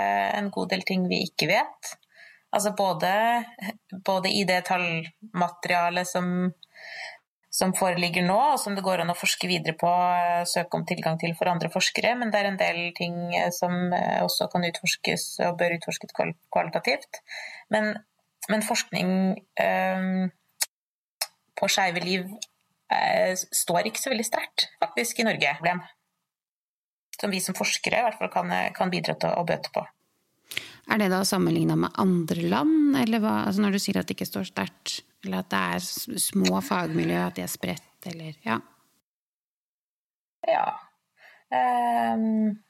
en 0.42 0.52
god 0.52 0.72
del 0.76 0.84
ting 0.88 1.08
vi 1.08 1.24
ikke 1.30 1.48
vet. 1.54 1.94
Altså 2.52 2.74
både, 2.76 3.12
både 4.04 4.32
i 4.36 4.44
det 4.50 4.66
tallmaterialet 4.68 6.10
som 6.10 6.50
som 7.52 7.74
foreligger 7.76 8.24
nå, 8.24 8.38
og 8.54 8.60
som 8.64 8.78
det 8.78 8.84
går 8.86 9.04
an 9.04 9.12
å 9.12 9.18
forske 9.18 9.50
videre 9.52 9.76
på, 9.78 9.90
eh, 9.92 10.44
søke 10.48 10.78
om 10.80 10.86
tilgang 10.88 11.20
til 11.20 11.36
for 11.36 11.52
andre 11.52 11.68
forskere. 11.70 12.16
Men 12.18 12.32
det 12.32 12.40
er 12.40 12.48
en 12.48 12.60
del 12.60 12.80
ting 12.96 13.36
eh, 13.36 13.52
som 13.52 13.92
eh, 13.92 14.24
også 14.24 14.48
kan 14.54 14.64
utforskes 14.64 15.26
og 15.50 15.58
bør 15.60 15.76
utforskes 15.76 16.16
kvalitativt. 16.16 17.20
Men, 17.76 17.92
men 18.50 18.64
forskning 18.64 19.12
um, 19.36 20.32
på 21.60 21.70
skeive 21.72 22.02
liv 22.04 22.32
står 23.56 23.88
ikke 23.88 24.02
så 24.02 24.10
veldig 24.12 24.26
sterkt, 24.28 24.66
faktisk, 24.82 25.22
i 25.22 25.24
Norge. 25.24 25.52
Som 27.22 27.32
vi 27.32 27.40
som 27.40 27.56
forskere 27.56 28.02
i 28.02 28.04
hvert 28.04 28.18
fall 28.20 28.32
kan, 28.34 28.52
kan 28.76 28.92
bidra 28.92 29.16
til 29.16 29.32
å 29.32 29.46
bøte 29.48 29.72
på. 29.72 29.86
Er 30.92 31.00
det 31.00 31.08
da 31.14 31.22
sammenligna 31.24 31.78
med 31.80 31.96
andre 32.02 32.44
land, 32.52 32.98
eller 33.00 33.24
hva? 33.24 33.38
Altså 33.46 33.64
når 33.64 33.78
du 33.78 33.80
sier 33.80 34.02
at 34.02 34.10
det 34.10 34.18
ikke 34.18 34.28
står 34.28 34.50
sterkt, 34.50 34.98
eller 35.26 35.44
at 35.44 35.52
det 35.52 35.62
er 35.76 36.20
små 36.26 36.62
fagmiljø, 36.66 37.18
at 37.28 37.38
de 37.38 37.46
er 37.46 37.52
spredt, 37.52 38.08
eller 38.12 38.38
ja? 38.46 38.58
Ja. 40.48 40.68
Um, 41.52 42.62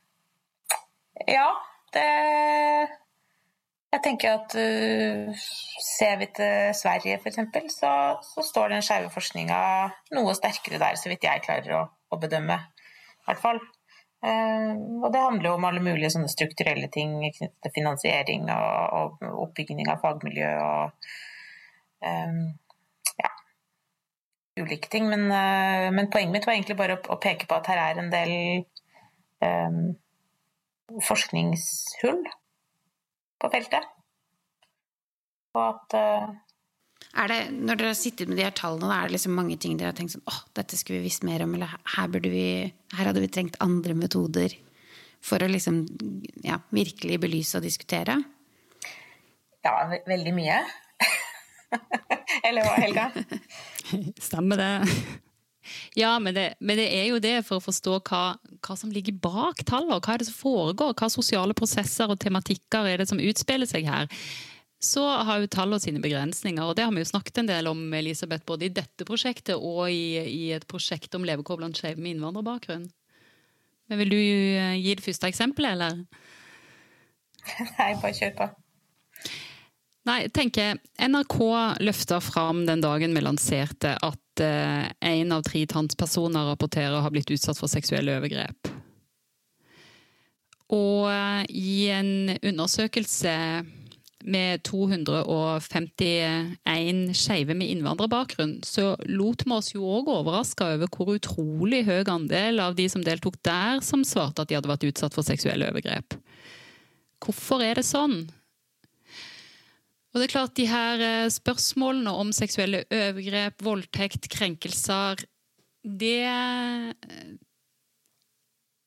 ja, 1.27 1.47
det 1.93 2.07
Jeg 3.91 4.01
tenker 4.03 4.37
at 4.39 4.53
uh, 4.55 5.41
ser 5.83 6.17
vi 6.19 6.27
til 6.35 6.71
Sverige, 6.75 7.19
f.eks., 7.19 7.39
så, 7.75 7.91
så 8.23 8.43
står 8.47 8.71
den 8.71 8.85
skeive 8.85 9.11
forskninga 9.11 9.59
noe 10.15 10.35
sterkere 10.35 10.79
der, 10.79 10.95
så 10.95 11.11
vidt 11.11 11.27
jeg 11.27 11.43
klarer 11.43 11.75
å, 11.75 11.83
å 12.11 12.19
bedømme, 12.19 12.55
i 12.55 13.27
hvert 13.27 13.43
fall. 13.43 13.59
Eh, 14.21 14.73
og 15.01 15.07
det 15.13 15.21
handler 15.21 15.49
jo 15.49 15.55
om 15.57 15.63
alle 15.65 15.81
mulige 15.81 16.11
sånne 16.13 16.29
strukturelle 16.29 16.91
ting 16.93 17.15
knyttet 17.23 17.57
til 17.65 17.73
finansiering 17.73 18.45
og, 18.53 19.21
og 19.25 19.39
oppbygging 19.47 19.89
av 19.89 20.03
fagmiljø 20.03 20.51
og 20.61 20.83
um, 20.85 21.30
ja, 22.01 23.31
ulike 24.59 24.89
ting. 24.91 25.09
Men, 25.11 25.27
uh, 25.29 25.87
men, 25.93 26.09
poenget 26.13 26.35
mitt 26.35 26.47
var 26.49 26.57
egentlig 26.57 26.77
bare 26.79 26.99
å, 26.99 27.01
å, 27.13 27.19
peke 27.21 27.49
på 27.49 27.57
at 27.57 27.71
her 27.71 27.81
er 27.85 28.01
en 28.01 28.13
del 28.13 28.35
um, 29.45 29.81
forskningshull 31.07 32.23
på 33.41 33.51
feltet. 33.53 33.89
Og 35.55 35.63
at 35.67 35.97
uh, 35.99 36.31
er 37.11 37.27
det, 37.27 37.39
når 37.51 37.79
dere 37.79 37.91
har 37.91 37.97
sittet 37.99 38.29
med 38.29 38.37
de 38.39 38.45
her 38.45 38.53
tallene, 38.55 38.93
er 38.95 39.09
det 39.09 39.17
liksom 39.17 39.33
mange 39.35 39.57
ting 39.59 39.75
dere 39.75 39.91
har 39.91 39.97
tenkt 39.97 40.13
sånn 40.15 40.27
åh, 40.31 40.43
dette 40.55 40.77
skulle 40.79 41.01
vi 41.01 41.09
visst 41.09 41.25
mer 41.27 41.43
om, 41.43 41.55
eller 41.57 41.73
her, 41.97 42.19
vi, 42.23 42.45
her 42.95 43.09
hadde 43.09 43.23
vi 43.23 43.31
trengt 43.31 43.57
andre 43.63 43.95
metoder 43.97 44.55
for 45.21 45.43
å 45.43 45.49
liksom 45.51 45.83
ja, 46.45 46.61
virkelig 46.71 47.19
belyse 47.21 47.59
og 47.59 47.65
diskutere? 47.67 48.15
Ja, 49.61 49.75
veldig 50.07 50.33
mye. 50.33 50.61
eller 52.47 52.67
hva, 52.67 52.77
Helga? 52.79 53.09
Stemmer 54.29 54.61
det. 54.61 54.71
Ja, 55.95 56.15
men 56.19 56.35
det, 56.35 56.45
men 56.59 56.79
det, 56.79 56.87
er 56.95 57.09
jo 57.11 57.19
det 57.23 57.35
for 57.47 57.59
å 57.59 57.63
forstå 57.63 57.97
hva, 58.09 58.21
hva, 58.59 58.77
som 58.79 58.93
ligger 58.93 59.19
bak 59.23 59.63
tallene. 59.67 59.99
Hva 60.01 60.15
er 60.15 60.23
det 60.23 60.29
som 60.31 60.39
foregår? 60.39 60.95
Hva 60.97 61.11
sosiale 61.11 61.55
prosesser 61.57 62.11
og 62.11 62.19
tematikker 62.21 62.89
er 62.89 63.01
det 63.01 63.09
som 63.11 63.21
utspiller 63.21 63.69
seg 63.69 63.89
her? 63.89 64.09
så 64.81 65.03
har 65.27 65.43
jo 65.43 65.49
tallene 65.51 65.77
sine 65.81 66.01
begrensninger. 66.01 66.63
og 66.65 66.75
Det 66.75 66.83
har 66.83 66.93
vi 66.93 67.03
jo 67.03 67.11
snakket 67.11 67.43
en 67.43 67.51
del 67.51 67.69
om 67.69 67.93
Elisabeth, 67.93 68.45
både 68.49 68.65
i 68.65 68.73
dette 68.73 69.05
prosjektet 69.05 69.53
og 69.53 69.91
i, 69.93 70.17
i 70.25 70.49
et 70.55 70.65
prosjekt 70.67 71.13
om 71.15 71.25
levekår 71.27 71.59
blant 71.61 71.77
skeive 71.77 72.01
med 72.01 72.15
innvandrerbakgrunn. 72.15 72.87
Men 73.91 74.01
Vil 74.01 74.09
du 74.09 74.17
eh, 74.17 74.79
gi 74.81 74.95
det 74.97 75.05
første 75.05 75.29
eksempelet, 75.29 75.75
eller? 75.75 76.01
Nei, 77.77 77.91
bare 78.01 78.15
kjør 78.17 78.33
på. 78.39 78.49
Nei, 80.09 80.23
jeg 80.23 80.31
tenker 80.33 80.79
NRK 80.97 81.37
løfta 81.85 82.17
fram 82.25 82.63
den 82.65 82.81
dagen 82.81 83.13
vi 83.13 83.21
lanserte 83.21 83.93
at 84.01 84.41
én 84.41 85.29
eh, 85.29 85.35
av 85.35 85.43
tre 85.45 85.61
transpersoner 85.69 86.47
rapporterer 86.49 86.95
å 86.97 87.03
ha 87.05 87.11
blitt 87.13 87.29
utsatt 87.33 87.59
for 87.59 87.69
seksuelle 87.69 88.15
overgrep. 88.17 88.71
Og 90.73 91.05
eh, 91.11 91.43
i 91.53 91.75
en 91.93 92.33
undersøkelse 92.39 93.35
med 94.21 94.61
251 94.65 97.13
skeive 97.17 97.55
med 97.57 97.69
innvandrerbakgrunn, 97.73 98.59
så 98.65 98.95
lot 99.09 99.43
vi 99.45 99.51
oss 99.53 99.73
jo 99.75 99.81
òg 99.99 100.07
overraske 100.13 100.63
over 100.77 100.87
hvor 100.93 101.15
utrolig 101.15 101.85
høy 101.85 102.03
andel 102.09 102.59
av 102.61 102.75
de 102.77 102.89
som 102.89 103.03
deltok 103.05 103.35
der, 103.45 103.79
som 103.85 104.03
svarte 104.05 104.41
at 104.41 104.49
de 104.49 104.55
hadde 104.57 104.71
vært 104.71 104.89
utsatt 104.89 105.13
for 105.17 105.23
seksuelle 105.25 105.69
overgrep. 105.69 106.07
Hvorfor 107.21 107.59
er 107.65 107.75
det 107.77 107.85
sånn? 107.85 108.31
Og 110.11 110.19
det 110.19 110.25
er 110.27 110.33
klart, 110.33 110.55
de 110.59 110.67
her 110.67 111.03
eh, 111.05 111.31
spørsmålene 111.31 112.11
om 112.11 112.33
seksuelle 112.35 112.83
overgrep, 112.91 113.63
voldtekt, 113.63 114.27
krenkelser, 114.31 115.23
det 115.81 116.25
er 116.27 116.93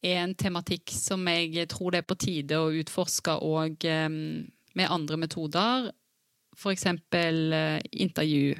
en 0.05 0.35
tematikk 0.37 0.93
som 0.95 1.25
jeg 1.33 1.65
tror 1.73 1.95
det 1.95 2.03
er 2.03 2.07
på 2.07 2.19
tide 2.21 2.61
å 2.61 2.71
utforske 2.77 3.39
òg 3.43 3.87
med 4.75 4.91
andre 4.91 5.17
metoder, 5.19 5.91
f.eks. 6.55 6.87
Eh, 6.87 7.81
intervju. 7.93 8.55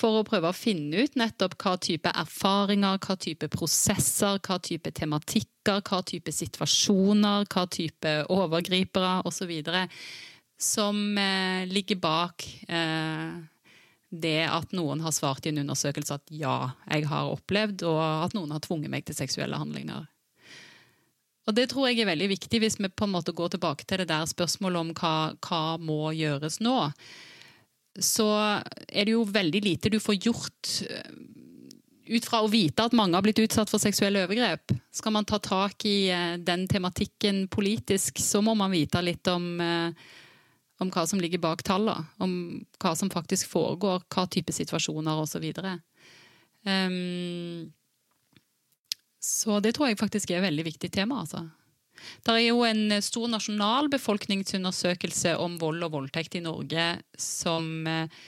For 0.00 0.20
å 0.20 0.26
prøve 0.26 0.48
å 0.50 0.56
finne 0.56 1.04
ut 1.04 1.16
nettopp 1.18 1.56
hva 1.60 1.74
type 1.82 2.10
erfaringer, 2.22 3.00
hva 3.04 3.16
type 3.20 3.50
prosesser, 3.52 4.38
hva 4.46 4.58
type 4.62 4.92
tematikker, 4.96 5.82
hva 5.84 6.00
type 6.06 6.32
situasjoner, 6.32 7.44
hva 7.52 7.66
type 7.68 8.14
overgripere 8.32 9.18
osv. 9.28 9.52
som 10.60 11.18
eh, 11.18 11.64
ligger 11.70 11.98
bak 12.02 12.44
eh, 12.68 13.40
det 14.10 14.40
at 14.50 14.74
noen 14.76 15.00
har 15.04 15.14
svart 15.14 15.46
i 15.46 15.52
en 15.52 15.62
undersøkelse 15.62 16.18
at 16.18 16.32
ja, 16.34 16.72
jeg 16.90 17.06
har 17.08 17.30
opplevd, 17.30 17.84
og 17.88 18.00
at 18.26 18.34
noen 18.36 18.52
har 18.52 18.62
tvunget 18.64 18.92
meg 18.92 19.06
til 19.06 19.16
seksuelle 19.16 19.58
handlinger. 19.60 20.08
Og 21.48 21.56
Det 21.56 21.70
tror 21.70 21.88
jeg 21.88 22.02
er 22.02 22.10
veldig 22.10 22.28
viktig 22.30 22.60
hvis 22.62 22.78
vi 22.78 22.90
på 22.92 23.08
en 23.08 23.14
måte 23.16 23.34
går 23.34 23.54
tilbake 23.54 23.86
til 23.88 24.02
det 24.02 24.10
der 24.10 24.28
spørsmålet 24.28 24.84
om 24.84 24.94
hva, 24.94 25.14
hva 25.42 25.64
må 25.82 26.12
gjøres 26.14 26.60
nå. 26.62 26.76
Så 27.98 28.28
er 28.30 29.06
det 29.06 29.14
jo 29.16 29.24
veldig 29.26 29.62
lite 29.64 29.90
du 29.90 29.98
får 30.02 30.20
gjort 30.20 30.74
eh, 30.86 31.14
ut 32.10 32.26
fra 32.26 32.42
å 32.42 32.50
vite 32.50 32.84
at 32.86 32.94
mange 32.96 33.16
har 33.16 33.24
blitt 33.24 33.40
utsatt 33.42 33.70
for 33.70 33.82
seksuelle 33.82 34.24
overgrep. 34.26 34.74
Skal 34.94 35.14
man 35.14 35.26
ta 35.26 35.40
tak 35.42 35.86
i 35.88 36.10
eh, 36.10 36.36
den 36.38 36.66
tematikken 36.70 37.46
politisk, 37.50 38.18
så 38.22 38.42
må 38.42 38.54
man 38.58 38.74
vite 38.74 39.02
litt 39.02 39.30
om, 39.30 39.52
eh, 39.62 40.10
om 40.80 40.90
hva 40.92 41.04
som 41.06 41.20
ligger 41.20 41.42
bak 41.42 41.62
tallene. 41.66 42.08
Om 42.22 42.32
hva 42.80 42.94
som 42.96 43.12
faktisk 43.12 43.50
foregår, 43.52 44.02
hva 44.08 44.26
type 44.32 44.52
situasjoner 44.56 45.20
osv. 45.20 45.46
Um, 46.64 47.70
så 49.20 49.60
det 49.60 49.74
tror 49.76 49.90
jeg 49.90 50.00
faktisk 50.00 50.32
er 50.32 50.40
et 50.40 50.48
veldig 50.48 50.66
viktig 50.72 50.92
tema. 50.92 51.20
altså. 51.20 51.44
Det 52.24 52.34
er 52.34 52.46
jo 52.48 52.62
en 52.64 52.96
stor 53.04 53.28
nasjonal 53.28 53.90
befolkningsundersøkelse 53.92 55.36
om 55.40 55.58
vold 55.60 55.84
og 55.84 55.96
voldtekt 55.98 56.38
i 56.38 56.44
Norge 56.44 56.86
som 57.20 57.66
eh, 57.88 58.22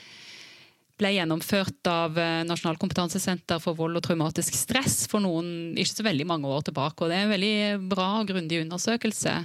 ble 1.01 1.13
gjennomført 1.15 1.89
av 1.89 2.19
eh, 2.21 2.43
Nasjonal 2.45 2.77
kompetansesenter 2.81 3.61
for 3.63 3.77
vold 3.79 3.97
og 3.97 4.05
traumatisk 4.05 4.53
stress 4.57 5.03
for 5.09 5.23
noen 5.25 5.73
ikke 5.73 5.95
så 5.95 6.05
veldig 6.05 6.29
mange 6.29 6.53
år 6.53 6.67
tilbake. 6.69 7.01
og 7.01 7.09
Det 7.09 7.17
er 7.17 7.25
en 7.25 7.33
veldig 7.33 7.89
bra 7.89 8.09
og 8.21 8.29
grundig 8.29 8.61
undersøkelse. 8.61 9.35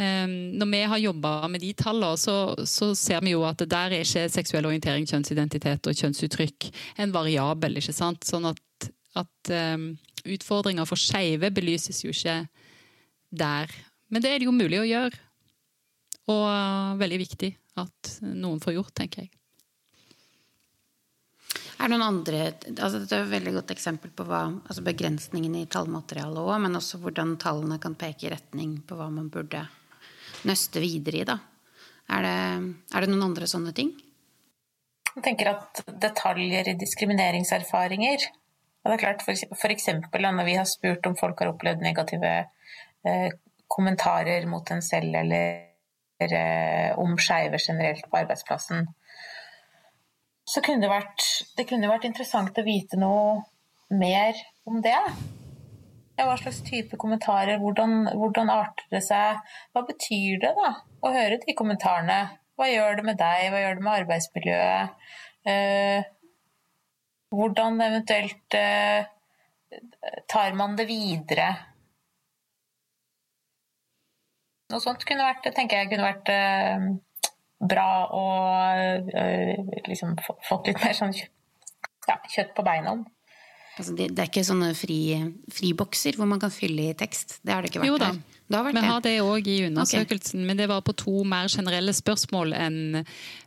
Ehm, 0.00 0.56
når 0.56 0.70
vi 0.70 0.82
har 0.88 0.98
jobba 0.98 1.32
med 1.52 1.60
de 1.60 1.72
tallene, 1.76 2.16
så, 2.16 2.36
så, 2.68 2.92
ser 2.96 3.20
vi 3.24 3.34
jo 3.34 3.42
at 3.44 3.60
der 3.60 3.92
er 3.92 4.04
ikke 4.04 4.28
seksuell 4.32 4.68
orientering, 4.70 5.04
kjønnsidentitet 5.08 5.88
og 5.88 5.98
kjønnsuttrykk 5.98 6.70
en 7.04 7.12
variabel. 7.12 7.76
ikke 7.80 7.96
sant? 7.96 8.24
Sånn 8.24 8.48
at, 8.48 8.88
at 9.20 9.52
um, 9.76 9.90
utfordringer 10.24 10.88
for 10.88 11.00
skeive 11.00 11.52
belyses 11.52 12.00
jo 12.06 12.14
ikke 12.14 12.40
der. 13.28 13.76
Men 14.08 14.24
det 14.24 14.32
er 14.32 14.40
det 14.40 14.48
jo 14.48 14.56
mulig 14.56 14.80
å 14.80 14.88
gjøre. 14.88 15.20
Og 16.32 16.42
uh, 16.48 16.96
veldig 17.00 17.20
viktig 17.26 17.52
at 17.82 18.16
noen 18.32 18.60
får 18.62 18.78
gjort, 18.78 18.96
tenker 18.96 19.26
jeg. 19.26 19.32
Er 21.82 21.90
det 21.90 21.96
noen 21.96 22.04
andre, 22.06 22.42
altså 22.76 23.00
Dette 23.02 23.16
er 23.16 23.24
et 23.24 23.32
veldig 23.32 23.52
godt 23.56 23.72
eksempel 23.74 24.12
på 24.14 24.24
hva, 24.28 24.44
altså 24.70 24.84
begrensningene 24.86 25.64
i 25.64 25.68
tallmaterialet 25.72 26.38
òg, 26.38 26.52
men 26.62 26.78
også 26.78 27.00
hvordan 27.02 27.34
tallene 27.42 27.80
kan 27.82 27.96
peke 27.98 28.28
i 28.28 28.30
retning 28.30 28.76
på 28.86 28.96
hva 28.96 29.08
man 29.10 29.26
burde 29.32 29.64
nøste 30.48 30.82
videre 30.82 31.22
i. 31.22 31.26
da. 31.28 31.38
Er 32.12 32.26
det, 32.26 32.36
er 32.92 33.04
det 33.04 33.10
noen 33.12 33.30
andre 33.30 33.48
sånne 33.50 33.72
ting? 33.76 33.92
Jeg 35.12 35.24
tenker 35.24 35.52
at 35.52 35.82
detaljer 36.00 36.72
i 36.72 36.78
diskrimineringserfaringer 36.80 38.30
og 38.82 38.90
det 38.90 38.96
er 38.96 39.02
klart, 39.04 39.22
eksempel 39.70 40.24
når 40.26 40.46
vi 40.48 40.56
har 40.58 40.66
spurt 40.66 41.06
om 41.06 41.14
folk 41.18 41.38
har 41.38 41.52
opplevd 41.52 41.84
negative 41.84 42.32
eh, 43.06 43.28
kommentarer 43.70 44.48
mot 44.50 44.70
en 44.74 44.82
selv 44.82 45.14
eller 45.20 46.26
eh, 46.26 46.90
om 46.98 47.14
skeive 47.14 47.60
generelt 47.62 48.08
på 48.10 48.18
arbeidsplassen, 48.24 48.88
så 50.42 50.62
kunne 50.66 50.82
det, 50.82 50.90
vært, 50.90 51.28
det 51.56 51.68
kunne 51.70 51.90
vært 51.92 52.08
interessant 52.08 52.58
å 52.58 52.66
vite 52.66 52.98
noe 52.98 53.38
mer 53.94 54.34
om 54.66 54.82
det. 54.82 54.98
Hva 56.20 56.36
slags 56.38 56.60
type 56.66 56.98
kommentarer, 57.00 57.58
hvordan, 57.58 58.06
hvordan, 58.20 58.50
arter 58.52 58.84
det 58.92 59.00
seg? 59.06 59.40
Hva 59.72 59.82
betyr 59.88 60.42
det 60.42 60.52
da, 60.58 60.72
å 61.02 61.12
høre 61.14 61.40
de 61.42 61.54
kommentarene? 61.56 62.20
Hva 62.58 62.68
gjør 62.68 62.98
det 62.98 63.04
med 63.08 63.18
deg, 63.20 63.48
hva 63.50 63.62
gjør 63.62 63.78
det 63.78 63.84
med 63.86 63.96
arbeidsmiljøet? 64.02 65.06
Eh, 65.52 66.10
hvordan 67.32 67.80
eventuelt 67.80 68.58
eh, 68.58 69.08
tar 70.28 70.58
man 70.58 70.76
det 70.76 70.86
videre? 70.90 71.48
Noe 74.72 74.84
sånt 74.84 75.04
kunne 75.08 75.26
vært, 75.26 75.48
tenker 75.56 75.80
jeg 75.80 75.90
kunne 75.90 76.10
vært 76.12 76.30
eh, 76.32 76.86
bra 77.72 77.88
å 78.12 78.24
eh, 79.16 79.58
liksom 79.88 80.14
fått 80.48 80.70
litt 80.70 80.84
mer 80.84 80.96
sånn 80.96 81.12
ja, 81.16 82.16
kjøtt 82.28 82.54
på 82.56 82.64
beina 82.66 82.96
om. 82.98 83.04
Altså 83.78 83.94
det, 83.96 84.10
det, 84.12 84.20
er 84.20 84.28
ikke 84.28 84.44
sånne 84.44 84.72
fri, 84.76 84.98
fribokser 85.52 86.18
hvor 86.18 86.28
man 86.28 86.40
kan 86.42 86.52
fylle 86.52 86.90
i 86.90 86.96
tekst? 86.98 87.38
Det 87.40 87.54
har 87.54 87.64
det 87.64 87.72
ikke 87.72 87.80
vært 87.80 87.92
jo 87.92 88.00
da. 88.02 88.10
her? 88.12 88.20
Vi 88.52 88.72
det. 88.76 88.82
har 88.84 89.00
det 89.00 89.12
òg 89.24 89.46
i 89.48 89.58
undersøkelsen, 89.68 90.42
okay. 90.42 90.46
men 90.46 90.58
det 90.60 90.66
var 90.68 90.82
på 90.84 90.92
to 90.92 91.22
mer 91.24 91.48
generelle 91.48 91.94
spørsmål 91.96 92.52
enn 92.52 93.06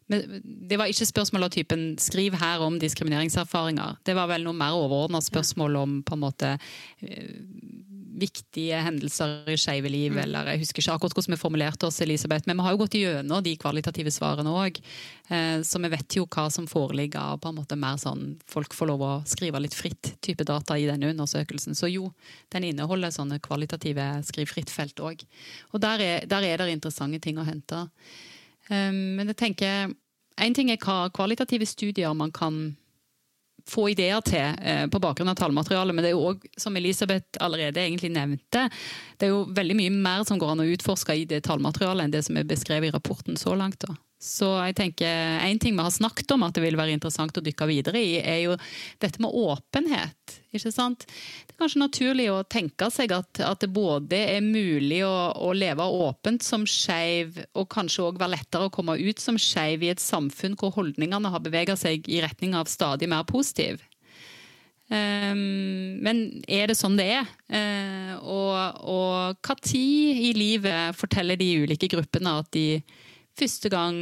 Det 0.09 0.77
var 0.77 0.89
ikke 0.89 1.05
spørsmål 1.05 1.47
av 1.47 1.51
typen 1.53 1.95
'skriv 1.97 2.33
her 2.37 2.61
om 2.61 2.79
diskrimineringserfaringer'. 2.79 3.97
Det 4.05 4.15
var 4.15 4.27
vel 4.27 4.43
noe 4.45 4.53
mer 4.53 4.73
overordna 4.73 5.21
spørsmål 5.21 5.75
om 5.75 6.03
på 6.03 6.13
en 6.13 6.21
måte 6.21 6.57
eh, 7.01 7.29
viktige 8.15 8.79
hendelser 8.85 9.49
i 9.51 9.57
skeive 9.59 9.89
liv, 9.91 10.13
mm. 10.13 10.21
eller 10.23 10.51
jeg 10.53 10.61
husker 10.63 10.81
ikke 10.81 10.95
akkurat 10.95 11.17
hvordan 11.17 11.35
vi 11.35 11.39
formulerte 11.41 11.87
oss, 11.87 11.99
Elisabeth, 12.03 12.47
men 12.47 12.57
vi 12.59 12.65
har 12.65 12.75
jo 12.75 12.79
gått 12.81 12.97
gjennom 12.99 13.43
de 13.45 13.55
kvalitative 13.59 14.13
svarene 14.13 14.53
òg. 14.55 14.79
Eh, 15.29 15.57
så 15.67 15.81
vi 15.83 15.91
vet 15.91 16.17
jo 16.17 16.27
hva 16.31 16.47
som 16.53 16.67
foreligger 16.69 17.33
av 17.35 17.41
på 17.43 17.51
en 17.51 17.59
måte 17.59 17.77
mer 17.79 17.99
sånn 18.01 18.37
folk 18.51 18.75
får 18.77 18.91
lov 18.91 19.03
å 19.05 19.11
skrive 19.29 19.61
litt 19.63 19.75
fritt 19.77 20.13
type 20.25 20.47
data 20.47 20.77
i 20.79 20.87
denne 20.89 21.11
undersøkelsen. 21.11 21.75
Så 21.77 21.91
jo, 21.91 22.09
den 22.55 22.69
inneholder 22.71 23.13
sånne 23.15 23.41
kvalitative 23.43 24.07
skriv 24.27 24.51
fritt-felt 24.53 25.03
òg. 25.03 25.27
Og 25.73 25.83
der 25.83 26.03
er, 26.05 26.29
der 26.29 26.47
er, 26.47 26.63
det 26.63 26.77
interessante 26.77 27.19
ting 27.21 27.37
å 27.39 27.47
hente. 27.47 27.85
Um, 28.69 29.19
men 29.19 29.29
jeg 29.29 29.39
tenker 29.43 29.93
Én 30.35 30.51
ting 30.51 30.67
er 30.67 30.79
hva 30.83 31.05
kvalitative 31.15 31.63
studier 31.63 32.11
man 32.11 32.33
kan 32.35 32.73
få 33.69 33.89
ideer 33.93 34.21
til 34.25 34.59
eh, 34.61 34.85
på 34.91 35.01
bakgrunn 35.01 35.31
av 35.31 35.37
tallmaterialet. 35.39 35.95
Men 35.95 36.05
det 36.05 36.11
er 36.11 36.15
jo 36.17 36.31
òg, 36.31 36.47
som 36.59 36.77
Elisabeth 36.77 37.41
allerede 37.43 37.81
egentlig 37.81 38.11
nevnte, 38.13 38.67
det 39.17 39.27
er 39.27 39.33
jo 39.33 39.45
veldig 39.57 39.77
mye 39.79 39.93
mer 39.95 40.25
som 40.27 40.41
går 40.41 40.53
an 40.53 40.65
å 40.65 40.71
utforske 40.75 41.17
i 41.17 41.27
det 41.29 41.43
tallmaterialet 41.47 42.07
enn 42.07 42.15
det 42.15 42.25
som 42.27 42.37
er 42.37 42.49
beskrevet 42.49 42.91
i 42.91 42.95
rapporten 42.95 43.39
så 43.39 43.55
langt. 43.57 43.81
da. 43.87 43.97
Så 44.21 44.47
jeg 44.63 44.75
tenker, 44.77 45.05
En 45.43 45.59
ting 45.59 45.75
vi 45.75 45.83
har 45.83 45.91
snakket 45.91 46.31
om 46.31 46.43
at 46.47 46.55
det 46.55 46.63
vil 46.63 46.77
være 46.79 46.95
interessant 46.95 47.37
å 47.37 47.43
dykke 47.43 47.67
videre 47.69 48.01
i, 48.01 48.15
er 48.21 48.39
jo 48.45 48.55
dette 49.01 49.21
med 49.21 49.33
åpenhet. 49.33 50.39
ikke 50.55 50.71
sant? 50.71 51.05
Kanskje 51.55 51.79
naturlig 51.79 52.25
å 52.33 52.41
tenke 52.51 52.89
seg 52.91 53.13
at, 53.15 53.39
at 53.39 53.61
det 53.63 53.69
både 53.71 54.17
er 54.35 54.43
mulig 54.43 54.99
å, 55.07 55.13
å 55.39 55.53
leve 55.55 55.85
åpent 55.87 56.43
som 56.43 56.65
skeiv, 56.67 57.39
og 57.55 57.69
kanskje 57.71 58.09
òg 58.09 58.19
være 58.19 58.33
lettere 58.35 58.67
å 58.67 58.73
komme 58.73 58.97
ut 58.99 59.23
som 59.23 59.39
skeiv 59.39 59.85
i 59.85 59.93
et 59.93 60.03
samfunn 60.03 60.57
hvor 60.59 60.75
holdningene 60.75 61.31
har 61.31 61.43
beveget 61.45 61.79
seg 61.79 62.09
i 62.11 62.19
retning 62.25 62.57
av 62.59 62.67
stadig 62.71 63.07
mer 63.11 63.23
positiv. 63.29 63.79
Um, 64.85 65.97
men 66.05 66.19
er 66.45 66.69
det 66.69 66.77
sånn 66.77 66.99
det 66.99 67.07
er? 67.21 67.31
Uh, 67.49 68.19
og 68.21 69.39
hva 69.39 69.55
tid 69.63 70.21
i 70.27 70.35
livet 70.37 70.99
forteller 70.99 71.39
de 71.39 71.47
ulike 71.63 71.89
gruppene 71.89 72.35
at 72.43 72.51
de 72.53 72.83
første 73.39 73.71
gang 73.71 73.97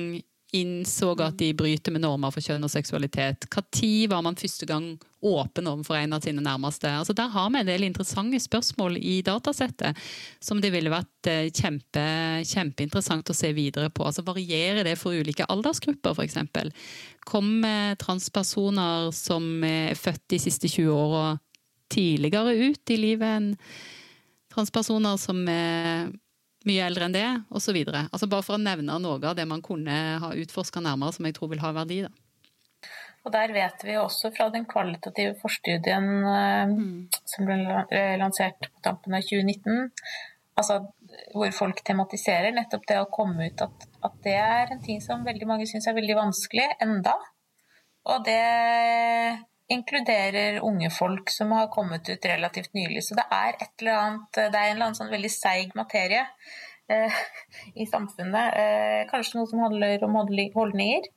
innså 0.54 1.13
at 1.24 1.38
de 1.39 1.50
bryter 1.58 1.94
med 1.94 2.04
normer 2.04 2.32
for 2.34 2.46
kjønn 2.46 2.63
og 2.66 2.72
seksualitet? 2.72 3.48
Når 3.50 4.10
var 4.12 4.22
man 4.26 4.38
første 4.38 4.68
gang 4.70 4.86
åpen 5.24 5.70
overfor 5.72 5.98
en 5.98 6.13
av 6.13 6.22
sine 6.26 6.44
nærmeste? 6.44 6.89
Altså 6.89 7.16
Der 7.18 7.32
har 7.34 7.50
vi 7.50 7.62
en 7.62 7.70
del 7.70 7.86
interessante 7.88 8.39
spørsmål 8.39 8.98
i 8.98 9.22
datasettet 9.26 9.98
som 10.44 10.62
det 10.62 10.74
ville 10.74 10.94
vært 10.94 11.32
eh, 11.32 11.50
kjempe, 11.50 12.06
kjempeinteressant 12.46 13.30
å 13.30 13.38
se 13.38 13.54
videre 13.54 13.89
på. 13.89 14.06
Altså 14.06 14.26
Varierer 14.28 14.84
det 14.86 14.98
for 15.02 15.16
ulike 15.16 15.48
aldersgrupper, 15.50 16.13
f.eks.? 16.13 16.38
Kommer 17.26 17.96
transpersoner 18.02 19.12
som 19.16 19.63
er 19.66 19.98
født 19.98 20.28
de 20.36 20.42
siste 20.44 20.70
20 20.70 20.94
åra 20.94 21.28
tidligere 21.94 22.56
ut 22.70 22.94
i 22.94 22.98
livet 23.00 23.38
enn 23.38 23.54
transpersoner 24.54 25.18
som 25.18 25.42
er 25.50 26.12
mye 26.67 26.88
eldre 26.88 27.08
enn 27.08 27.15
det, 27.15 27.28
osv. 27.54 27.80
Altså 27.93 28.30
bare 28.32 28.45
for 28.45 28.58
å 28.58 28.62
nevne 28.62 28.99
noe 29.02 29.19
av 29.30 29.38
det 29.38 29.45
man 29.49 29.63
kunne 29.65 29.95
ha 30.23 30.34
utforska 30.38 30.84
nærmere, 30.84 31.15
som 31.15 31.28
jeg 31.28 31.38
tror 31.38 31.52
vil 31.54 31.63
ha 31.63 31.73
verdi. 31.76 32.04
da. 32.06 32.13
Og 33.23 33.32
Der 33.32 33.54
vet 33.56 33.84
vi 33.88 33.95
også 33.95 34.34
fra 34.36 34.49
den 34.52 34.65
kvalitative 34.67 35.38
forstudien 35.39 36.08
mm. 36.73 36.95
som 37.23 37.47
ble 37.47 37.60
lansert 38.19 38.67
på 38.67 38.84
tampen 38.84 39.15
av 39.15 39.23
2019, 39.23 39.91
altså 40.60 40.82
hvor 41.34 41.54
folk 41.56 41.80
tematiserer 41.88 42.52
nettopp 42.56 42.84
det 42.89 42.99
å 42.99 43.08
komme 43.12 43.47
ut, 43.47 43.63
at, 43.63 43.88
at 44.04 44.17
det 44.26 44.36
er 44.41 44.73
en 44.73 44.84
ting 44.84 44.99
som 45.04 45.23
veldig 45.26 45.47
mange 45.49 45.69
syns 45.69 45.88
er 45.88 45.95
veldig 45.95 46.19
vanskelig 46.19 46.67
enda. 46.84 47.15
Og 48.12 48.26
det 48.28 48.41
inkluderer 49.76 50.60
unge 50.66 50.90
folk 50.94 51.32
som 51.34 51.52
har 51.56 51.72
kommet 51.74 52.10
ut 52.10 52.26
relativt 52.30 52.74
nylig. 52.78 53.04
Så 53.06 53.18
det 53.20 53.26
er, 53.30 53.58
et 53.58 53.84
eller 53.84 54.00
annet, 54.00 54.30
det 54.38 54.46
er 54.48 54.70
en 54.70 54.76
eller 54.76 54.88
annen 54.90 55.00
sånn 55.00 55.14
veldig 55.14 55.34
seig 55.34 55.76
materie 55.80 56.24
eh, 56.92 57.22
i 57.82 57.90
samfunnet. 57.90 58.58
Eh, 58.64 59.02
kanskje 59.12 59.40
noe 59.40 59.52
som 59.52 59.66
handler 59.66 60.08
om 60.08 60.18
holdninger, 60.22 61.12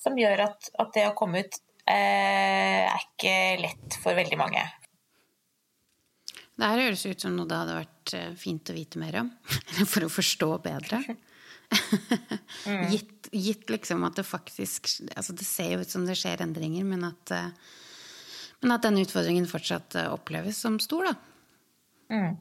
som 0.00 0.18
gjør 0.18 0.46
at, 0.48 0.72
at 0.82 0.92
det 0.96 1.06
å 1.10 1.14
komme 1.18 1.44
ut 1.44 1.60
eh, 1.86 2.82
er 2.86 3.06
ikke 3.06 3.36
lett 3.62 4.00
for 4.02 4.18
veldig 4.18 4.40
mange. 4.40 4.64
Det 6.56 6.68
her 6.70 6.86
høres 6.86 7.04
ut 7.04 7.20
som 7.20 7.34
noe 7.36 7.48
det 7.48 7.56
hadde 7.58 7.80
vært 7.82 8.12
eh, 8.16 8.28
fint 8.40 8.72
å 8.72 8.76
vite 8.76 9.00
mer 9.00 9.20
om. 9.20 9.32
For 9.92 10.06
å 10.06 10.12
forstå 10.12 10.50
bedre. 10.64 11.02
gitt, 12.92 13.28
gitt, 13.32 13.66
liksom 13.68 14.04
at 14.06 14.20
det 14.20 14.22
faktisk 14.22 14.86
altså 15.18 15.34
Det 15.34 15.42
ser 15.42 15.72
jo 15.72 15.80
ut 15.82 15.90
som 15.90 16.04
det 16.06 16.14
skjer 16.14 16.44
endringer, 16.44 16.86
men 16.86 17.02
at 17.08 17.32
uh, 17.34 17.72
men 18.64 18.74
at 18.76 18.84
den 18.86 19.00
utfordringen 19.02 19.48
fortsatt 19.50 19.98
eh, 19.98 20.10
oppleves 20.12 20.58
som 20.64 20.78
stor, 20.82 21.10
da. 21.10 21.14
Mm. 22.12 22.36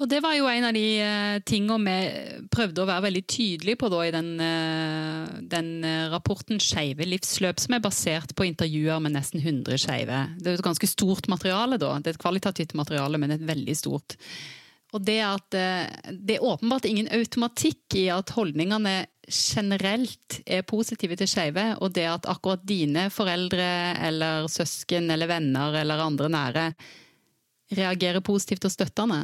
Og 0.00 0.08
Det 0.08 0.22
var 0.24 0.32
jo 0.32 0.46
en 0.48 0.64
av 0.64 0.72
de 0.72 0.84
uh, 1.04 1.40
tingene 1.44 1.80
vi 1.84 2.44
prøvde 2.48 2.80
å 2.80 2.88
være 2.88 3.04
veldig 3.08 3.22
tydelige 3.28 3.80
på 3.82 3.90
da, 3.92 3.98
i 4.06 4.12
den, 4.14 4.30
uh, 4.40 5.40
den 5.44 5.68
rapporten 6.12 6.56
'Skeive 6.56 7.04
livsløp', 7.04 7.60
som 7.60 7.76
er 7.76 7.84
basert 7.84 8.32
på 8.36 8.46
intervjuer 8.48 9.02
med 9.04 9.12
nesten 9.12 9.42
100 9.42 9.76
skeive. 9.76 10.22
Det 10.40 10.48
er 10.48 10.56
et 10.56 10.64
ganske 10.64 10.88
stort 10.88 11.28
materiale, 11.28 11.76
da. 11.76 11.92
Det 11.98 12.14
er 12.14 12.16
et 12.16 12.24
kvalitativt 12.24 12.72
materiale, 12.78 13.20
men 13.20 13.36
et 13.36 13.44
veldig 13.44 13.76
stort. 13.76 14.16
Og 14.90 15.04
det 15.06 15.20
at 15.22 15.56
uh, 15.56 16.10
det 16.10 16.36
er 16.36 16.46
åpenbart 16.46 16.88
ingen 16.90 17.10
automatikk 17.14 17.98
i 18.00 18.08
at 18.12 18.32
holdningene 18.34 18.94
generelt 19.30 20.40
er 20.46 20.64
positive 20.66 21.14
til 21.18 21.28
skeive, 21.30 21.66
og 21.78 21.92
det 21.94 22.06
at 22.10 22.26
akkurat 22.30 22.64
dine 22.66 23.06
foreldre 23.14 23.68
eller 24.08 24.48
søsken 24.50 25.10
eller 25.14 25.30
venner 25.30 25.76
eller 25.82 26.02
andre 26.02 26.30
nære 26.32 26.64
reagerer 27.78 28.24
positivt 28.26 28.66
og 28.66 28.74
støttende. 28.74 29.20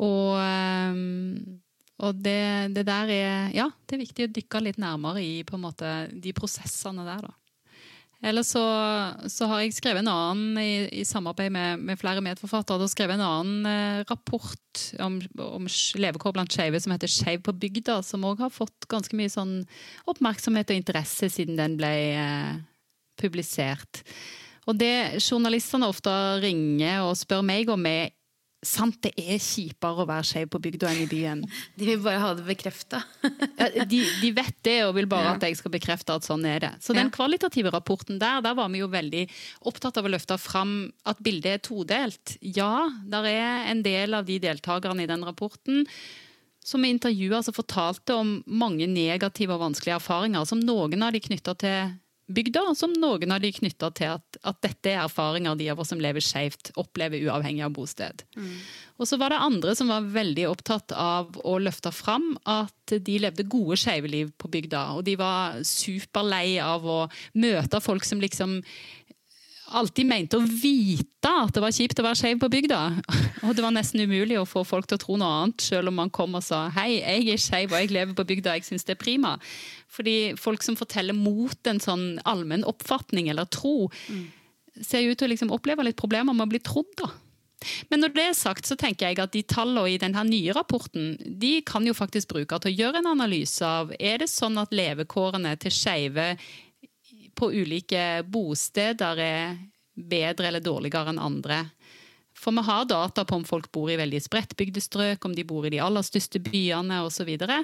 Og, 0.00 0.36
ehm, 0.38 1.58
og 2.00 2.22
det, 2.22 2.40
det, 2.76 2.86
der 2.86 3.10
er 3.12 3.50
Ja, 3.56 3.66
det 3.86 3.96
er 3.96 4.04
viktig 4.04 4.28
å 4.28 4.32
dykke 4.32 4.62
litt 4.64 4.78
nærmere 4.80 5.22
i 5.24 5.42
måte, 5.58 6.08
de 6.12 6.32
prosessene 6.36 7.04
der, 7.04 7.26
da. 7.26 7.34
Eller 8.22 8.44
så, 8.44 8.60
så, 9.32 9.46
har 9.48 9.62
jeg 9.62 9.72
skrevet 9.72 10.02
en 10.02 10.10
annen 10.12 10.58
i, 10.60 11.00
i 11.00 11.04
samarbeid 11.08 11.52
med, 11.54 11.80
med, 11.80 11.96
flere 12.00 12.20
medforfattere. 12.20 12.88
skrevet 12.92 13.16
en 13.16 13.24
annen 13.24 13.68
eh, 13.70 14.02
rapport 14.10 14.82
om, 15.00 15.16
om 15.40 15.68
levekår 15.96 16.34
blant 16.36 16.52
skeive 16.52 16.80
som 16.80 16.92
heter 16.92 17.08
'Skeiv 17.08 17.40
på 17.46 17.56
bygda', 17.56 18.02
som 18.04 18.26
òg 18.28 18.44
har 18.44 18.52
fått 18.52 18.88
ganske 18.92 19.16
mye 19.16 19.32
sånn 19.32 19.62
oppmerksomhet 20.04 20.68
og 20.68 20.76
interesse 20.82 21.30
siden 21.32 21.56
den 21.56 21.78
ble 21.80 21.94
eh, 22.12 22.60
publisert. 23.16 24.04
Og 24.68 24.76
det 24.76 25.16
journalistene 25.24 25.88
ofte 25.88 26.12
ringer 26.44 27.06
og 27.08 27.16
spør 27.16 27.40
meg 27.40 27.72
om, 27.72 27.88
er 27.88 28.12
Sant, 28.60 28.98
det 29.00 29.14
er 29.16 29.38
kjipere 29.40 30.02
å 30.02 30.08
være 30.08 30.26
skeiv 30.28 30.50
på 30.52 30.60
bygda 30.60 30.90
enn 30.90 31.04
i 31.06 31.08
byen. 31.08 31.44
De 31.80 31.86
vil 31.88 32.02
bare 32.04 32.20
ha 32.20 32.32
det 32.36 32.44
bekrefta. 32.44 33.00
de, 33.88 34.00
de, 34.20 34.32
vet 34.36 34.58
det 34.66 34.76
og 34.84 34.94
vil 34.98 35.08
bare 35.08 35.30
ja. 35.30 35.36
at 35.38 35.46
jeg 35.48 35.56
skal 35.56 35.72
bekrefte 35.72 36.12
at 36.12 36.28
sånn 36.28 36.44
er 36.44 36.60
det. 36.66 36.72
Så 36.84 36.92
den 36.96 37.08
kvalitative 37.14 37.72
rapporten 37.72 38.20
der, 38.20 38.42
der 38.44 38.56
var 38.58 38.68
vi 38.72 38.82
jo 38.82 38.90
veldig 38.92 39.24
opptatt 39.70 39.96
av 39.96 40.08
å 40.08 40.12
løfte 40.12 40.36
fram 40.40 40.74
at 41.08 41.22
bildet 41.24 41.54
er 41.54 41.62
todelt. 41.64 42.36
Ja, 42.44 42.90
der 43.08 43.30
er 43.30 43.70
en 43.72 43.80
del 43.86 44.18
av 44.18 44.28
de 44.28 44.36
deltakerne 44.42 45.06
i 45.06 45.08
den 45.08 45.24
rapporten 45.24 45.86
som 46.60 46.84
i 46.84 46.92
intervjuet 46.92 47.38
altså 47.38 47.56
fortalte 47.56 48.18
om 48.20 48.36
mange 48.44 48.84
negative 48.90 49.56
og 49.56 49.64
vanskelige 49.64 49.96
erfaringer, 49.96 50.44
som 50.44 50.60
noen 50.60 51.06
av 51.06 51.16
de 51.16 51.22
knytta 51.24 51.56
til 51.60 51.94
bygda, 52.34 52.62
som 52.78 52.92
noen 52.96 53.34
av 53.34 53.42
de 53.42 53.50
knytta 53.54 53.90
til 53.98 54.14
at, 54.16 54.38
at, 54.42 54.60
dette 54.64 54.92
er 54.92 55.02
erfaringer 55.02 55.58
de 55.58 55.68
av 55.72 55.80
oss 55.82 55.92
som 55.92 56.00
lever 56.02 56.24
skeivt, 56.24 56.72
opplever 56.80 57.22
uavhengig 57.26 57.64
av 57.66 57.74
bosted. 57.76 58.24
Mm. 58.36 58.54
Og 59.00 59.08
så 59.08 59.16
var 59.20 59.32
det 59.32 59.40
andre 59.40 59.74
som 59.78 59.90
var 59.90 60.08
veldig 60.12 60.46
opptatt 60.50 60.94
av 60.96 61.38
å 61.44 61.56
løfte 61.62 61.92
fram 61.94 62.34
at 62.48 62.94
de 63.06 63.18
levde 63.22 63.46
gode 63.48 63.78
skeive 63.80 64.10
liv 64.10 64.32
på 64.38 64.50
bygda. 64.52 64.82
Og 64.98 65.04
de 65.06 65.16
var 65.20 65.60
superlei 65.66 66.58
av 66.62 66.84
å 66.84 67.00
møte 67.40 67.80
folk 67.82 68.04
som 68.06 68.20
liksom 68.22 68.60
alltid 69.76 70.08
mente 70.08 70.38
å 70.38 70.44
vite 70.44 71.30
at 71.30 71.54
det 71.54 71.62
var 71.62 71.74
kjipt 71.74 72.00
å 72.00 72.04
være 72.06 72.18
skeiv 72.18 72.40
på 72.42 72.50
bygda. 72.52 72.80
Og 73.46 73.54
det 73.56 73.64
var 73.64 73.74
nesten 73.74 74.02
umulig 74.02 74.38
å 74.40 74.48
få 74.48 74.64
folk 74.66 74.88
til 74.90 74.98
å 74.98 75.02
tro 75.02 75.18
noe 75.20 75.30
annet, 75.42 75.64
selv 75.64 75.92
om 75.92 75.98
man 76.00 76.12
kom 76.12 76.36
og 76.38 76.44
sa 76.44 76.66
hei, 76.76 76.98
jeg 76.98 77.30
er 77.34 77.40
skeiv 77.40 77.72
og 77.72 77.80
jeg 77.80 77.94
lever 77.94 78.16
på 78.18 78.26
bygda, 78.28 78.56
jeg 78.58 78.68
syns 78.68 78.86
det 78.88 78.96
er 78.96 79.00
prima. 79.00 79.36
Fordi 79.90 80.34
folk 80.40 80.64
som 80.66 80.78
forteller 80.78 81.16
mot 81.16 81.70
en 81.70 81.80
sånn 81.82 82.04
allmenn 82.28 82.66
oppfatning 82.68 83.30
eller 83.32 83.48
tro, 83.50 83.90
ser 84.80 85.08
ut 85.08 85.18
til 85.18 85.28
å 85.28 85.32
liksom 85.32 85.52
oppleve 85.54 85.86
litt 85.86 85.98
problemer 86.00 86.36
med 86.36 86.48
å 86.48 86.52
bli 86.52 86.62
trodd, 86.64 86.92
da. 87.00 87.10
Men 87.90 88.00
når 88.00 88.12
det 88.14 88.22
er 88.24 88.36
sagt, 88.38 88.68
så 88.68 88.76
tenker 88.78 89.10
jeg 89.10 89.20
at 89.20 89.34
de 89.34 89.42
tallene 89.44 89.92
i 89.92 89.98
denne 90.00 90.22
nye 90.24 90.54
rapporten 90.56 91.12
de 91.20 91.58
kan 91.68 91.84
jo 91.84 91.92
faktisk 91.96 92.32
bruke 92.32 92.56
til 92.62 92.72
å 92.72 92.78
gjøre 92.78 93.02
en 93.02 93.10
analyse 93.10 93.66
av 93.66 93.92
er 93.98 94.22
det 94.22 94.30
sånn 94.32 94.56
at 94.62 94.72
levekårene 94.72 95.52
til 95.60 95.74
skeive 95.74 96.30
på 97.40 97.50
ulike 97.56 98.22
bosteder 98.28 99.24
er 99.24 99.58
bedre 99.96 100.50
eller 100.50 100.64
dårligere 100.64 101.14
enn 101.14 101.22
andre. 101.22 101.64
For 102.40 102.56
vi 102.56 102.62
har 102.64 102.86
data 102.88 103.24
på 103.24 103.36
om 103.36 103.44
folk 103.44 103.66
bor 103.74 103.90
i 103.92 103.98
veldig 104.00 104.20
spredtbygde 104.24 104.80
strøk, 104.80 105.24
om 105.26 105.34
de 105.36 105.44
bor 105.44 105.66
i 105.66 105.72
de 105.74 105.80
aller 105.82 106.04
største 106.06 106.40
byene 106.40 107.02
osv. 107.04 107.28
Og, 107.34 107.42
så 107.44 107.58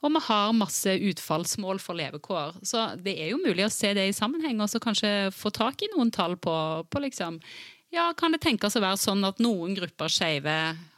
og 0.00 0.14
vi 0.14 0.22
har 0.28 0.54
masse 0.56 0.94
utfallsmål 1.10 1.82
for 1.82 1.98
levekår. 1.98 2.56
Så 2.64 2.86
det 3.02 3.18
er 3.20 3.32
jo 3.34 3.42
mulig 3.42 3.66
å 3.66 3.72
se 3.72 3.92
det 3.98 4.06
i 4.08 4.16
sammenheng 4.16 4.62
og 4.62 4.70
så 4.72 4.80
kanskje 4.80 5.32
få 5.36 5.52
tak 5.52 5.84
i 5.84 5.90
noen 5.92 6.12
tall 6.14 6.38
på, 6.40 6.54
på 6.88 7.04
liksom 7.04 7.42
ja, 7.92 8.06
kan 8.16 8.32
det 8.32 8.40
tenkes 8.40 8.76
å 8.78 8.80
være 8.80 8.96
sånn 8.96 9.20
at 9.28 9.40
noen 9.44 9.74
grupper 9.76 10.08
skeive 10.08 10.52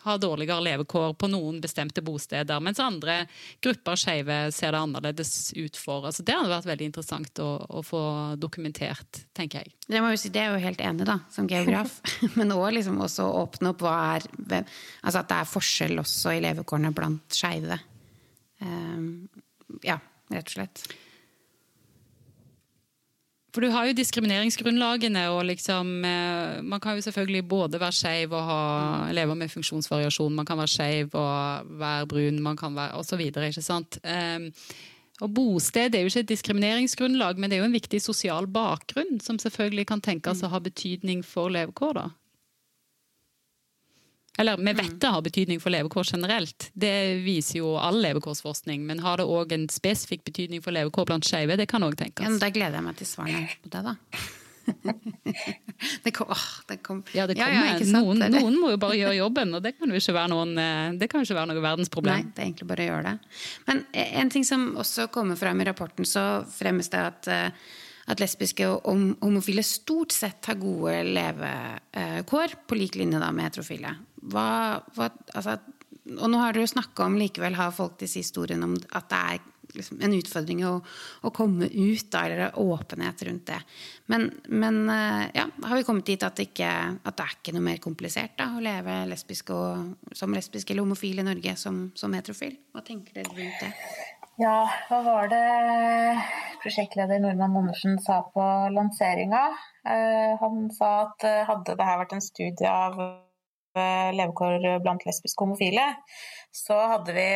har 0.05 0.19
dårligere 0.21 0.63
levekår 0.63 1.15
på 1.19 1.27
noen 1.33 1.57
bestemte 1.65 2.05
bosteder, 2.05 2.61
mens 2.63 2.79
andre 2.83 3.25
grupper 3.65 3.99
skeive 3.99 4.37
ser 4.55 4.77
det 4.77 4.83
annerledes 4.85 5.33
ut 5.57 5.79
for. 5.81 6.07
Altså, 6.07 6.23
det 6.23 6.37
hadde 6.37 6.53
vært 6.53 6.69
veldig 6.69 6.89
interessant 6.91 7.43
å, 7.43 7.49
å, 7.67 7.83
få 7.83 8.03
dokumentert, 8.39 9.25
tenker 9.35 9.65
jeg. 9.65 9.75
Det, 9.89 10.03
si, 10.21 10.31
det 10.35 10.45
er 10.45 10.55
jo 10.55 10.63
helt 10.63 10.85
enig 10.87 11.09
da, 11.09 11.19
som 11.35 11.49
geograf. 11.51 11.97
Men 12.39 12.55
også, 12.55 12.71
liksom, 12.79 13.01
også 13.09 13.27
åpne 13.43 13.73
opp 13.75 13.83
hva 13.83 13.97
er 14.15 14.29
Altså 14.55 15.19
at 15.21 15.33
det 15.33 15.41
er 15.41 15.51
forskjell 15.51 15.99
også 16.05 16.37
i 16.37 16.43
levekårene 16.45 16.95
blant 16.95 17.35
skeive. 17.35 17.81
Um, 18.63 19.27
ja, 19.83 19.99
rett 20.31 20.47
og 20.47 20.55
slett. 20.61 20.87
For 23.55 23.63
du 23.63 23.71
har 23.71 23.87
jo 23.87 23.95
diskrimineringsgrunnlagene, 23.95 25.29
og 25.31 25.45
liksom 25.47 25.93
eh, 26.03 26.63
Man 26.67 26.81
kan 26.83 26.97
jo 26.99 27.05
selvfølgelig 27.07 27.45
både 27.49 27.79
være 27.79 27.95
skeiv 27.95 28.35
og 28.35 28.49
ha, 28.49 28.57
leve 29.15 29.37
med 29.39 29.53
funksjonsvariasjon, 29.53 30.35
man 30.35 30.49
kan 30.49 30.59
være 30.59 30.73
skeiv 30.73 31.15
og 31.15 31.71
være 31.79 32.09
brun, 32.11 32.43
man 32.43 32.59
kan 32.59 32.75
være 32.75 32.99
osv. 32.99 33.23
Ikke 33.31 33.63
sant. 33.63 34.01
Um, 34.03 34.51
og 35.23 35.31
Bosted 35.31 35.95
er 35.95 36.03
jo 36.03 36.11
ikke 36.11 36.25
et 36.25 36.33
diskrimineringsgrunnlag, 36.33 37.39
men 37.39 37.51
det 37.51 37.57
er 37.57 37.63
jo 37.63 37.71
en 37.71 37.79
viktig 37.79 38.03
sosial 38.03 38.51
bakgrunn 38.51 39.21
som 39.23 39.39
selvfølgelig 39.39 39.87
kan 39.87 40.03
tenkes 40.03 40.43
å 40.43 40.51
ha 40.51 40.59
betydning 40.59 41.23
for 41.23 41.55
levekår. 41.55 41.95
da. 42.01 42.09
Eller 44.39 44.57
vi 44.59 44.73
vet 44.73 45.01
det 45.01 45.11
har 45.15 45.23
betydning 45.23 45.61
for 45.63 45.71
levekår 45.71 46.09
generelt, 46.13 46.71
det 46.75 46.95
viser 47.23 47.61
jo 47.61 47.75
all 47.79 48.01
levekårsforskning. 48.03 48.87
Men 48.87 49.03
har 49.05 49.21
det 49.21 49.29
òg 49.31 49.55
en 49.55 49.69
spesifikk 49.71 50.25
betydning 50.27 50.63
for 50.65 50.75
levekår 50.75 51.07
blant 51.11 51.29
skeive? 51.29 51.59
Det 51.61 51.69
kan 51.71 51.87
òg 51.87 51.95
tenkes. 52.01 52.27
Ja, 52.27 52.41
da 52.43 52.51
gleder 52.55 52.81
jeg 52.81 52.89
meg 52.89 52.99
til 52.99 53.11
svarene 53.11 53.47
på 53.63 53.71
det, 53.71 53.85
da. 53.87 53.95
det 56.05 56.11
kom, 56.17 56.27
åh, 56.33 56.47
det 56.69 56.77
kom. 56.83 57.03
Ja, 57.13 57.27
det 57.27 57.37
kommer. 57.37 57.53
Ja, 57.53 57.77
ja, 57.79 57.87
noen, 57.93 58.25
noen, 58.33 58.59
må 58.59 58.73
jo 58.73 58.81
bare 58.81 58.97
gjøre 58.99 59.19
jobben, 59.19 59.55
og 59.55 59.63
det 59.63 59.75
kan 59.79 59.93
jo 59.93 60.01
ikke 60.01 60.17
være, 60.17 60.33
noen, 60.33 60.59
eh, 60.59 60.99
det 60.99 61.11
kan 61.13 61.25
ikke 61.25 61.39
være 61.39 61.53
noe 61.53 61.65
verdensproblem. 61.65 62.25
Nei, 62.25 62.35
det 62.35 62.43
er 62.43 62.49
egentlig 62.49 62.69
bare 62.73 62.87
å 62.87 62.91
gjøre 62.91 63.13
det. 63.13 63.39
Men 63.69 63.85
en 64.05 64.35
ting 64.35 64.47
som 64.49 64.71
også 64.81 65.09
kommer 65.15 65.39
frem 65.39 65.63
i 65.63 65.69
rapporten, 65.69 66.09
så 66.09 66.25
fremmes 66.51 66.91
det 66.91 67.03
at 67.13 67.31
uh, 67.31 67.73
at 68.11 68.21
lesbiske 68.21 68.67
og 68.69 68.85
homofile 69.23 69.65
stort 69.65 70.13
sett 70.13 70.51
har 70.51 70.61
gode 70.61 70.99
levekår, 71.09 72.59
på 72.69 72.79
lik 72.79 72.99
linje 73.01 73.23
da 73.23 73.31
med 73.33 73.49
heterofile. 73.49 73.95
Hva, 74.33 74.49
hva, 74.97 75.09
altså, 75.37 75.59
og 76.19 76.29
nå 76.31 76.41
har 76.41 76.53
dere 76.53 76.67
jo 76.67 76.75
snakka 76.75 77.09
om 77.09 77.19
likevel 77.21 77.57
har 77.57 77.75
folk 77.75 77.97
disse 78.01 78.21
historiene 78.21 78.69
om 78.69 78.77
at 78.77 79.11
det 79.11 79.21
er 79.35 79.43
liksom 79.75 80.01
en 80.05 80.15
utfordring 80.15 80.63
å, 80.69 80.75
å, 81.25 81.33
komme 81.35 81.67
ut 81.67 82.07
da, 82.13 82.25
eller 82.27 82.59
åpenhet 82.61 83.25
rundt 83.27 83.47
det. 83.51 83.59
Men, 84.13 84.29
men 84.53 84.81
eh, 84.93 85.25
ja, 85.35 85.47
har 85.65 85.79
vi 85.79 85.87
kommet 85.87 86.07
dit 86.09 86.23
at 86.23 86.37
det, 86.39 86.51
ikke, 86.51 86.71
at 87.03 87.19
det 87.19 87.27
er 87.27 87.37
ikke 87.39 87.55
noe 87.57 87.67
mer 87.69 87.81
komplisert 87.83 88.37
da, 88.39 88.53
å 88.55 88.63
leve 88.65 89.01
lesbisk 89.11 89.51
og, 89.57 89.95
som 90.15 90.35
lesbisk 90.37 90.71
eller 90.71 90.87
homofil 90.87 91.23
i 91.23 91.27
Norge 91.27 91.57
som, 91.61 91.87
som 91.99 92.15
heterofil? 92.17 92.57
Hva 92.75 92.85
tenker 92.87 93.19
dere 93.19 93.35
rundt 93.35 93.65
det? 93.65 93.73
Ja, 94.35 94.65
hva 94.89 94.99
var 95.07 95.29
det 95.31 95.43
prosjektleder 96.59 97.21
Normann 97.23 97.55
Andersen 97.61 98.01
sa 98.03 98.17
på 98.35 98.43
lanseringa? 98.75 99.43
Eh, 99.87 100.33
han 100.41 100.65
sa 100.75 100.89
at 101.05 101.27
eh, 101.29 101.43
hadde 101.47 101.77
det 101.79 101.87
her 101.87 102.01
vært 102.01 102.17
en 102.17 102.25
studie 102.25 102.67
av 102.67 102.99
eh, 102.99 104.11
levekår 104.19 104.81
blant 104.83 105.07
lesbiske 105.07 105.39
homofile, 105.47 105.87
så 106.51 106.81
hadde 106.97 107.15
vi 107.15 107.29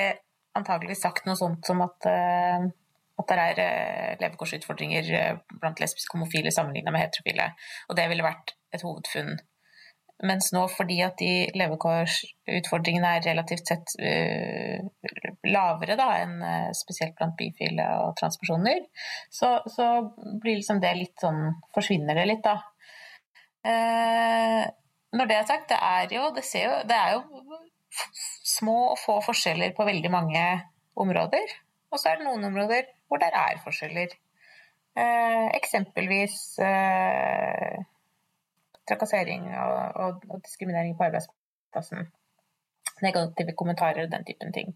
antagelig 0.59 0.99
sagt 0.99 1.29
noe 1.29 1.39
sånt 1.39 1.71
som 1.71 1.85
at, 1.85 2.09
at 2.09 3.31
det 3.31 3.45
er 3.45 4.19
levekårsutfordringer 4.19 5.39
blant 5.53 5.79
lesbiske 5.79 6.17
homofile 6.17 6.51
sammenlignet 6.51 6.91
med 6.91 7.05
heterofile. 7.05 7.53
Og 7.87 7.99
det 8.01 8.09
ville 8.11 8.27
vært 8.27 8.57
et 8.75 8.83
hovedfunn 8.83 9.37
mens 10.27 10.51
nå, 10.51 10.65
fordi 10.73 10.97
at 11.07 11.21
de 11.21 11.47
levekårsutfordringene 11.55 13.11
er 13.17 13.27
relativt 13.29 13.71
sett 13.71 13.93
uh, 14.03 14.81
lavere 15.47 15.95
da, 15.99 16.09
enn 16.25 16.41
uh, 16.43 16.71
spesielt 16.75 17.15
blant 17.19 17.37
bifile 17.39 17.87
og 18.03 18.17
transpersoner, 18.19 18.83
så, 19.31 19.59
så, 19.71 19.87
blir 20.43 20.59
liksom 20.59 20.83
det 20.83 20.97
litt 20.99 21.23
sånn 21.23 21.41
Forsvinner 21.75 22.19
det 22.19 22.27
litt, 22.33 22.43
da. 22.43 22.57
Uh, 23.63 24.65
når 25.15 25.31
det 25.31 25.39
er 25.39 25.49
sagt, 25.49 25.71
det 25.71 25.79
er 25.79 26.17
jo 26.17 26.27
det, 26.35 26.45
jo 26.59 26.75
det, 26.89 26.99
er 26.99 27.15
jo 27.15 27.61
små 28.59 28.79
og 28.93 28.99
få 29.01 29.21
forskjeller 29.25 29.73
på 29.77 29.87
veldig 29.87 30.11
mange 30.13 30.45
områder. 30.99 31.55
Og 31.93 32.01
så 32.01 32.11
er 32.11 32.19
det 32.19 32.27
noen 32.27 32.51
områder 32.51 32.91
hvor 33.09 33.23
det 33.23 33.31
er 33.33 33.63
forskjeller. 33.65 34.11
eksempelvis 35.57 36.59
trakassering 38.89 39.49
og, 39.53 39.77
og, 40.05 40.23
og, 40.29 40.41
diskriminering 40.45 40.97
på 40.97 41.07
arbeidsplassen. 41.09 42.09
Negative 43.05 43.55
kommentarer 43.59 44.07
og 44.07 44.13
den 44.13 44.27
typen 44.27 44.53
ting. 44.53 44.75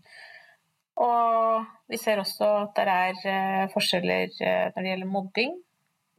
Og 1.03 1.65
vi 1.89 1.99
ser 1.99 2.21
også 2.21 2.49
at 2.63 2.75
det 2.77 2.97
er 2.97 3.23
uh, 3.23 3.71
forskjeller 3.73 4.29
uh, 4.29 4.67
når 4.75 4.83
det 4.83 4.91
gjelder 4.91 5.15
mobbing 5.15 5.57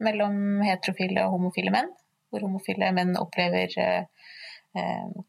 mellom 0.04 0.64
heterofile 0.66 1.24
og 1.24 1.36
homofile 1.38 1.72
menn. 1.74 1.92
Hvor 2.28 2.44
homofile 2.44 2.90
menn 2.96 3.14
opplever 3.20 3.70
uh, 3.78 5.22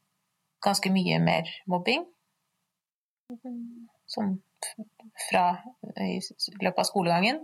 ganske 0.65 0.91
mye 0.91 1.21
mer 1.21 1.51
mobbing. 1.69 2.03
Som 4.09 4.39
fra 5.29 5.45
i 6.01 6.19
løpet 6.61 6.81
av 6.81 6.87
skolegangen. 6.87 7.39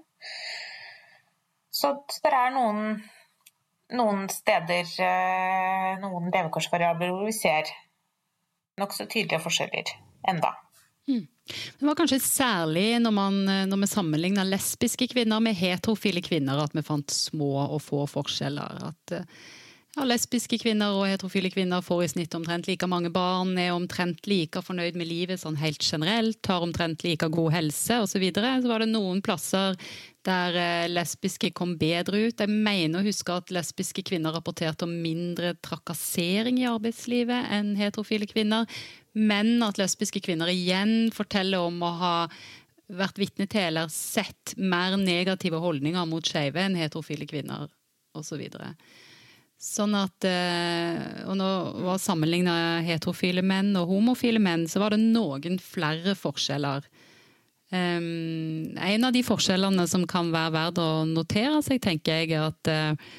Så 1.71 1.93
det 2.23 2.33
er 2.35 2.53
noen 2.55 2.97
noen 3.97 4.27
steder, 4.31 4.87
eh, 5.03 5.93
noen 6.01 6.31
levekårsvariabler, 6.31 7.13
hvor 7.13 7.27
vi 7.27 7.35
ser 7.35 7.71
nokså 8.81 9.07
tydelige 9.07 9.41
forskjeller 9.43 9.95
enda. 10.31 10.53
Mm. 11.09 11.25
Det 11.79 11.87
var 11.87 11.97
kanskje 11.97 12.21
særlig 12.23 12.85
når, 13.01 13.13
man, 13.15 13.39
når 13.67 13.81
vi 13.81 13.89
sammenligna 13.89 14.45
lesbiske 14.47 15.09
kvinner 15.11 15.41
med 15.43 15.57
heterofile 15.57 16.21
kvinner, 16.23 16.61
at 16.61 16.75
vi 16.77 16.83
fant 16.85 17.11
små 17.11 17.65
og 17.65 17.81
få 17.83 18.05
forskjeller. 18.09 18.85
At 18.91 19.15
eh, 19.17 19.41
ja, 19.97 20.05
lesbiske 20.07 20.55
kvinner 20.61 20.93
og 20.95 21.03
heterofile 21.09 21.49
kvinner 21.51 21.83
får 21.83 22.03
i 22.05 22.09
snitt 22.13 22.35
omtrent 22.37 22.69
like 22.69 22.87
mange 22.87 23.09
barn, 23.11 23.51
er 23.59 23.73
omtrent 23.75 24.23
like 24.29 24.61
fornøyd 24.63 24.95
med 24.95 25.09
livet 25.09 25.41
sånn 25.41 25.57
helt 25.59 25.83
generelt, 25.83 26.39
har 26.47 26.63
omtrent 26.63 27.03
like 27.03 27.27
god 27.33 27.51
helse 27.57 27.97
osv. 27.99 28.13
Så, 28.13 28.21
videre. 28.23 28.53
så 28.63 28.71
var 28.71 28.83
det 28.83 28.91
noen 28.93 29.19
plasser 29.25 29.75
der 30.23 30.55
eh, 30.55 30.87
lesbiske 30.91 31.51
kom 31.57 31.75
bedre 31.81 32.23
ut. 32.29 32.39
Jeg 32.39 32.47
mener 32.47 33.01
å 33.01 33.05
huske 33.05 33.35
at 33.35 33.51
lesbiske 33.51 34.05
kvinner 34.07 34.31
rapporterte 34.37 34.87
om 34.87 34.95
mindre 35.03 35.57
trakassering 35.65 36.61
i 36.61 36.69
arbeidslivet 36.69 37.51
enn 37.51 37.75
heterofile 37.79 38.29
kvinner, 38.31 38.69
men 39.11 39.57
at 39.65 39.81
lesbiske 39.81 40.23
kvinner 40.23 40.53
igjen 40.53 41.11
forteller 41.11 41.67
om 41.67 41.83
å 41.83 41.93
ha 41.99 42.15
vært 42.91 43.19
vitne 43.19 43.47
til 43.51 43.73
eller 43.73 43.91
sett 43.91 44.55
mer 44.55 44.95
negative 44.99 45.59
holdninger 45.63 46.07
mot 46.07 46.27
skeive 46.27 46.63
enn 46.63 46.79
heterofile 46.79 47.27
kvinner 47.27 47.67
osv. 48.15 48.47
Sånn 49.61 49.93
at, 49.93 50.25
eh, 50.25 51.25
og 51.29 51.35
nå 51.37 51.47
var 51.85 51.99
sammenligna 52.01 52.81
heterofile 52.81 53.43
menn 53.45 53.75
og 53.77 53.91
homofile 53.91 54.41
menn, 54.41 54.65
så 54.65 54.81
var 54.81 54.95
det 54.95 55.03
noen 55.03 55.59
flere 55.61 56.15
forskjeller. 56.17 56.87
Um, 57.71 58.73
en 58.75 59.05
av 59.07 59.13
de 59.15 59.21
forskjellene 59.23 59.85
som 59.87 60.07
kan 60.09 60.31
være 60.33 60.51
verdt 60.57 60.81
å 60.81 60.87
notere 61.07 61.61
seg, 61.63 61.77
tenker 61.85 62.23
jeg, 62.23 62.33
er 62.33 62.49
at 62.49 62.71
uh, 62.73 63.13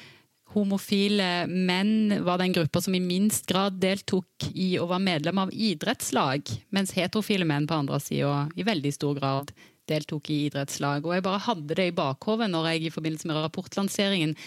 homofile 0.53 1.47
menn 1.47 2.19
var 2.27 2.43
den 2.43 2.53
gruppa 2.53 2.83
som 2.83 2.93
i 2.93 3.01
minst 3.01 3.47
grad 3.49 3.79
deltok 3.81 4.51
i 4.51 4.75
å 4.77 4.85
være 4.91 5.07
medlem 5.07 5.41
av 5.45 5.53
idrettslag, 5.55 6.51
mens 6.75 6.93
heterofile 6.93 7.47
menn 7.49 7.65
på 7.71 7.79
andre 7.79 8.01
sida 8.03 8.43
i 8.59 8.67
veldig 8.67 8.93
stor 8.93 9.15
grad 9.17 9.55
deltok 9.89 10.29
i 10.29 10.43
idrettslag. 10.49 11.07
Og 11.07 11.15
jeg 11.15 11.25
bare 11.25 11.45
hadde 11.47 11.79
det 11.79 11.89
i 11.89 11.95
bakhovet 11.95 12.51
når 12.51 12.73
jeg 12.73 12.83
i 12.83 12.93
forbindelse 12.93 13.31
med 13.31 13.41
rapportlanseringen 13.41 14.37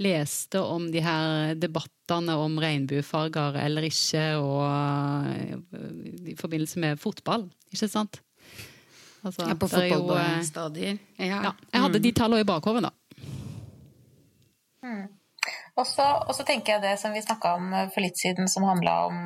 leste 0.00 0.60
om 0.60 0.88
de 0.92 1.02
her 1.04 1.54
debattene 1.60 2.36
om 2.40 2.58
regnbuefarger 2.60 3.58
eller 3.62 3.88
ikke, 3.88 4.24
og 4.40 5.30
eh, 5.30 6.32
i 6.32 6.36
forbindelse 6.38 6.82
med 6.82 7.00
fotball, 7.00 7.48
ikke 7.72 7.88
sant? 7.90 8.20
Altså, 9.22 9.46
ja, 9.46 9.54
på 9.54 9.68
fotballstadier. 9.70 10.98
Eh, 11.18 11.28
ja. 11.28 11.42
ja. 11.48 11.56
Jeg 11.72 11.84
hadde 11.86 12.02
de 12.02 12.14
tallene 12.16 12.44
i 12.44 12.48
bakhodet, 12.48 12.88
da. 12.88 12.94
Mm. 14.82 15.10
Og 15.78 15.86
så 15.88 16.44
tenker 16.44 16.74
jeg 16.74 16.82
det 16.82 16.96
som 17.00 17.14
vi 17.14 17.22
snakka 17.24 17.54
om 17.56 17.70
eh, 17.72 17.88
for 17.94 18.04
litt 18.04 18.18
siden, 18.20 18.48
som 18.50 18.66
handla 18.68 18.96
om 19.08 19.20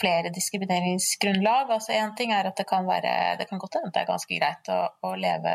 flere 0.00 0.32
diskrimineringsgrunnlag. 0.34 1.70
Altså 1.76 1.94
Én 1.96 2.16
ting 2.18 2.34
er 2.34 2.50
at 2.50 2.58
det 2.58 2.66
kan 2.68 2.88
være 2.88 3.36
Det 3.38 3.48
kan 3.48 3.60
godt 3.62 3.78
hende 3.78 3.92
det 3.94 4.02
er 4.02 4.10
ganske 4.10 4.40
greit 4.40 4.72
å, 4.74 4.80
å 5.06 5.14
leve 5.16 5.54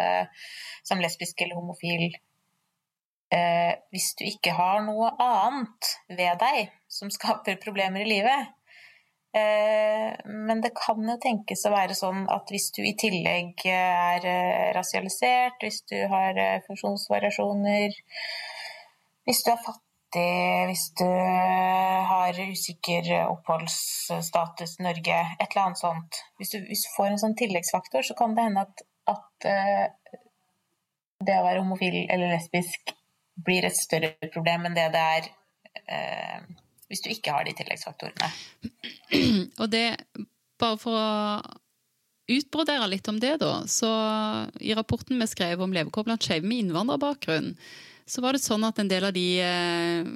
som 0.84 1.02
lesbisk 1.04 1.44
eller 1.44 1.60
homofil 1.60 2.14
eh, 3.34 3.74
hvis 3.94 4.14
du 4.20 4.26
ikke 4.28 4.54
har 4.58 4.84
noe 4.86 5.12
annet 5.22 5.94
ved 6.10 6.42
deg 6.42 6.74
som 6.92 7.12
skaper 7.14 7.62
problemer 7.64 8.06
i 8.06 8.12
livet. 8.16 8.54
Eh, 9.34 10.14
men 10.26 10.62
det 10.62 10.76
kan 10.78 11.02
jo 11.10 11.16
tenkes 11.22 11.66
å 11.66 11.72
være 11.74 11.96
sånn 11.98 12.28
at 12.30 12.52
hvis 12.54 12.68
du 12.76 12.84
i 12.86 12.94
tillegg 13.00 13.64
er 13.66 14.28
eh, 14.30 14.68
rasialisert, 14.78 15.58
hvis 15.64 15.82
du 15.90 15.98
har 16.12 16.38
eh, 16.38 16.60
funksjonsvariasjoner, 16.68 17.98
hvis 19.26 19.42
du 19.46 19.52
er 19.56 19.66
fattig 19.66 19.90
hvis 20.14 20.84
du 20.94 21.08
har 21.10 22.38
usikker 22.38 23.08
oppholdsstatus 23.32 24.76
Norge, 24.86 25.16
et 25.40 25.48
eller 25.48 25.64
annet 25.64 25.80
sånt. 25.82 26.20
Hvis 26.38 26.52
du, 26.54 26.60
hvis 26.68 26.84
du 26.86 26.92
får 26.94 27.08
en 27.10 27.22
sånn 27.24 27.34
tilleggsfaktor, 27.40 28.06
så 28.06 28.14
kan 28.20 28.36
det 28.38 28.46
hende 28.46 28.68
at, 28.68 28.84
at 29.10 29.48
det 31.18 31.40
å 31.40 31.48
være 31.48 31.64
homofil 31.64 31.98
eller 32.04 32.30
lesbisk 32.36 32.94
blir 33.36 33.66
et 33.66 33.78
større 33.78 34.14
problem 34.34 34.68
enn 34.68 34.78
det 34.78 34.90
det 34.94 35.04
er 35.18 35.30
eh, 35.88 36.44
hvis 36.92 37.02
du 37.02 37.10
ikke 37.10 37.34
har 37.34 37.48
de 37.48 37.56
tilleggsfaktorene. 37.58 38.30
Og 39.62 39.68
det, 39.74 39.86
bare 40.62 40.80
for 40.82 40.98
å 41.00 41.08
utbrodere 42.34 42.88
litt 42.92 43.08
om 43.12 43.18
det, 43.20 43.38
da, 43.42 43.64
så 43.68 43.90
i 44.62 44.76
rapporten 44.78 45.20
vi 45.20 45.28
skrev 45.28 45.64
om 45.64 45.74
levekår 45.76 46.06
blant 46.08 46.24
skeive 46.24 46.48
med 46.48 46.66
innvandrerbakgrunn, 46.66 47.54
så 48.06 48.24
var 48.24 48.36
det 48.36 48.44
sånn 48.44 48.66
at 48.68 48.80
en 48.80 48.92
del 48.92 49.08
av 49.08 49.16
de 49.16 49.28
eh, 49.42 50.14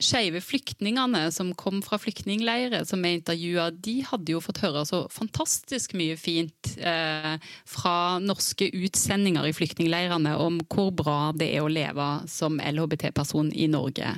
skeive 0.00 0.40
flyktningene 0.42 1.28
som 1.32 1.52
kom 1.54 1.78
fra 1.82 1.98
flyktningleirer 2.02 2.82
som 2.88 3.04
jeg 3.04 3.20
intervjua, 3.20 3.68
de 3.70 4.00
hadde 4.08 4.34
jo 4.34 4.40
fått 4.42 4.62
høre 4.64 4.82
så 4.88 5.04
fantastisk 5.12 5.94
mye 5.94 6.16
fint 6.18 6.72
eh, 6.82 7.36
fra 7.68 8.18
norske 8.22 8.68
utsendinger 8.74 9.46
i 9.46 9.54
flyktningleirene 9.54 10.34
om 10.42 10.58
hvor 10.66 10.90
bra 10.98 11.18
det 11.38 11.52
er 11.54 11.62
å 11.62 11.70
leve 11.70 12.08
som 12.30 12.58
LHBT-person 12.58 13.52
i 13.54 13.68
Norge, 13.70 14.16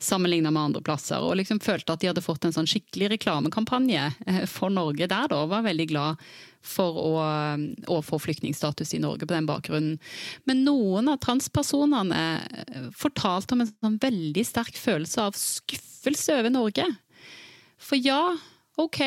sammenlignet 0.00 0.54
med 0.54 0.70
andre 0.70 0.84
plasser. 0.86 1.20
Og 1.20 1.36
liksom 1.42 1.60
følte 1.60 1.92
at 1.92 2.02
de 2.02 2.12
hadde 2.12 2.24
fått 2.24 2.48
en 2.48 2.56
sånn 2.56 2.70
skikkelig 2.70 3.12
reklamekampanje 3.18 4.08
eh, 4.26 4.44
for 4.48 4.72
Norge 4.72 5.10
der, 5.10 5.28
da. 5.28 5.44
Var 5.48 5.68
veldig 5.68 5.90
glad 5.92 6.28
for 6.64 6.98
å, 7.00 7.12
å, 7.86 7.98
få 8.04 8.18
flyktningstatus 8.22 8.94
i 8.96 9.00
Norge 9.02 9.26
på 9.26 9.34
den 9.34 9.48
bakgrunnen. 9.48 9.98
Men 10.48 10.64
noen 10.66 11.10
av 11.12 11.20
transpersonene 11.22 12.22
eh, 12.42 12.88
fortalte 12.96 13.54
om 13.54 13.64
en 13.64 13.70
sånn 13.70 13.98
veldig 14.02 14.44
sterk 14.46 14.78
følelse 14.78 15.28
av 15.28 15.38
skuffelse 15.38 16.40
over 16.40 16.54
Norge. 16.54 16.86
For 17.78 18.00
ja, 18.00 18.34
ok, 18.78 19.00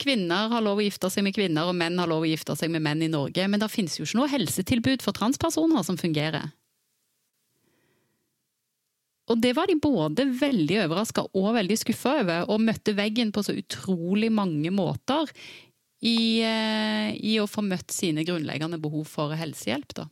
kvinner 0.00 0.54
har 0.54 0.64
lov 0.64 0.80
å 0.80 0.86
gifte 0.86 1.10
seg 1.12 1.26
med 1.26 1.36
kvinner, 1.36 1.68
og 1.68 1.76
menn 1.78 1.98
har 1.98 2.10
lov 2.10 2.24
å 2.26 2.30
gifte 2.30 2.56
seg 2.58 2.70
med 2.72 2.84
menn 2.86 3.02
i 3.04 3.10
Norge, 3.10 3.50
men 3.50 3.62
det 3.62 3.72
finnes 3.72 3.98
jo 3.98 4.06
ikke 4.06 4.20
noe 4.20 4.32
helsetilbud 4.32 5.04
for 5.04 5.16
transpersoner 5.18 5.84
som 5.86 5.98
fungerer. 6.00 6.50
Og 9.28 9.36
det 9.42 9.52
var 9.58 9.68
de 9.68 9.76
både 9.76 10.24
veldig 10.40 10.78
overraska 10.86 11.26
og 11.36 11.50
veldig 11.58 11.76
skuffa 11.82 12.14
over, 12.22 12.46
og 12.48 12.62
møtte 12.64 12.94
veggen 12.96 13.32
på 13.34 13.44
så 13.44 13.54
utrolig 13.60 14.30
mange 14.32 14.72
måter 14.72 15.28
i, 16.00 16.40
eh, 16.46 17.10
i, 17.16 17.38
å 17.42 17.48
få 17.50 17.64
møtt 17.66 17.90
sine 17.94 18.24
grunnleggende 18.26 18.78
behov 18.82 19.08
for 19.10 19.34
helsehjelp. 19.38 19.94
Da. 19.98 20.08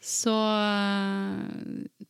Så 0.00 0.34
eh, 0.34 2.04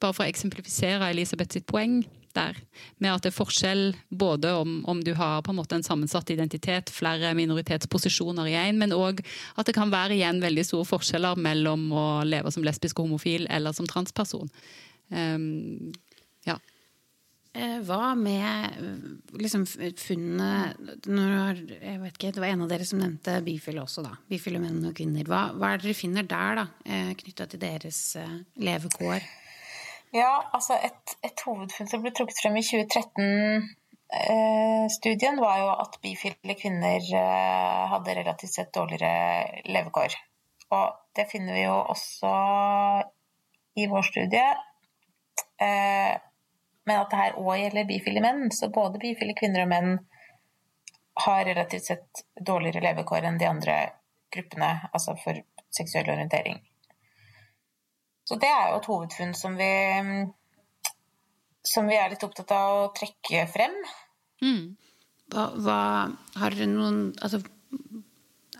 Bare 0.00 0.14
for 0.14 0.24
å 0.24 0.30
eksemplifisere 0.30 1.08
Elisabeth 1.10 1.56
sitt 1.56 1.66
poeng 1.68 1.98
der, 2.36 2.54
med 3.02 3.10
at 3.10 3.24
det 3.24 3.32
er 3.32 3.34
forskjell 3.34 3.82
både 4.08 4.52
om, 4.60 4.76
om 4.88 5.00
du 5.02 5.10
har 5.18 5.40
på 5.42 5.50
en 5.52 5.58
måte 5.58 5.74
en 5.76 5.84
sammensatt 5.84 6.30
identitet, 6.30 6.92
flere 6.94 7.32
minoritetsposisjoner 7.36 8.48
i 8.48 8.54
én, 8.60 8.78
men 8.80 8.94
òg 8.94 9.20
at 9.58 9.66
det 9.66 9.74
kan 9.76 9.90
være 9.92 10.14
igjen 10.16 10.38
veldig 10.44 10.64
store 10.68 10.88
forskjeller 10.92 11.40
mellom 11.42 11.88
å 11.90 12.04
leve 12.28 12.52
som 12.54 12.64
lesbisk 12.64 13.00
og 13.00 13.08
homofil 13.08 13.48
eller 13.50 13.74
som 13.76 13.88
transperson. 13.90 14.52
Um, 15.10 15.90
ja. 16.46 16.60
Eh, 17.50 17.80
hva 17.82 18.12
med 18.14 18.76
liksom, 19.34 19.64
funnene 19.98 20.92
når, 21.10 21.62
Jeg 21.82 21.96
vet 21.98 22.14
ikke, 22.14 22.30
Det 22.36 22.42
var 22.44 22.52
en 22.52 22.62
av 22.62 22.70
dere 22.70 22.86
som 22.86 23.00
nevnte 23.02 23.40
bifile 23.42 23.82
også, 23.82 24.04
da. 24.06 24.12
Bifile 24.30 24.60
menn 24.62 24.78
og 24.86 24.94
kvinner. 24.94 25.26
Hva, 25.26 25.48
hva 25.58 25.72
er 25.72 25.80
det 25.80 25.88
dere 25.88 25.98
finner 25.98 26.28
der, 26.30 26.60
da, 26.60 26.66
eh, 26.86 27.10
knytta 27.18 27.48
til 27.50 27.62
deres 27.64 27.98
eh, 28.20 28.38
levekår? 28.62 29.26
Ja, 30.14 30.30
altså 30.54 30.78
et, 30.78 31.16
et, 31.26 31.42
hovedfunn 31.46 31.90
som 31.90 32.06
ble 32.06 32.14
trukket 32.14 32.38
frem 32.38 32.58
i 32.58 32.64
2013 32.66 33.76
studien 34.90 35.36
var 35.38 35.60
jo 35.60 35.66
at 35.70 36.00
bifile 36.02 36.56
kvinner 36.58 37.04
hadde 37.92 38.16
relativt 38.16 38.56
sett 38.56 38.72
dårligere 38.74 39.60
levekår. 39.70 40.16
Og 40.74 40.96
det 41.14 41.28
finner 41.30 41.54
vi 41.54 41.62
jo 41.62 41.76
også 41.92 42.32
i 43.78 43.86
vår 43.86 44.08
studie 44.08 44.42
men 46.90 47.04
at 47.04 47.12
det 47.12 47.20
her 47.20 47.38
òg 47.38 47.60
gjelder 47.60 47.86
bifile 47.86 48.22
menn. 48.24 48.48
Så 48.54 48.70
både 48.74 48.98
bifile 49.02 49.36
kvinner 49.38 49.62
og 49.62 49.70
menn 49.70 49.92
har 51.20 51.44
relativt 51.46 51.86
sett 51.92 52.24
dårligere 52.34 52.82
levekår 52.82 53.28
enn 53.28 53.38
de 53.38 53.46
andre 53.46 53.76
gruppene, 54.34 54.72
altså 54.90 55.14
for 55.20 55.38
seksuell 55.74 56.10
orientering. 56.10 56.58
Så 58.26 58.38
det 58.40 58.50
er 58.50 58.70
jo 58.70 58.78
et 58.78 58.90
hovedfunn 58.90 59.34
som 59.34 59.56
vi, 59.58 59.70
som 61.66 61.88
vi 61.90 61.98
er 61.98 62.12
litt 62.12 62.26
opptatt 62.26 62.54
av 62.54 62.76
å 62.76 62.92
trekke 62.94 63.46
frem. 63.50 63.74
Mm. 64.42 64.76
Hva, 65.30 65.48
hva, 65.62 65.80
har, 66.42 66.54
dere 66.54 66.70
noen, 66.70 67.00
altså, 67.22 67.42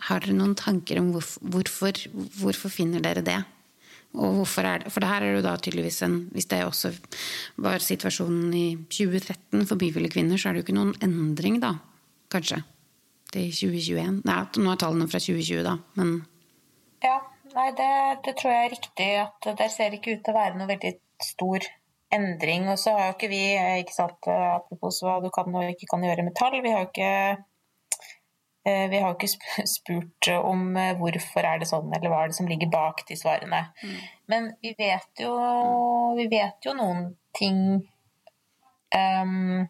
har 0.08 0.22
dere 0.22 0.36
noen 0.38 0.56
tanker 0.58 1.00
om 1.02 1.12
hvorfor, 1.14 2.02
hvorfor 2.42 2.74
finner 2.74 3.02
dere 3.02 3.22
det? 3.26 3.38
Og 4.18 4.40
hvorfor 4.40 4.66
er 4.66 4.82
det? 4.82 4.90
For 4.90 5.02
det 5.02 5.10
her 5.10 5.22
er 5.22 5.36
jo 5.36 5.42
da 5.44 5.52
tydeligvis 5.56 6.00
en 6.02 6.16
Hvis 6.34 6.48
det 6.50 6.64
også 6.66 6.90
var 7.62 7.78
situasjonen 7.78 8.54
i 8.54 8.66
2013 8.90 9.66
for 9.68 9.78
bifile 9.78 10.10
kvinner, 10.10 10.36
så 10.36 10.48
er 10.48 10.52
det 10.52 10.62
jo 10.62 10.66
ikke 10.66 10.78
noen 10.78 10.94
endring, 11.04 11.60
da. 11.62 11.76
Kanskje. 12.30 12.62
Til 13.30 13.52
2021. 13.54 14.22
Nei, 14.26 14.38
nå 14.58 14.72
er 14.72 14.80
tallene 14.82 15.06
fra 15.10 15.22
2020, 15.22 15.62
da, 15.66 15.76
men 15.98 16.16
Ja, 17.04 17.20
nei, 17.54 17.68
det, 17.78 17.92
det 18.26 18.34
tror 18.40 18.56
jeg 18.56 18.64
er 18.64 18.74
riktig. 18.74 19.10
At 19.22 19.52
der 19.62 19.70
ser 19.70 19.90
det 19.90 20.00
ikke 20.00 20.16
ut 20.18 20.24
til 20.26 20.34
å 20.34 20.40
være 20.40 20.58
noe 20.58 20.70
veldig 20.72 20.92
stor 21.22 21.68
endring. 22.10 22.66
Og 22.72 22.82
så 22.82 22.96
har 22.96 23.12
jo 23.12 23.14
ikke 23.14 23.30
vi, 23.30 23.44
ikke 23.84 23.94
sant, 23.94 24.26
apropos 24.26 24.98
hva 25.06 25.20
du 25.22 25.30
kan 25.34 25.54
og 25.54 25.70
ikke 25.70 25.92
kan 25.94 26.02
gjøre 26.08 26.26
med 26.26 26.34
tall, 26.34 26.58
vi 26.58 26.74
har 26.74 26.82
jo 26.82 26.90
ikke 26.90 27.14
Eh, 27.30 27.49
vi 28.62 28.98
har 29.00 29.08
jo 29.08 29.16
ikke 29.16 29.64
spurt 29.76 30.28
om 30.36 30.76
eh, 30.76 30.92
hvorfor 30.98 31.46
er 31.48 31.62
det 31.62 31.68
sånn, 31.70 31.88
eller 31.96 32.12
hva 32.12 32.24
er 32.24 32.32
det 32.32 32.36
som 32.36 32.48
ligger 32.50 32.68
bak 32.72 33.04
de 33.08 33.16
svarene. 33.16 33.62
Mm. 33.80 33.98
Men 34.32 34.48
vi 34.60 34.74
vet, 34.78 35.10
jo, 35.22 35.32
vi 36.18 36.26
vet 36.30 36.68
jo 36.68 36.76
noen 36.76 37.06
ting 37.36 37.60
um, 38.92 39.66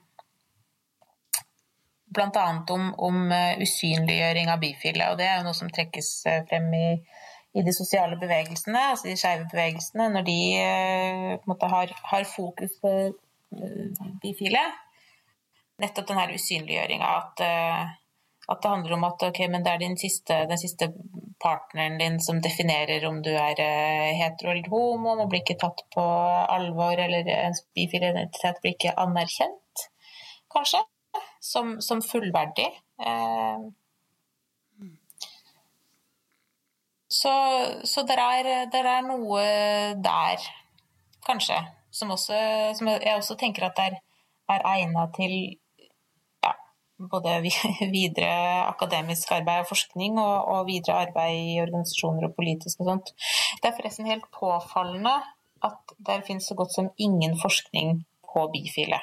Bl.a. 2.11 2.47
om, 2.75 2.89
om 2.99 3.19
eh, 3.31 3.63
usynliggjøring 3.63 4.51
av 4.51 4.59
bifile. 4.65 5.13
Og 5.13 5.21
det 5.21 5.29
er 5.29 5.39
jo 5.39 5.47
noe 5.47 5.55
som 5.55 5.71
trekkes 5.71 6.11
frem 6.51 6.67
i, 6.75 6.89
i 7.55 7.63
de 7.63 7.75
sosiale 7.75 8.19
bevegelsene, 8.19 8.83
altså 8.91 9.07
de 9.07 9.15
skeive 9.21 9.47
bevegelsene, 9.53 10.09
når 10.17 10.27
de 10.27 10.39
måte, 11.47 11.71
har, 11.71 11.95
har, 12.11 12.27
fokus 12.27 12.75
på 12.83 12.95
bifile. 14.23 14.67
Nettopp 15.81 16.11
den 16.11 16.19
her 16.19 16.35
usynliggjøringa 16.35 17.15
at 17.21 17.47
uh, 17.47 17.95
at 18.51 18.63
det 18.63 18.71
handler 18.71 18.97
om 18.97 19.05
at 19.07 19.23
okay, 19.29 19.49
det 19.53 19.73
er 19.73 19.97
siste, 20.01 20.37
den 20.51 20.59
siste 20.59 20.91
partneren 21.41 21.99
din 21.99 22.21
som 22.21 22.41
definerer 22.43 23.05
om 23.09 23.23
du 23.23 23.31
er 23.31 23.61
uh, 23.63 24.11
hetero 24.19 24.53
eller 24.53 24.69
homo, 24.73 25.15
man 25.17 25.29
blir 25.31 25.45
ikke 25.45 25.61
tatt 25.61 25.85
på 25.95 26.05
alvor, 26.57 26.99
eller 26.99 27.29
ens 27.37 27.63
bifil 27.75 28.05
identitet 28.11 28.61
blir 28.63 28.77
ikke 28.77 28.97
anerkjent, 29.01 29.87
kanskje, 30.53 30.83
som, 31.41 31.79
som 31.85 32.03
fullverdig. 32.05 32.69
Uh, 33.01 33.71
så, 37.11 37.33
så 37.85 38.05
det 38.07 38.19
er, 38.19 38.51
er, 38.71 39.01
noe 39.07 39.41
der, 40.05 40.51
kanskje, 41.27 41.57
som, 41.91 42.13
også, 42.15 42.37
som 42.79 42.91
jeg 42.93 43.17
også 43.17 43.39
tenker 43.41 43.67
at 43.71 43.81
er, 43.83 43.99
er 44.51 44.67
egna 44.77 45.09
til 45.17 45.35
både 47.09 47.41
videre 47.97 48.67
akademisk 48.69 49.33
arbeid 49.33 49.65
og 49.65 49.71
forskning, 49.73 50.19
og, 50.21 50.37
og, 50.53 50.67
videre 50.69 51.07
arbeid 51.07 51.39
i 51.39 51.59
organisasjoner 51.63 52.29
og 52.29 52.37
politisk 52.37 52.83
og 52.83 52.93
sånt. 52.93 53.13
Det 53.61 53.71
er 53.71 53.77
forresten 53.79 54.09
helt 54.11 54.29
påfallende 54.37 55.17
at 55.67 55.95
det 56.07 56.23
finnes 56.29 56.47
så 56.49 56.57
godt 56.57 56.75
som 56.75 56.89
ingen 56.99 57.37
forskning 57.41 58.03
på 58.31 58.47
bifile 58.55 59.01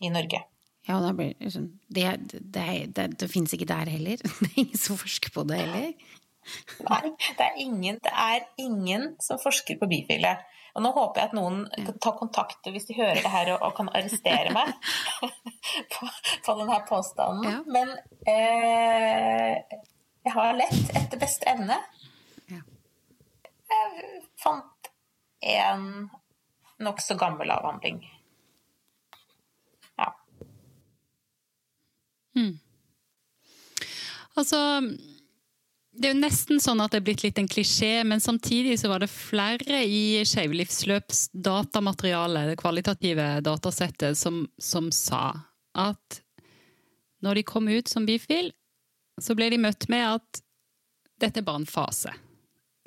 i 0.00 0.10
Norge. 0.12 0.42
Ja, 0.88 0.98
det, 0.98 1.12
blir, 1.14 1.34
det, 1.94 2.06
det, 2.54 2.64
det, 2.96 3.04
det 3.20 3.28
finnes 3.30 3.52
ikke 3.54 3.68
der 3.70 3.90
heller. 3.92 4.16
Det 4.40 4.48
er 4.48 4.64
ingen 4.64 4.78
som 4.78 4.98
forsker 4.98 5.30
på 5.30 5.44
det 5.46 5.60
heller. 5.60 5.92
Nei, 6.88 7.12
det 7.38 7.44
er 7.44 7.60
ingen, 7.62 8.00
det 8.02 8.12
er 8.18 8.40
ingen 8.58 9.12
som 9.22 9.38
forsker 9.38 9.78
på 9.78 9.86
bifile. 9.86 10.32
Og 10.72 10.84
nå 10.84 10.92
håper 10.96 11.20
jeg 11.20 11.30
at 11.30 11.34
noen 11.36 11.64
kan 11.74 11.98
ta 12.00 12.14
kontakt 12.16 12.68
hvis 12.72 12.86
de 12.88 12.96
hører 12.96 13.20
det 13.20 13.32
her 13.32 13.50
og, 13.54 13.66
og 13.66 13.74
kan 13.76 13.90
arrestere 13.92 14.54
meg 14.54 14.72
på, 15.92 16.08
på 16.46 16.54
denne 16.60 16.78
påstanden. 16.88 17.44
Ja. 17.50 17.58
Men 17.68 17.92
eh, 18.32 19.76
jeg 20.24 20.34
har 20.36 20.56
lett 20.56 20.96
etter 20.96 21.20
beste 21.20 21.50
evne. 21.52 21.76
Ja. 22.48 22.62
Jeg 23.72 24.22
fant 24.40 24.92
en 25.52 25.86
nokså 26.82 27.18
gammel 27.20 27.52
avhandling. 27.52 28.00
Ja. 30.00 30.08
Hmm. 32.32 32.56
Altså 34.40 34.58
det 35.92 36.08
er 36.08 36.14
jo 36.14 36.22
nesten 36.22 36.60
sånn 36.62 36.80
at 36.80 36.94
det 36.94 37.02
er 37.02 37.04
blitt 37.04 37.22
litt 37.24 37.38
en 37.40 37.48
klisjé, 37.50 38.00
men 38.08 38.20
samtidig 38.22 38.78
så 38.80 38.88
var 38.88 39.02
det 39.02 39.10
flere 39.12 39.82
i 39.84 40.22
Skeivlivsløps 40.24 41.26
datamateriale, 41.36 42.46
det 42.48 42.58
kvalitative 42.60 43.26
datasettet, 43.44 44.16
som, 44.16 44.46
som, 44.56 44.88
sa 44.88 45.34
at 45.76 46.22
når 47.22 47.38
de 47.38 47.44
kom 47.48 47.68
ut 47.68 47.92
som 47.92 48.06
bifil, 48.08 48.48
så 49.20 49.36
ble 49.36 49.50
de 49.52 49.60
møtt 49.60 49.84
med 49.92 50.06
at 50.14 50.40
dette 51.20 51.42
er 51.42 51.46
bare 51.46 51.60
en 51.62 51.68
fase. 51.68 52.14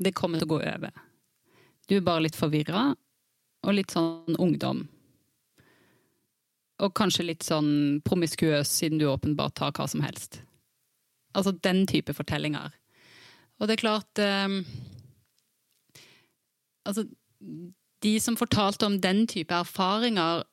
Det 0.02 0.16
kommer 0.18 0.42
til 0.42 0.50
å 0.50 0.56
gå 0.56 0.60
over. 0.66 0.96
Du 1.86 1.96
er 2.00 2.08
bare 2.08 2.26
litt 2.26 2.38
forvirra, 2.38 2.88
og 3.66 3.78
litt 3.78 3.94
sånn 3.94 4.38
ungdom. 4.42 4.82
Og 6.82 6.94
kanskje 6.98 7.28
litt 7.30 7.46
sånn 7.46 8.02
promiskuøs, 8.06 8.74
siden 8.82 8.98
du 9.00 9.06
åpenbart 9.10 9.56
tar 9.62 9.78
hva 9.78 9.86
som 9.90 10.02
helst. 10.06 10.42
Altså 11.38 11.54
den 11.64 11.86
type 11.90 12.14
fortellinger. 12.18 12.74
Og 13.60 13.68
det 13.70 13.78
er 13.78 13.84
klart 13.84 14.22
eh, 14.22 14.60
Altså, 16.86 17.08
de 18.06 18.12
som 18.22 18.36
fortalte 18.38 18.86
om 18.86 19.00
den 19.02 19.24
type 19.26 19.54
erfaringer, 19.56 20.44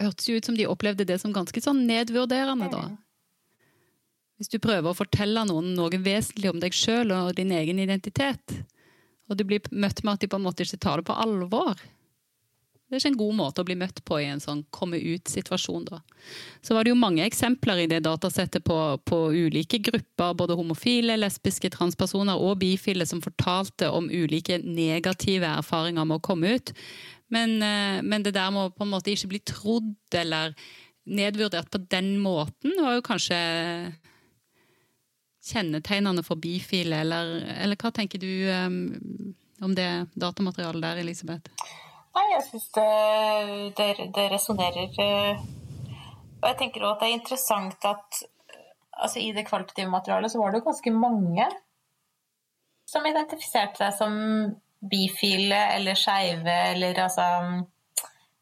hørtes 0.00 0.28
jo 0.28 0.36
ut 0.36 0.48
som 0.48 0.56
de 0.58 0.66
opplevde 0.68 1.06
det 1.08 1.16
som 1.22 1.32
ganske 1.32 1.62
sånn 1.64 1.86
nedvurderende, 1.88 2.68
da. 2.68 2.82
Hvis 4.36 4.52
du 4.52 4.58
prøver 4.60 4.90
å 4.90 4.96
fortelle 4.96 5.42
noen 5.48 5.74
noe 5.76 6.00
vesentlig 6.00 6.50
om 6.52 6.60
deg 6.60 6.76
sjøl 6.76 7.12
og 7.16 7.34
din 7.36 7.52
egen 7.56 7.80
identitet, 7.80 8.58
og 9.28 9.36
du 9.36 9.44
blir 9.48 9.64
møtt 9.72 10.00
med 10.04 10.16
at 10.16 10.24
de 10.24 10.30
på 10.32 10.40
en 10.40 10.46
måte 10.46 10.64
ikke 10.64 10.80
tar 10.80 11.00
det 11.00 11.08
på 11.08 11.16
alvor, 11.24 11.80
det 12.90 12.96
er 12.96 13.02
ikke 13.04 13.10
en 13.12 13.20
god 13.20 13.36
måte 13.38 13.62
å 13.62 13.66
bli 13.68 13.76
møtt 13.78 14.00
på 14.02 14.16
i 14.18 14.24
en 14.26 14.40
sånn 14.42 14.64
komme 14.74 14.98
ut-situasjon. 14.98 15.84
Så 16.58 16.74
var 16.74 16.82
det 16.82 16.90
jo 16.90 16.98
mange 16.98 17.22
eksempler 17.22 17.84
i 17.84 17.86
det 17.86 18.00
datasettet 18.02 18.64
på, 18.66 18.78
på, 19.06 19.18
ulike 19.30 19.78
grupper, 19.78 20.34
både 20.34 20.56
homofile, 20.58 21.14
lesbiske, 21.20 21.70
transpersoner 21.70 22.42
og 22.42 22.58
bifile, 22.64 23.06
som 23.06 23.22
fortalte 23.22 23.92
om 23.94 24.08
ulike 24.10 24.58
negative 24.64 25.52
erfaringer 25.60 26.08
med 26.10 26.18
å 26.18 26.24
komme 26.32 26.50
ut. 26.58 26.72
Men, 27.30 27.60
eh, 27.62 28.00
men 28.02 28.26
det 28.26 28.34
der 28.34 28.50
med 28.50 28.66
å 28.66 28.72
på 28.74 28.82
en 28.82 28.90
måte 28.90 29.14
ikke 29.14 29.30
bli 29.36 29.40
trodd 29.46 30.18
eller 30.18 30.56
nedvurdert 31.06 31.70
på 31.70 31.78
den 31.94 32.16
måten, 32.18 32.74
var 32.82 32.96
jo 32.96 33.04
kanskje 33.06 33.38
kjennetegnende 35.46 36.26
for 36.26 36.42
bifile, 36.42 37.04
eller, 37.04 37.38
eller 37.54 37.78
hva 37.78 37.92
tenker 37.94 38.18
du 38.18 38.28
um, 38.50 39.30
om 39.62 39.78
det 39.78 39.88
datamaterialet 40.18 40.84
der, 40.84 41.00
Elisabeth? 41.04 41.54
Nei, 42.16 42.26
jeg 42.32 42.44
syns 42.48 42.68
det, 42.74 42.86
det, 43.78 43.88
det 44.16 44.26
resonnerer. 44.32 44.94
Eh, 45.04 45.42
og 46.40 46.46
jeg 46.48 46.58
tenker 46.58 46.84
òg 46.84 46.94
at 46.94 47.02
det 47.02 47.10
er 47.10 47.18
interessant 47.18 47.86
at 47.86 48.22
altså, 49.00 49.20
i 49.20 49.30
det 49.36 49.46
kvalitative 49.48 49.90
materialet 49.92 50.32
så 50.32 50.40
var 50.40 50.50
det 50.50 50.60
jo 50.60 50.68
ganske 50.70 50.94
mange 50.96 51.46
som 52.90 53.06
identifiserte 53.06 53.78
seg 53.78 53.94
som 54.00 54.16
bifile 54.90 55.60
eller 55.76 55.98
skeive 55.98 56.56
eller 56.72 56.98
altså 57.04 57.26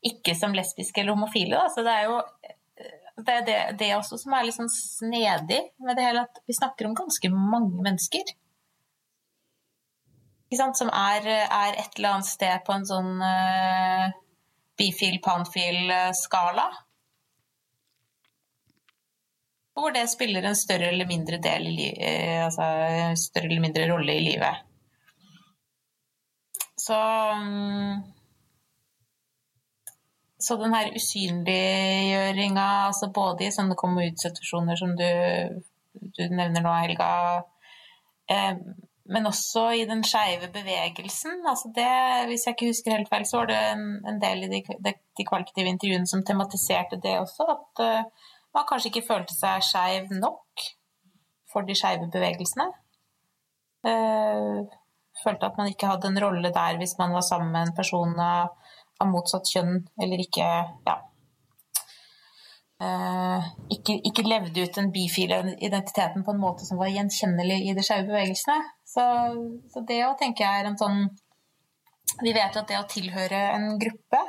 ikke 0.08 0.36
som 0.38 0.54
lesbiske 0.54 1.02
eller 1.02 1.16
homofile. 1.16 1.58
Da. 1.58 1.68
Så 1.74 1.84
det 1.84 1.94
er 1.94 2.06
jo 2.08 2.18
det, 3.18 3.38
det, 3.48 3.56
det 3.80 3.94
også 3.96 4.18
som 4.22 4.34
er 4.36 4.46
litt 4.46 4.56
sånn 4.56 4.70
snedig 4.70 5.58
med 5.82 5.98
det 5.98 6.04
hele, 6.06 6.22
at 6.28 6.40
vi 6.46 6.56
snakker 6.56 6.86
om 6.86 6.96
ganske 6.96 7.30
mange 7.34 7.82
mennesker 7.82 8.30
som 10.56 10.88
er, 10.88 11.26
er, 11.28 11.76
et 11.76 11.98
eller 11.98 12.16
annet 12.16 12.26
sted 12.26 12.64
på 12.64 12.72
en 12.72 12.86
sånn 12.88 13.20
uh, 13.20 14.08
bifil-panfil-skala. 14.80 16.68
Hvor 19.78 19.92
det 19.94 20.06
spiller 20.10 20.48
en 20.48 20.56
større 20.58 20.88
eller 20.88 21.06
mindre, 21.06 21.38
del 21.42 21.68
uh, 21.76 22.46
altså, 22.46 22.64
større 23.20 23.50
eller 23.50 23.66
mindre 23.66 23.90
rolle 23.92 24.16
i 24.16 24.24
livet. 24.30 24.64
Så 26.78 26.96
um, 26.96 28.02
Så 30.38 30.56
den 30.56 30.74
her 30.74 30.94
usynliggjøringa, 30.94 32.66
altså 32.88 33.10
både 33.12 33.48
i 33.48 33.52
sånne 33.52 33.76
komme 33.76 34.06
ut-situasjoner 34.08 34.78
som 34.78 34.92
du, 34.96 35.08
du, 35.98 36.20
nevner 36.30 36.62
nå, 36.62 36.74
Helga, 36.78 37.08
um, 38.30 38.60
men 39.08 39.26
også 39.26 39.62
i 39.80 39.84
den 39.88 40.02
skeive 40.04 40.50
bevegelsen. 40.52 41.40
Altså 41.48 41.70
det, 41.76 41.92
hvis 42.28 42.44
jeg 42.46 42.54
ikke 42.54 42.68
husker 42.68 42.96
helt 42.96 43.08
feil, 43.08 43.24
så 43.26 43.40
var 43.40 43.48
det 43.50 43.60
en, 43.72 43.86
en 44.10 44.20
del 44.20 44.44
i 44.44 44.50
de, 44.52 44.60
de, 44.84 44.92
de, 45.16 45.26
kvalitative 45.30 45.72
intervjuene 45.72 46.10
som 46.10 46.24
tematiserte 46.28 47.00
det 47.04 47.14
også. 47.22 47.46
At 47.54 47.82
uh, 47.84 48.28
man 48.56 48.68
kanskje 48.68 48.92
ikke 48.92 49.06
følte 49.08 49.36
seg 49.36 49.64
skeiv 49.64 50.12
nok 50.12 50.68
for 51.48 51.64
de 51.64 51.76
skeive 51.78 52.10
bevegelsene. 52.12 52.68
Uh, 53.88 54.68
følte 55.24 55.48
at 55.48 55.56
man 55.58 55.72
ikke 55.72 55.88
hadde 55.88 56.12
en 56.12 56.22
rolle 56.22 56.52
der 56.54 56.76
hvis 56.78 56.98
man 57.00 57.16
var 57.16 57.24
sammen 57.24 57.52
med 57.54 57.68
en 57.68 57.76
person 57.76 58.12
av, 58.20 58.52
av 59.00 59.08
motsatt 59.08 59.48
kjønn 59.48 59.86
eller 60.02 60.26
ikke 60.28 60.48
ja, 60.88 61.00
Uh, 62.78 63.42
ikke, 63.74 63.96
ikke, 64.06 64.22
levde 64.22 64.62
ut 64.62 64.76
den 64.76 64.92
bifile 64.94 65.40
identiteten 65.66 66.22
på 66.22 66.30
en 66.30 66.38
måte 66.38 66.62
som 66.62 66.78
var 66.78 66.92
gjenkjennelig 66.94 67.56
i 67.66 67.72
de 67.74 67.82
skeive 67.82 68.06
bevegelsene. 68.06 68.60
Så, 68.88 69.04
så 69.72 69.84
det 69.88 69.98
å 70.06 70.16
tenke 70.20 70.46
er 70.48 70.68
en 70.68 70.78
sånn 70.80 71.02
Vi 72.24 72.32
vet 72.32 72.56
at 72.56 72.70
det 72.70 72.78
å 72.80 72.86
tilhøre 72.88 73.40
en 73.52 73.74
gruppe 73.80 74.20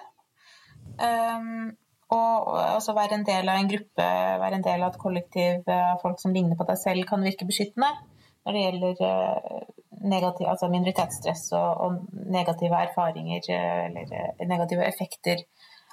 um, 0.99 1.69
og, 2.09 2.47
også 2.49 2.95
være 2.97 3.19
en 3.19 3.25
del 3.27 3.49
av 3.51 3.59
en 3.59 3.69
gruppe, 3.69 4.05
være 4.41 4.57
en 4.57 4.65
del 4.65 4.81
av 4.81 4.95
et 4.95 5.01
kollektiv 5.01 5.67
av 5.69 5.99
folk 6.01 6.17
som 6.21 6.33
ligner 6.33 6.57
på 6.57 6.65
deg 6.65 6.79
selv, 6.81 7.05
kan 7.09 7.21
virke 7.23 7.45
beskyttende 7.45 7.91
når 8.47 8.55
det 8.55 8.63
gjelder 8.63 9.03
uh, 9.05 9.59
negativ, 10.09 10.47
altså 10.49 10.69
minoritetsstress 10.73 11.43
og, 11.59 11.83
og, 11.85 11.99
negative 12.33 12.79
erfaringer 12.87 13.45
uh, 13.53 13.83
eller 13.85 14.49
negative 14.49 14.87
effekter 14.87 15.43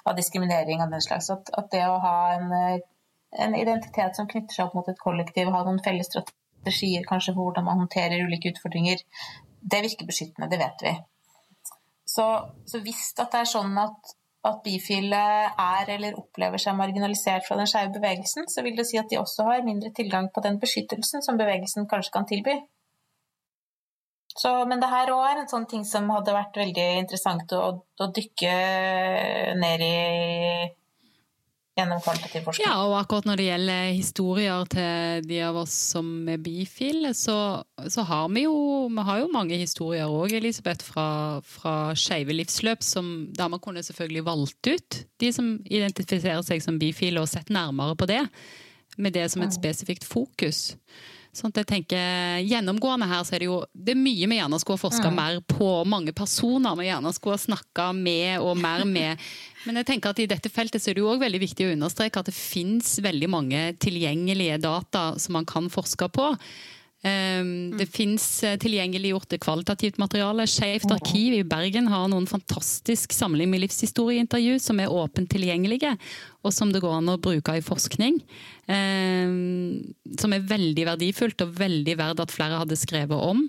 av 0.07 0.17
diskriminering 0.17 0.81
av 0.81 0.91
den 0.91 1.05
slags. 1.05 1.29
At, 1.33 1.53
at 1.59 1.69
det 1.71 1.83
å 1.85 1.99
ha 2.01 2.17
en, 2.33 2.51
en, 2.57 3.55
identitet 3.59 4.17
som 4.17 4.29
knytter 4.31 4.57
seg 4.57 4.67
opp 4.67 4.77
mot 4.79 4.89
et 4.89 5.01
kollektiv, 5.01 5.53
ha 5.53 5.63
noen 5.67 5.83
felles 5.85 6.11
strategier 6.57 7.05
kanskje 7.07 7.33
for 7.33 7.47
hvordan 7.47 7.67
man 7.67 7.83
håndterer 7.83 8.25
ulike 8.25 8.53
utfordringer, 8.53 9.03
det 9.61 9.83
virker 9.83 10.09
beskyttende, 10.09 10.49
det 10.51 10.59
vet 10.61 10.85
vi. 10.85 10.93
Så, 12.07 12.25
så 12.65 12.79
hvis 12.85 13.11
det 13.17 13.27
er 13.35 13.49
sånn 13.49 13.75
at, 13.81 14.13
at 14.47 14.61
bifile 14.63 15.19
er 15.51 15.91
eller 15.97 16.17
opplever 16.17 16.61
seg 16.61 16.77
marginalisert 16.77 17.45
fra 17.47 17.57
den 17.59 17.69
skeive 17.69 17.93
bevegelsen, 17.97 18.47
så 18.49 18.63
vil 18.65 18.77
det 18.79 18.87
si 18.89 18.99
at 19.01 19.09
de 19.11 19.19
også 19.19 19.45
har 19.49 19.65
mindre 19.67 19.91
tilgang 19.95 20.31
på 20.33 20.43
den 20.45 20.59
beskyttelsen 20.61 21.25
som 21.25 21.39
bevegelsen 21.39 21.89
kanskje 21.91 22.15
kan 22.15 22.29
tilby. 22.29 22.55
Så, 24.37 24.51
men 24.69 24.81
det 24.81 24.89
her 24.91 25.09
òg 25.09 25.23
er 25.25 25.39
en 25.41 25.49
sånn 25.49 25.65
ting 25.69 25.83
som 25.87 26.09
hadde 26.13 26.35
vært 26.35 26.59
veldig 26.61 26.87
interessant 27.01 27.53
å, 27.57 27.61
å 27.81 28.09
dykke 28.13 28.57
ned 29.57 29.81
i 29.81 29.95
gjennom 31.77 32.01
kvalitativ 32.01 32.45
forskning. 32.47 32.65
Ja, 32.65 32.75
og 32.85 32.95
akkurat 32.99 33.27
når 33.29 33.39
det 33.39 33.47
gjelder 33.47 33.81
historier 33.91 34.69
til 34.73 35.27
de 35.29 35.41
av 35.45 35.59
oss 35.61 35.73
som 35.93 36.09
er 36.31 36.41
bifile, 36.41 37.13
så, 37.17 37.37
så 37.87 38.05
har 38.09 38.29
vi 38.33 38.47
jo, 38.47 38.55
vi 38.93 39.05
har 39.09 39.21
jo 39.21 39.31
mange 39.33 39.59
historier 39.61 40.09
òg, 40.09 40.33
Elisabeth, 40.39 40.85
fra, 40.85 41.09
fra 41.45 41.75
skeive 41.97 42.35
livsløp, 42.35 42.85
som, 42.85 43.11
der 43.37 43.51
man 43.53 43.61
kunne 43.63 43.85
selvfølgelig 43.85 44.25
valgt 44.27 44.71
ut 44.71 45.01
de 45.21 45.33
som 45.33 45.53
identifiserer 45.65 46.41
seg 46.45 46.63
som 46.65 46.79
bifile, 46.81 47.21
og 47.21 47.29
sett 47.31 47.53
nærmere 47.53 47.97
på 47.97 48.09
det, 48.09 48.23
med 48.97 49.13
det 49.13 49.27
som 49.29 49.45
et 49.45 49.53
spesifikt 49.53 50.07
fokus. 50.07 50.71
Sånn 51.37 51.51
at 51.53 51.59
jeg 51.61 51.69
tenker, 51.69 52.39
Gjennomgående 52.47 53.07
her 53.09 53.25
så 53.27 53.35
er 53.35 53.43
det 53.43 53.49
jo 53.49 53.59
det 53.75 53.93
er 53.93 53.99
mye 53.99 54.29
vi 54.29 54.39
gjerne 54.39 54.57
skulle 54.61 54.79
ha 54.79 54.83
forska 54.87 55.11
mm. 55.11 55.17
mer 55.19 55.41
på. 55.45 55.69
Mange 55.85 56.13
personer 56.17 56.77
vi 56.79 56.87
gjerne 56.87 57.11
skulle 57.13 57.37
ha 57.37 57.43
snakka 57.43 57.91
med 57.97 58.41
og 58.41 58.57
mer 58.57 58.85
med. 58.89 59.27
Men 59.67 59.81
jeg 59.81 59.89
tenker 59.89 60.13
at 60.13 60.23
i 60.23 60.29
dette 60.31 60.51
feltet 60.53 60.81
så 60.81 60.91
er 60.91 60.97
det 60.97 61.03
jo 61.03 61.11
også 61.11 61.25
veldig 61.25 61.43
viktig 61.43 61.67
å 61.67 61.75
understreke 61.75 62.23
at 62.23 62.31
det 62.31 62.37
finnes 62.37 62.95
veldig 63.03 63.29
mange 63.29 63.61
tilgjengelige 63.83 64.61
data 64.63 65.11
som 65.19 65.35
man 65.35 65.47
kan 65.49 65.67
forske 65.73 66.07
på. 66.15 66.31
Det 67.07 67.85
mm. 67.85 67.87
fins 67.93 68.25
eh, 68.43 68.55
tilgjengeliggjort 68.57 69.35
kvalitativt 69.43 69.99
materiale. 70.01 70.47
Skeivt 70.49 70.89
arkiv 70.91 71.35
i 71.37 71.43
Bergen 71.45 71.87
har 71.91 72.07
noen 72.09 72.25
fantastisk 72.27 73.13
samling 73.13 73.51
med 73.51 73.61
livshistorieintervju 73.65 74.57
som 74.63 74.81
er 74.81 74.91
åpent 74.91 75.29
tilgjengelige, 75.29 75.93
og 76.41 76.55
som 76.55 76.73
det 76.73 76.81
går 76.81 76.97
an 76.97 77.13
å 77.13 77.19
bruke 77.21 77.53
i 77.53 77.63
forskning. 77.63 78.17
Um, 78.65 79.93
som 80.19 80.33
er 80.33 80.47
veldig 80.49 80.87
verdifullt 80.89 81.45
og 81.45 81.53
veldig 81.59 81.99
verdt 82.01 82.25
at 82.25 82.33
flere 82.33 82.63
hadde 82.63 82.79
skrevet 82.79 83.29
om. 83.29 83.45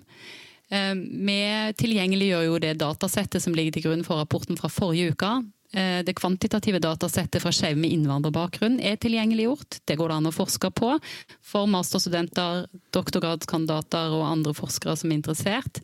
Um, 0.68 1.00
vi 1.24 1.40
tilgjengeliggjør 1.80 2.50
jo 2.50 2.60
det 2.62 2.76
datasettet 2.84 3.42
som 3.42 3.56
ligger 3.56 3.78
til 3.78 3.88
grunn 3.88 4.04
for 4.06 4.20
rapporten 4.20 4.60
fra 4.60 4.68
forrige 4.68 5.16
uke. 5.16 5.38
Eh, 5.72 6.00
det 6.04 6.14
kvantitative 6.16 6.80
datasettet 6.80 7.42
fra 7.44 7.52
skeive 7.52 7.76
med 7.80 7.92
innvandrerbakgrunn 7.92 8.78
er 8.80 8.96
tilgjengeliggjort. 9.00 9.82
Det 9.84 9.98
går 10.00 10.08
det 10.08 10.16
an 10.16 10.30
å 10.30 10.32
forske 10.32 10.70
på 10.72 10.94
for 11.44 11.68
masterstudenter, 11.68 12.64
doktorgradskandidater 12.96 14.14
og 14.16 14.24
andre 14.30 14.54
forskere 14.56 14.96
som 14.96 15.12
er 15.12 15.18
interessert. 15.20 15.82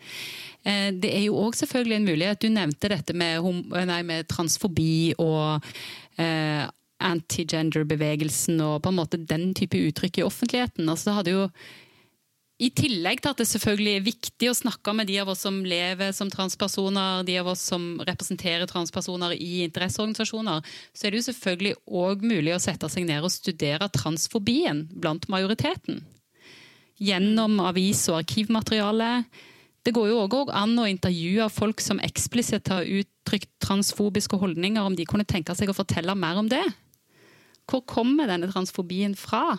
Eh, 0.64 0.88
det 0.96 1.12
er 1.12 1.26
jo 1.26 1.36
òg 1.42 1.58
selvfølgelig 1.60 1.98
en 1.98 2.08
mulighet. 2.08 2.40
Du 2.40 2.48
nevnte 2.48 2.92
dette 2.94 3.12
med, 3.12 3.44
nei, 3.90 4.00
med 4.08 4.28
transfobi 4.32 5.12
og 5.20 5.60
eh, 6.16 6.64
anti-gender-bevegelsen 7.04 8.60
og 8.64 8.78
på 8.84 8.92
en 8.92 9.00
måte 9.02 9.20
den 9.20 9.50
type 9.58 9.76
uttrykk 9.76 10.22
i 10.22 10.24
offentligheten. 10.24 10.88
Altså, 10.88 11.10
det 11.10 11.18
hadde 11.18 11.34
jo 11.34 11.48
I 12.64 12.70
tillegg 12.72 13.20
til 13.20 13.32
at 13.34 13.40
det 13.42 13.44
selvfølgelig 13.50 13.92
er 13.92 14.04
viktig 14.06 14.48
å 14.48 14.56
snakke 14.56 14.92
med 14.96 15.08
de 15.10 15.18
av 15.20 15.28
oss 15.28 15.42
som 15.44 15.58
lever 15.68 16.14
som 16.16 16.30
transpersoner, 16.32 17.24
de 17.26 17.34
av 17.40 17.50
oss 17.50 17.64
som 17.72 17.98
representerer 18.06 18.64
transpersoner 18.70 19.34
i 19.36 19.66
interesseorganisasjoner, 19.66 20.62
så 20.94 21.04
er 21.04 21.12
det 21.12 21.20
jo 21.20 21.26
selvfølgelig 21.26 21.74
òg 22.04 22.24
mulig 22.24 22.54
å 22.54 22.62
sette 22.62 22.88
seg 22.92 23.04
ned 23.08 23.26
og 23.26 23.34
studere 23.34 23.90
transfobien 23.92 24.86
blant 24.94 25.26
majoriteten. 25.32 26.00
Gjennom 27.02 27.58
avis- 27.66 28.06
og 28.12 28.22
arkivmateriale. 28.22 29.10
Det 29.84 29.92
går 29.92 30.08
jo 30.08 30.22
òg 30.24 30.54
an 30.54 30.78
å 30.80 30.88
intervjue 30.88 31.50
folk 31.52 31.82
som 31.84 32.00
eksplisitt 32.00 32.70
har 32.72 32.86
uttrykt 32.86 33.50
transfobiske 33.60 34.38
holdninger, 34.40 34.80
om 34.80 34.96
de 34.96 35.04
kunne 35.04 35.28
tenke 35.28 35.52
seg 35.58 35.68
å 35.68 35.76
fortelle 35.76 36.16
mer 36.16 36.40
om 36.40 36.48
det. 36.48 36.64
Hvor 37.68 37.84
kommer 37.84 38.30
denne 38.30 38.48
transfobien 38.48 39.12
fra? 39.18 39.58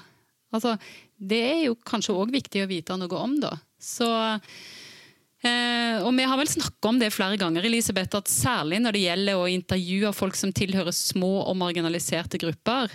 Altså, 0.55 0.77
det 1.15 1.41
er 1.41 1.61
jo 1.67 1.77
kanskje 1.87 2.15
òg 2.15 2.33
viktig 2.33 2.63
å 2.63 2.69
vite 2.69 2.97
noe 2.99 3.19
om, 3.21 3.37
da. 3.39 3.53
Så 3.79 4.07
eh, 5.45 6.01
og 6.01 6.11
vi 6.17 6.27
har 6.27 6.39
vel 6.39 6.49
snakka 6.51 6.91
om 6.91 6.99
det 6.99 7.13
flere 7.15 7.39
ganger, 7.39 7.65
Elisabeth, 7.67 8.17
at 8.17 8.31
særlig 8.31 8.81
når 8.83 8.97
det 8.97 9.03
gjelder 9.05 9.41
å 9.41 9.49
intervjue 9.51 10.13
folk 10.15 10.37
som 10.39 10.53
tilhører 10.55 10.95
små 10.95 11.37
og 11.45 11.57
marginaliserte 11.59 12.41
grupper, 12.41 12.91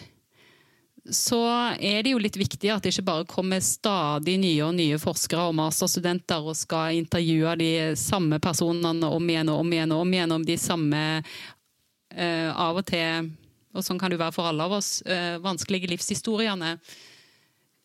så 1.09 1.41
er 1.81 2.03
det 2.05 2.13
jo 2.13 2.21
litt 2.21 2.37
viktig 2.37 2.71
at 2.71 2.85
det 2.85 2.93
ikke 2.93 3.07
bare 3.07 3.29
kommer 3.29 3.63
stadig 3.65 4.37
nye 4.43 4.67
og 4.67 4.75
nye 4.77 4.99
forskere 5.01 5.47
og 5.49 5.57
masterstudenter 5.57 6.45
og 6.45 6.59
skal 6.59 6.99
intervjue 6.99 7.55
de 7.59 7.71
samme 7.99 8.39
personene 8.43 9.09
om 9.09 9.31
igjen 9.33 9.51
og 9.53 9.63
om 9.63 9.73
igjen 9.73 9.95
og 9.97 10.05
om 10.05 10.13
igjen 10.15 10.35
om 10.37 10.45
de 10.47 10.59
samme 10.61 11.01
eh, 11.17 12.51
av 12.53 12.83
og 12.83 12.85
til, 12.91 13.31
og 13.73 13.87
sånn 13.87 14.01
kan 14.03 14.13
det 14.13 14.21
være 14.21 14.35
for 14.37 14.51
alle 14.51 14.67
av 14.67 14.77
oss, 14.81 14.99
eh, 15.09 15.39
vanskelige 15.43 15.91
livshistoriene. 15.95 16.77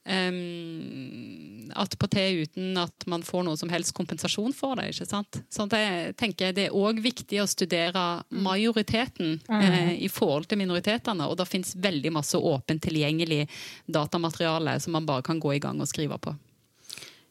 Um, 0.05 1.71
Attpåtil 1.73 2.43
uten 2.43 2.77
at 2.77 3.07
man 3.09 3.23
får 3.25 3.41
noe 3.47 3.57
som 3.57 3.71
helst 3.73 3.95
kompensasjon 3.97 4.53
for 4.53 4.77
det. 4.77 4.91
ikke 4.93 5.07
sant? 5.09 5.39
Så 5.49 5.65
jeg 5.71 6.13
tenker 6.19 6.53
Det 6.53 6.67
er 6.67 6.77
òg 6.77 7.01
viktig 7.01 7.41
å 7.41 7.47
studere 7.49 8.03
majoriteten 8.29 9.39
mm. 9.41 9.61
eh, 9.65 9.93
i 10.05 10.09
forhold 10.09 10.45
til 10.47 10.61
minoritetene. 10.61 11.25
Og 11.25 11.39
det 11.39 11.49
fins 11.49 11.73
veldig 11.75 12.13
masse 12.13 12.37
åpent 12.37 12.83
tilgjengelig 12.85 13.47
datamateriale 13.89 14.77
som 14.79 14.93
man 14.95 15.09
bare 15.09 15.25
kan 15.25 15.41
gå 15.41 15.55
i 15.55 15.63
gang 15.63 15.81
og 15.81 15.89
skrive 15.89 16.21
på. 16.21 16.35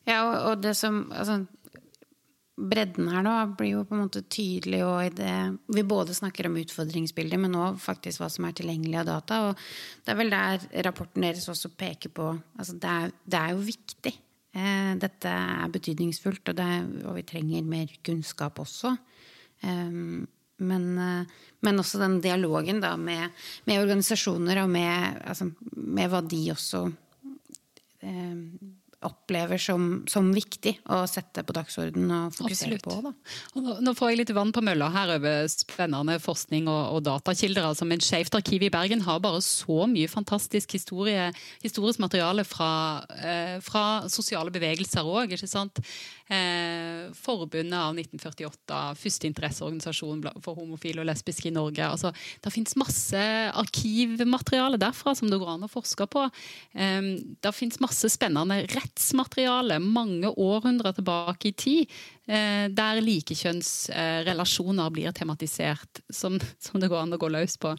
Ja, 0.04 0.20
og, 0.26 0.34
og 0.50 0.64
det 0.66 0.74
som 0.76 1.06
altså, 1.14 1.44
bredden 2.54 3.08
her 3.10 3.24
nå 3.26 3.32
blir 3.58 3.72
jo 3.72 3.84
på 3.88 3.96
en 3.96 4.04
måte 4.04 4.22
tydelig 4.30 4.78
i 4.78 5.08
det 5.16 5.34
Vi 5.74 5.82
både 5.82 6.14
snakker 6.14 6.46
om 6.46 6.58
utfordringsbilder, 6.60 7.40
men 7.42 7.56
òg 7.58 7.80
faktisk 7.82 8.22
hva 8.22 8.28
som 8.30 8.46
er 8.46 8.54
tilgjengelig 8.54 9.00
av 9.00 9.08
data. 9.08 9.40
Og 9.48 9.64
det 10.04 10.12
er 10.12 10.20
vel 10.20 10.34
der 10.34 10.68
rapporten 10.86 11.26
deres 11.26 11.48
også 11.50 11.72
peker 11.74 12.14
på 12.14 12.28
altså 12.32 12.78
det, 12.78 12.92
er, 12.92 13.16
det 13.26 13.40
er 13.40 13.56
jo 13.56 13.66
viktig. 13.66 14.14
Eh, 14.54 14.92
dette 15.02 15.32
er 15.34 15.74
betydningsfullt, 15.74 16.52
og, 16.52 16.60
det, 16.60 16.70
og, 17.02 17.16
vi 17.18 17.26
trenger 17.26 17.66
mer 17.66 17.90
kunnskap 18.06 18.60
også. 18.62 18.94
Um, 19.64 20.26
men, 20.62 20.84
eh, 20.98 21.32
men, 21.66 21.80
også 21.80 21.98
den 21.98 22.20
dialogen 22.22 22.78
da, 22.82 22.92
med, 22.96 23.32
med 23.66 23.82
organisasjoner 23.82 24.62
og 24.62 24.70
med, 24.70 25.18
altså, 25.26 25.48
med, 25.74 26.06
hva 26.12 26.20
de 26.22 26.42
også 26.54 26.84
eh, 28.04 28.38
opplever 29.04 29.60
som, 29.60 30.02
som, 30.10 30.30
viktig 30.34 30.74
å 30.92 31.02
sette 31.10 31.44
på 31.46 31.54
dagsordenen 31.56 32.10
og 32.16 32.36
fokusere 32.36 32.78
Absolutt. 32.78 32.86
på. 32.88 33.12
Da. 33.60 33.76
Nå 33.84 33.94
får 33.96 34.10
jeg 34.10 34.20
litt 34.22 34.32
vann 34.36 34.52
på 34.54 34.62
mølla 34.64 34.88
her 34.94 35.14
over 35.18 35.48
spennende 35.52 36.16
forskning 36.22 36.68
og, 36.70 36.96
og 36.96 37.04
datakilder. 37.06 37.68
altså, 37.70 37.86
Men 37.88 38.02
Skeivt 38.04 38.34
arkiv 38.38 38.64
i 38.66 38.72
Bergen 38.72 39.04
har 39.06 39.20
bare 39.24 39.42
så 39.44 39.84
mye 39.90 40.10
fantastisk 40.10 40.76
historie, 40.76 41.28
historisk 41.62 42.02
materiale 42.02 42.46
fra, 42.48 42.70
eh, 43.20 43.58
fra 43.64 43.84
sosiale 44.12 44.52
bevegelser 44.54 45.04
òg. 45.04 45.36
Eh, 46.24 47.12
forbundet 47.20 47.76
av 47.76 47.92
1948, 47.92 48.80
første 48.96 49.28
interesseorganisasjon 49.28 50.22
for 50.44 50.56
homofile 50.56 51.02
og 51.02 51.10
lesbiske 51.10 51.50
i 51.50 51.54
Norge. 51.54 51.84
altså 51.84 52.14
Det 52.40 52.52
fins 52.52 52.76
masse 52.80 53.20
arkivmateriale 53.52 54.80
derfra 54.80 55.14
som 55.14 55.28
det 55.28 55.38
går 55.38 55.54
an 55.54 55.68
å 55.68 55.70
forske 55.70 56.08
på. 56.08 56.24
Eh, 56.74 57.02
det 57.44 57.54
fins 57.54 57.80
masse 57.84 58.08
spennende 58.08 58.62
rett 58.72 58.93
rettsmateriale 58.94 59.78
mange 59.80 60.28
århundrer 60.30 60.94
tilbake 60.94 61.48
i 61.48 61.52
tid, 61.52 61.90
eh, 62.26 62.68
der 62.70 63.00
likekjønnsrelasjoner 63.02 64.90
blir 64.90 65.12
tematisert, 65.12 66.02
som, 66.10 66.38
som, 66.58 66.80
det 66.80 66.88
går 66.88 67.02
an 67.02 67.14
å 67.14 67.18
gå 67.18 67.28
løs 67.28 67.56
på. 67.58 67.74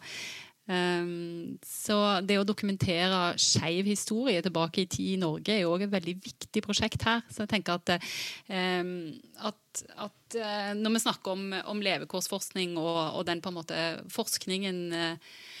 Um, 0.66 1.58
så 1.62 2.20
det 2.26 2.40
å 2.40 2.44
dokumentere 2.44 3.36
skeiv 3.38 3.86
historie 3.86 4.42
tilbake 4.42 4.82
i 4.82 4.88
tid 4.90 5.12
i 5.12 5.20
Norge 5.20 5.54
er 5.54 5.60
jo 5.62 5.76
òg 5.76 5.84
et 5.86 5.92
veldig 5.92 6.16
viktig 6.24 6.62
prosjekt 6.64 7.06
her. 7.06 7.22
Så 7.30 7.44
jeg 7.44 7.52
tenker 7.52 7.78
at, 7.78 8.08
um, 8.50 9.14
at, 9.46 9.84
at 9.94 10.38
uh, 10.40 10.72
når 10.74 10.96
vi 10.96 11.04
snakker 11.06 11.36
om, 11.36 11.52
om 11.70 11.84
levekårsforskning 11.86 12.74
og, 12.82 12.98
og, 13.14 13.22
den 13.28 13.40
på 13.40 13.54
en 13.54 13.60
måte 13.60 13.84
forskningen 14.10 14.82
uh, 14.90 15.14
Eh, 15.14 15.55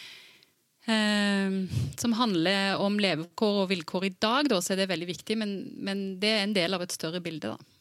som 0.86 2.12
handler 2.14 2.78
om 2.78 2.98
levekår 3.02 3.62
og 3.64 3.70
vilkår 3.72 4.04
i 4.06 4.12
dag, 4.22 4.46
da, 4.52 4.60
så 4.62 4.74
er 4.74 4.84
det 4.84 4.90
veldig 4.92 5.08
viktig. 5.08 5.38
Men, 5.40 5.56
men, 5.82 6.04
det 6.22 6.30
er 6.30 6.44
en 6.44 6.54
del 6.54 6.76
av 6.76 6.84
et 6.84 6.94
større 6.94 7.22
bilde. 7.24 7.54
da. 7.54 7.76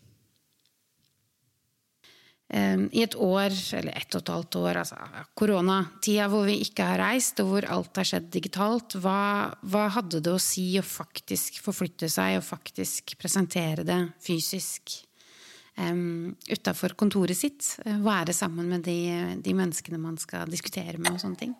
I 2.56 3.02
et 3.02 3.16
år, 3.18 3.54
eller 3.74 3.96
ett 3.98 4.14
og 4.14 4.22
et 4.22 4.30
halvt 4.30 4.58
år, 4.60 4.78
altså 4.84 5.24
koronatida 5.34 6.28
hvor 6.30 6.46
vi 6.46 6.60
ikke 6.62 6.86
har 6.86 7.02
reist, 7.02 7.42
og 7.42 7.50
hvor 7.50 7.66
alt 7.74 7.98
har 7.98 8.06
skjedd 8.06 8.30
digitalt, 8.36 8.98
hva, 9.02 9.50
hva 9.66 9.88
hadde 9.98 10.22
det 10.22 10.36
å 10.36 10.42
si 10.42 10.68
å 10.78 10.86
faktisk 10.86 11.58
forflytte 11.66 12.10
seg 12.12 12.38
og 12.38 12.46
faktisk 12.46 13.16
presentere 13.18 13.84
det 13.88 13.98
fysisk 14.24 14.94
um, 15.82 16.36
utafor 16.46 16.94
kontoret 16.94 17.38
sitt? 17.42 17.74
Være 17.82 18.38
sammen 18.38 18.70
med 18.78 18.86
de, 18.86 19.00
de 19.42 19.58
menneskene 19.58 19.98
man 20.02 20.22
skal 20.22 20.46
diskutere 20.50 21.02
med 21.02 21.18
og 21.18 21.24
sånne 21.26 21.42
ting? 21.42 21.58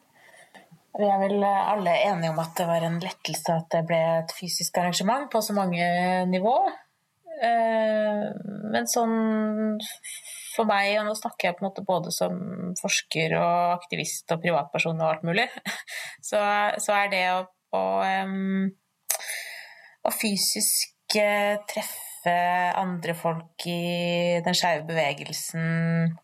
Vi 0.96 1.08
er 1.12 1.20
vel 1.20 1.44
alle 1.44 1.94
enige 2.08 2.32
om 2.32 2.40
at 2.40 2.54
det 2.56 2.66
var 2.70 2.86
en 2.88 3.02
lettelse 3.04 3.52
at 3.52 3.68
det 3.74 3.84
ble 3.90 4.00
et 4.22 4.32
fysisk 4.38 4.78
arrangement 4.80 5.28
på 5.32 5.42
så 5.44 5.56
mange 5.58 5.88
nivå. 6.32 6.56
Eh, 7.44 8.22
men 8.72 8.88
sånn 8.88 9.18
for 10.56 10.68
meg, 10.70 10.94
og 11.02 11.10
nå 11.10 11.16
snakker 11.20 11.50
jeg 11.50 11.58
på 11.58 11.66
en 11.66 11.68
måte 11.68 11.84
både 11.84 12.14
som 12.16 12.38
forsker 12.80 13.36
og 13.36 13.74
aktivist 13.76 14.32
og 14.32 14.40
privatperson 14.46 15.02
og 15.02 15.10
alt 15.10 15.26
mulig, 15.28 15.50
så, 16.30 16.40
så 16.80 16.96
er 16.96 17.12
det 17.12 17.24
å, 17.34 17.42
å, 17.76 17.84
å 20.08 20.14
fysisk 20.16 21.18
eh, 21.20 21.58
treffe 21.68 22.38
andre 22.80 23.18
folk 23.20 23.68
i 23.70 24.40
den 24.46 24.56
skeive 24.58 24.88
bevegelsen, 24.88 26.16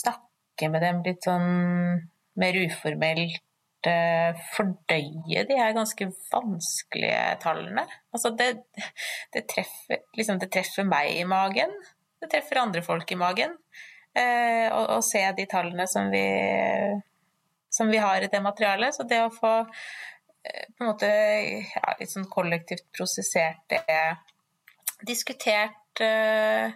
snakke 0.00 0.70
med 0.72 0.82
dem 0.82 1.04
litt 1.04 1.28
sånn 1.28 1.46
mer 2.40 2.56
uformelt 2.64 3.40
eh, 3.86 4.40
fordøye 4.54 5.44
de 5.48 5.58
her 5.58 5.72
ganske 5.76 6.08
vanskelige 6.32 7.22
tallene. 7.42 7.86
Altså 8.14 8.32
det, 8.36 8.50
det, 9.34 9.46
treffer, 9.50 10.04
liksom 10.18 10.40
det, 10.40 10.50
treffer, 10.52 10.88
meg 10.88 11.14
i 11.16 11.24
magen, 11.28 11.72
det 12.20 12.30
treffer 12.32 12.62
andre 12.62 12.84
folk 12.84 13.10
i 13.12 13.20
magen. 13.20 13.56
Eh, 14.16 14.66
å, 14.74 14.98
se 15.06 15.22
de 15.36 15.46
tallene 15.46 15.86
som 15.88 16.10
vi, 16.10 16.26
som 17.70 17.90
vi, 17.92 18.00
har 18.02 18.22
i 18.22 18.30
det 18.32 18.42
materialet. 18.42 18.96
Så 18.96 19.06
det 19.08 19.22
å 19.22 19.32
få 19.32 19.54
eh, 19.62 20.66
på 20.74 20.84
en 20.84 20.90
måte 20.90 21.10
ja, 21.10 21.96
litt 22.00 22.12
sånn 22.12 22.28
kollektivt 22.30 22.88
prosessert 22.96 23.62
det, 23.70 23.84
diskutert 25.06 26.02
eh, 26.04 26.74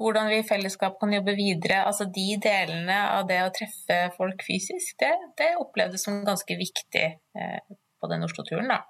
hvordan 0.00 0.30
vi 0.30 0.40
i 0.40 0.46
fellesskap 0.46 0.96
kan 1.00 1.12
jobbe 1.14 1.36
videre. 1.38 1.84
Altså 1.88 2.06
de 2.10 2.34
delene 2.42 2.96
av 3.12 3.28
det 3.28 3.40
å 3.44 3.52
treffe 3.54 4.00
folk 4.16 4.42
fysisk, 4.46 4.96
det, 5.02 5.12
det 5.38 5.52
opplevdes 5.60 6.06
som 6.06 6.24
ganske 6.26 6.58
viktig 6.58 7.06
eh, 7.06 7.76
på 8.00 8.10
den 8.10 8.26
Oslo-turen, 8.26 8.72
da. 8.72 8.82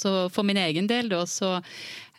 Så 0.00 0.30
for 0.32 0.46
min 0.48 0.56
egen 0.56 0.86
del, 0.88 1.10
da, 1.12 1.26
så 1.28 1.58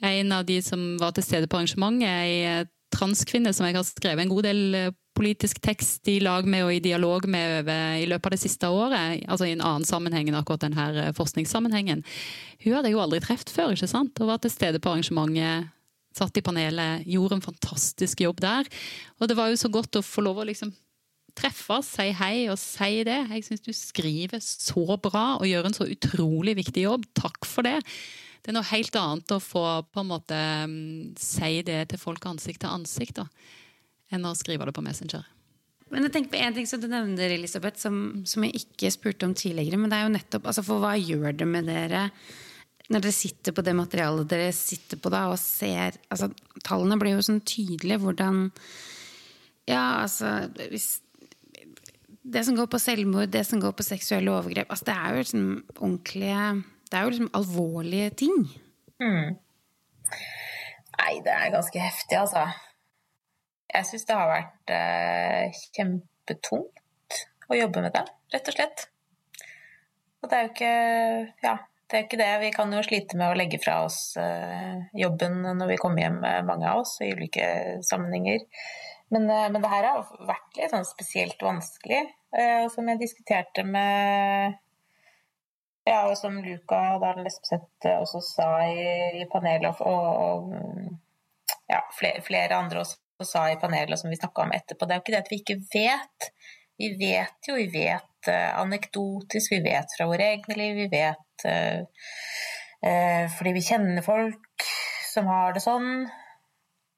er 0.04 0.20
en 0.20 0.36
av 0.36 0.46
de 0.46 0.60
som 0.62 0.84
var 1.02 1.16
til 1.18 1.26
stede 1.26 1.50
på 1.50 1.58
arrangementet, 1.58 2.06
ei 2.06 2.68
transkvinne 2.92 3.54
som 3.56 3.66
jeg 3.68 3.78
har 3.78 3.88
skrevet 3.88 4.26
en 4.26 4.34
god 4.34 4.46
del 4.50 4.76
eh, 4.76 4.92
politisk 5.22 5.62
tekst 5.62 6.08
i 6.10 6.18
lag 6.24 6.48
med 6.50 6.66
og 6.66 6.74
i 6.74 6.82
dialog 6.84 7.28
med 7.30 7.70
i 8.02 8.08
løpet 8.10 8.32
av 8.32 8.34
det 8.36 8.42
siste 8.42 8.70
året, 8.74 9.22
altså 9.30 9.48
i 9.48 9.54
en 9.54 9.64
annen 9.66 9.86
sammenheng 9.86 10.32
enn 10.32 10.40
akkurat 10.40 10.66
denne 10.66 10.88
eh, 10.98 11.14
forskningssammenhengen. 11.18 12.02
Hun 12.64 12.74
hadde 12.76 12.90
jeg 12.90 12.98
jo 12.98 13.04
aldri 13.04 13.22
truffet 13.22 13.54
før, 13.54 13.76
ikke 13.76 13.92
sant? 13.92 14.18
og 14.18 14.32
var 14.32 14.42
til 14.42 14.54
stede 14.54 14.82
på 14.82 14.94
arrangementet. 14.94 15.70
Satt 16.12 16.36
i 16.36 16.44
panelet, 16.44 17.06
gjorde 17.08 17.38
en 17.38 17.44
fantastisk 17.46 18.20
jobb 18.20 18.42
der. 18.44 18.68
Og 19.22 19.30
det 19.32 19.38
var 19.38 19.48
jo 19.48 19.60
så 19.62 19.70
godt 19.72 19.96
å 19.96 20.04
få 20.04 20.26
lov 20.26 20.42
å 20.42 20.48
liksom 20.50 20.74
treffe, 21.40 21.78
si 21.88 22.10
hei 22.18 22.50
og 22.52 22.60
si 22.60 23.06
det. 23.08 23.22
Jeg 23.32 23.46
syns 23.48 23.64
du 23.64 23.72
skriver 23.72 24.42
så 24.44 24.98
bra 25.00 25.38
og 25.38 25.48
gjør 25.48 25.70
en 25.70 25.78
så 25.78 25.88
utrolig 25.88 26.58
viktig 26.60 26.84
jobb. 26.84 27.08
Takk 27.16 27.48
for 27.48 27.64
det. 27.64 27.78
Det 28.42 28.52
er 28.52 28.58
noe 28.58 28.72
helt 28.74 28.98
annet 29.00 29.32
å 29.32 29.40
få 29.40 29.64
på 29.88 30.04
en 30.04 30.12
måte 30.12 30.38
mm, 30.68 31.14
si 31.22 31.62
det 31.64 31.86
til 31.94 32.02
folk 32.02 32.26
ansikt 32.28 32.66
til 32.66 32.74
ansikt. 32.74 33.22
da 33.22 33.30
enn 34.12 34.28
å 34.28 34.36
skrive 34.38 34.68
det 34.68 34.76
på 34.76 34.84
Messenger. 34.86 35.26
Men 35.92 36.08
jeg 36.08 36.14
tenker 36.16 36.32
på 36.32 36.40
en 36.40 36.56
ting 36.56 36.68
som 36.70 36.80
du 36.80 36.88
nevner, 36.88 37.34
Elisabeth, 37.36 37.82
som, 37.82 37.98
som, 38.28 38.46
jeg 38.48 38.64
ikke 38.64 38.94
spurte 38.94 39.28
om 39.28 39.36
tidligere. 39.36 39.80
Men 39.80 39.92
det 39.92 40.00
er 40.00 40.08
jo 40.08 40.14
nettopp 40.14 40.48
altså 40.48 40.64
For 40.64 40.84
hva 40.84 40.94
gjør 40.96 41.36
det 41.42 41.48
med 41.50 41.68
dere 41.68 42.08
når 42.92 43.06
dere 43.06 43.16
sitter 43.16 43.56
på 43.56 43.64
det 43.64 43.74
materialet 43.78 44.28
dere 44.28 44.50
sitter 44.56 45.00
på 45.00 45.12
da, 45.14 45.28
og 45.32 45.40
ser 45.40 45.96
altså, 46.12 46.28
Tallene 46.66 46.98
blir 47.00 47.16
jo 47.16 47.24
sånn 47.24 47.44
tydelige 47.48 48.02
hvordan 48.04 48.50
Ja, 49.70 50.02
altså 50.02 50.50
hvis, 50.74 50.90
Det 52.24 52.44
som 52.48 52.58
går 52.58 52.68
på 52.72 52.82
selvmord, 52.82 53.32
det 53.32 53.46
som 53.48 53.62
går 53.64 53.76
på 53.78 53.86
seksuelle 53.88 54.34
overgrep 54.34 54.74
altså, 54.74 54.90
Det 54.90 54.98
er 54.98 55.08
jo 55.14 55.24
liksom 55.24 55.46
ordentlige 55.78 56.50
Det 56.90 57.00
er 57.00 57.06
jo 57.06 57.14
liksom 57.14 57.32
alvorlige 57.40 58.10
ting. 58.26 58.36
Mm. 59.00 59.40
Nei, 61.00 61.14
det 61.24 61.32
er 61.32 61.54
ganske 61.54 61.80
heftig, 61.80 62.18
altså. 62.20 62.44
Jeg 63.72 63.88
syns 63.88 64.08
det 64.08 64.18
har 64.20 64.30
vært 64.30 64.74
eh, 64.76 65.60
kjempetungt 65.78 67.20
å 67.52 67.58
jobbe 67.58 67.84
med 67.86 67.96
det, 67.96 68.06
rett 68.36 68.50
og 68.52 68.58
slett. 68.58 68.88
Og 70.22 70.30
det 70.30 70.38
er 70.38 70.46
jo 70.46 70.52
ikke 70.52 70.74
Ja, 71.46 71.56
det 71.92 71.98
er 71.98 72.06
ikke 72.06 72.20
det. 72.22 72.32
Vi 72.44 72.52
kan 72.56 72.72
jo 72.72 72.84
slite 72.86 73.18
med 73.20 73.32
å 73.32 73.38
legge 73.38 73.60
fra 73.64 73.82
oss 73.86 74.16
eh, 74.20 74.88
jobben 74.96 75.42
når 75.60 75.74
vi 75.74 75.80
kommer 75.82 76.06
hjem, 76.06 76.22
eh, 76.28 76.42
mange 76.48 76.68
av 76.70 76.84
oss, 76.84 76.98
i 77.04 77.12
ulike 77.16 77.48
sammenhenger. 77.88 78.46
Men, 79.12 79.30
eh, 79.30 79.48
men 79.52 79.60
det 79.64 79.72
her 79.72 79.88
har 79.90 80.12
vært 80.28 80.60
litt 80.60 80.72
sånn 80.72 80.88
spesielt 80.88 81.44
vanskelig. 81.44 82.04
Eh, 82.32 82.68
som 82.72 82.88
jeg 82.88 83.02
diskuterte 83.02 83.66
med 83.68 84.60
ja, 85.84 86.06
og 86.06 86.14
som 86.16 86.38
Luca 86.46 86.80
Dahl 87.02 87.26
Espeseth 87.26 87.88
også 87.90 88.22
sa 88.24 88.50
i, 88.70 89.24
i 89.24 89.26
panelet, 89.32 89.82
og, 89.82 90.52
og 90.54 91.66
ja, 91.72 91.82
flere, 91.98 92.22
flere, 92.24 92.60
andre 92.62 92.84
også 92.84 93.00
sa 93.28 93.48
i 93.52 93.60
panelet, 93.62 94.00
som 94.00 94.10
vi 94.12 94.20
snakka 94.20 94.46
om 94.46 94.54
etterpå, 94.56 94.88
det 94.88 94.96
er 94.96 95.00
jo 95.00 95.04
ikke 95.06 95.14
det 95.16 95.22
at 95.24 95.32
vi 95.32 95.40
ikke 95.42 95.60
vet. 95.74 96.32
Vi 96.82 96.90
vet 96.98 97.50
jo, 97.50 97.58
vi 97.60 97.68
vet 97.74 98.30
uh, 98.32 98.60
anekdotisk, 98.62 99.54
vi 99.54 99.62
vet 99.66 99.96
fra 99.98 100.08
våre 100.10 100.32
egne 100.36 100.58
liv, 100.58 100.80
vi 100.80 100.88
vet 100.92 101.46
uh, 101.46 101.84
uh, 102.88 103.26
fordi 103.38 103.54
vi 103.58 103.66
kjenner 103.66 104.06
folk 104.06 104.68
som 105.12 105.30
har 105.30 105.54
det 105.54 105.64
sånn. 105.64 106.06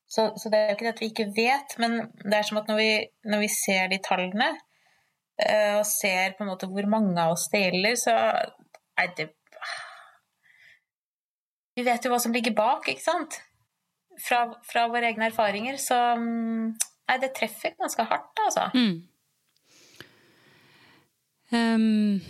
Så, 0.07 0.29
så, 0.37 0.51
det 0.53 0.59
er 0.59 0.69
jo 0.69 0.77
ikke 0.77 0.85
det 0.85 0.93
at 0.93 1.01
vi 1.01 1.09
ikke 1.09 1.29
vet, 1.35 1.77
men 1.81 1.97
det 2.21 2.37
er 2.37 2.45
som 2.47 2.59
at 2.61 2.67
når 2.69 2.79
vi, 2.79 2.91
når 3.25 3.41
vi 3.41 3.49
ser 3.49 3.89
de 3.91 3.97
tallene, 4.05 4.51
og 5.43 5.81
ser 5.89 6.35
på 6.37 6.45
en 6.45 6.51
måte 6.51 6.67
hvor 6.69 6.85
mange 6.85 7.15
av 7.17 7.31
oss 7.33 7.47
det 7.49 7.63
gjelder, 7.63 7.95
så 7.97 8.13
er 9.01 9.15
det 9.17 9.25
Vi 11.73 11.81
vet 11.87 12.05
jo 12.05 12.11
hva 12.13 12.19
som 12.21 12.35
ligger 12.35 12.53
bak, 12.53 12.85
ikke 12.93 13.01
sant? 13.01 13.39
Fra, 14.21 14.45
fra 14.67 14.87
våre 14.91 15.09
egne 15.09 15.31
erfaringer. 15.31 15.79
Så 15.81 15.97
mm, 16.19 16.73
Nei, 17.09 17.17
det 17.19 17.33
treffer 17.35 17.73
ganske 17.79 18.05
hardt, 18.07 18.39
altså. 18.45 18.69
Mm. 18.73 19.01
Um, 21.53 22.21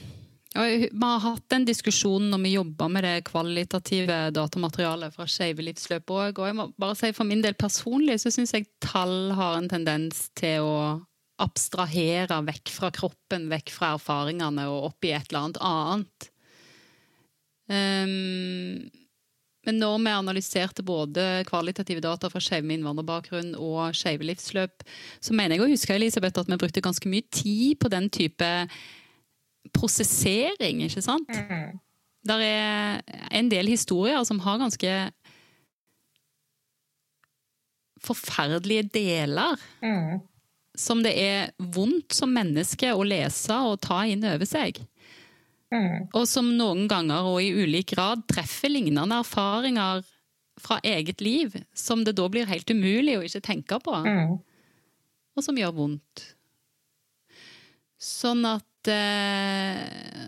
vi 0.54 0.90
har 1.02 1.22
hatt 1.24 1.46
den 1.54 1.66
diskusjonen 1.66 2.34
når 2.34 2.42
vi 2.44 2.56
jobber 2.56 2.90
med 2.92 3.06
det 3.06 3.14
kvalitative 3.30 4.18
datamaterialet 4.36 5.16
fra 5.16 5.28
Skeive 5.30 5.66
livsløp 5.66 6.14
òg. 6.14 6.42
Og 6.42 6.50
jeg 6.50 6.58
må 6.58 6.68
bare 6.82 6.98
si 7.00 7.14
for 7.16 7.30
min 7.30 7.42
del 7.46 7.58
personlig 7.58 8.20
så 8.22 8.34
syns 8.34 8.54
jeg 8.54 8.70
tall 8.84 9.34
har 9.38 9.58
en 9.58 9.70
tendens 9.72 10.28
til 10.38 10.66
å 10.66 10.78
abstrahere 11.42 12.38
vekk 12.46 12.74
fra 12.74 12.92
kroppen, 12.94 13.48
vekk 13.52 13.74
fra 13.74 13.96
erfaringene 13.96 14.68
og 14.70 14.92
opp 14.92 15.08
i 15.08 15.16
et 15.16 15.32
eller 15.32 15.48
annet 15.48 15.64
annet. 15.70 16.30
Um, 17.74 19.03
men 19.64 19.80
når 19.80 19.96
vi 20.04 20.12
analyserte 20.12 20.84
både 20.84 21.44
kvalitative 21.48 22.04
data 22.04 22.30
fra 22.32 22.42
skeive 22.44 22.68
med 22.68 22.82
innvandrerbakgrunn 22.82 23.54
og 23.56 23.96
skeive 23.96 24.28
livsløp, 24.28 24.84
så 25.24 25.36
mener 25.36 25.56
jeg 25.56 25.64
å 25.64 25.72
huske 25.72 25.96
Elisabeth, 25.96 26.42
at 26.42 26.52
vi 26.52 26.60
brukte 26.60 26.84
ganske 26.84 27.10
mye 27.12 27.26
tid 27.32 27.80
på 27.80 27.92
den 27.94 28.10
type 28.12 28.50
prosessering, 29.74 30.84
ikke 30.84 31.04
sant? 31.06 31.32
Mm. 31.32 31.80
Der 32.28 32.44
er 32.44 33.02
en 33.36 33.50
del 33.52 33.72
historier 33.72 34.24
som 34.28 34.42
har 34.44 34.60
ganske 34.60 34.92
forferdelige 38.04 38.90
deler. 38.94 39.60
Mm. 39.84 40.22
Som 40.76 41.04
det 41.06 41.14
er 41.20 41.52
vondt 41.76 42.16
som 42.18 42.32
menneske 42.34 42.92
å 42.92 43.04
lese 43.06 43.56
og 43.68 43.80
ta 43.84 44.02
inn 44.10 44.24
over 44.28 44.48
seg. 44.50 44.82
Mm. 45.74 46.10
Og 46.14 46.28
som 46.30 46.52
noen 46.58 46.86
ganger 46.92 47.26
og 47.26 47.40
i 47.42 47.50
ulik 47.54 47.96
grad 47.96 48.26
treffer 48.30 48.72
lignende 48.72 49.18
erfaringer 49.24 50.04
fra 50.62 50.78
eget 50.86 51.22
liv, 51.24 51.56
som 51.74 52.04
det 52.06 52.16
da 52.20 52.28
blir 52.30 52.50
helt 52.50 52.70
umulig 52.70 53.18
å 53.18 53.26
ikke 53.26 53.42
tenke 53.44 53.80
på, 53.82 53.96
mm. 54.06 54.36
og 55.34 55.46
som 55.46 55.58
gjør 55.58 55.74
vondt. 55.80 56.28
Sånn 58.04 58.44
at 58.46 58.90
eh, 58.92 59.78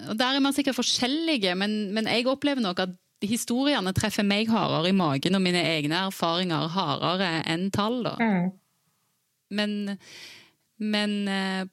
Og 0.08 0.16
der 0.16 0.38
er 0.38 0.44
man 0.44 0.56
sikkert 0.56 0.78
forskjellige, 0.78 1.58
men, 1.60 1.92
men 1.96 2.08
jeg 2.08 2.28
opplever 2.32 2.64
nok 2.64 2.86
at 2.86 2.96
historiene 3.26 3.94
treffer 3.96 4.26
meg 4.28 4.50
hardere 4.52 4.92
i 4.92 4.96
magen 4.96 5.38
og 5.38 5.44
mine 5.44 5.62
egne 5.76 6.06
erfaringer 6.08 6.70
hardere 6.72 7.42
enn 7.52 7.68
tall, 7.76 8.02
da. 8.06 8.16
Mm. 8.20 8.52
Men, 9.56 9.74
men 10.82 11.16
eh, 11.32 11.66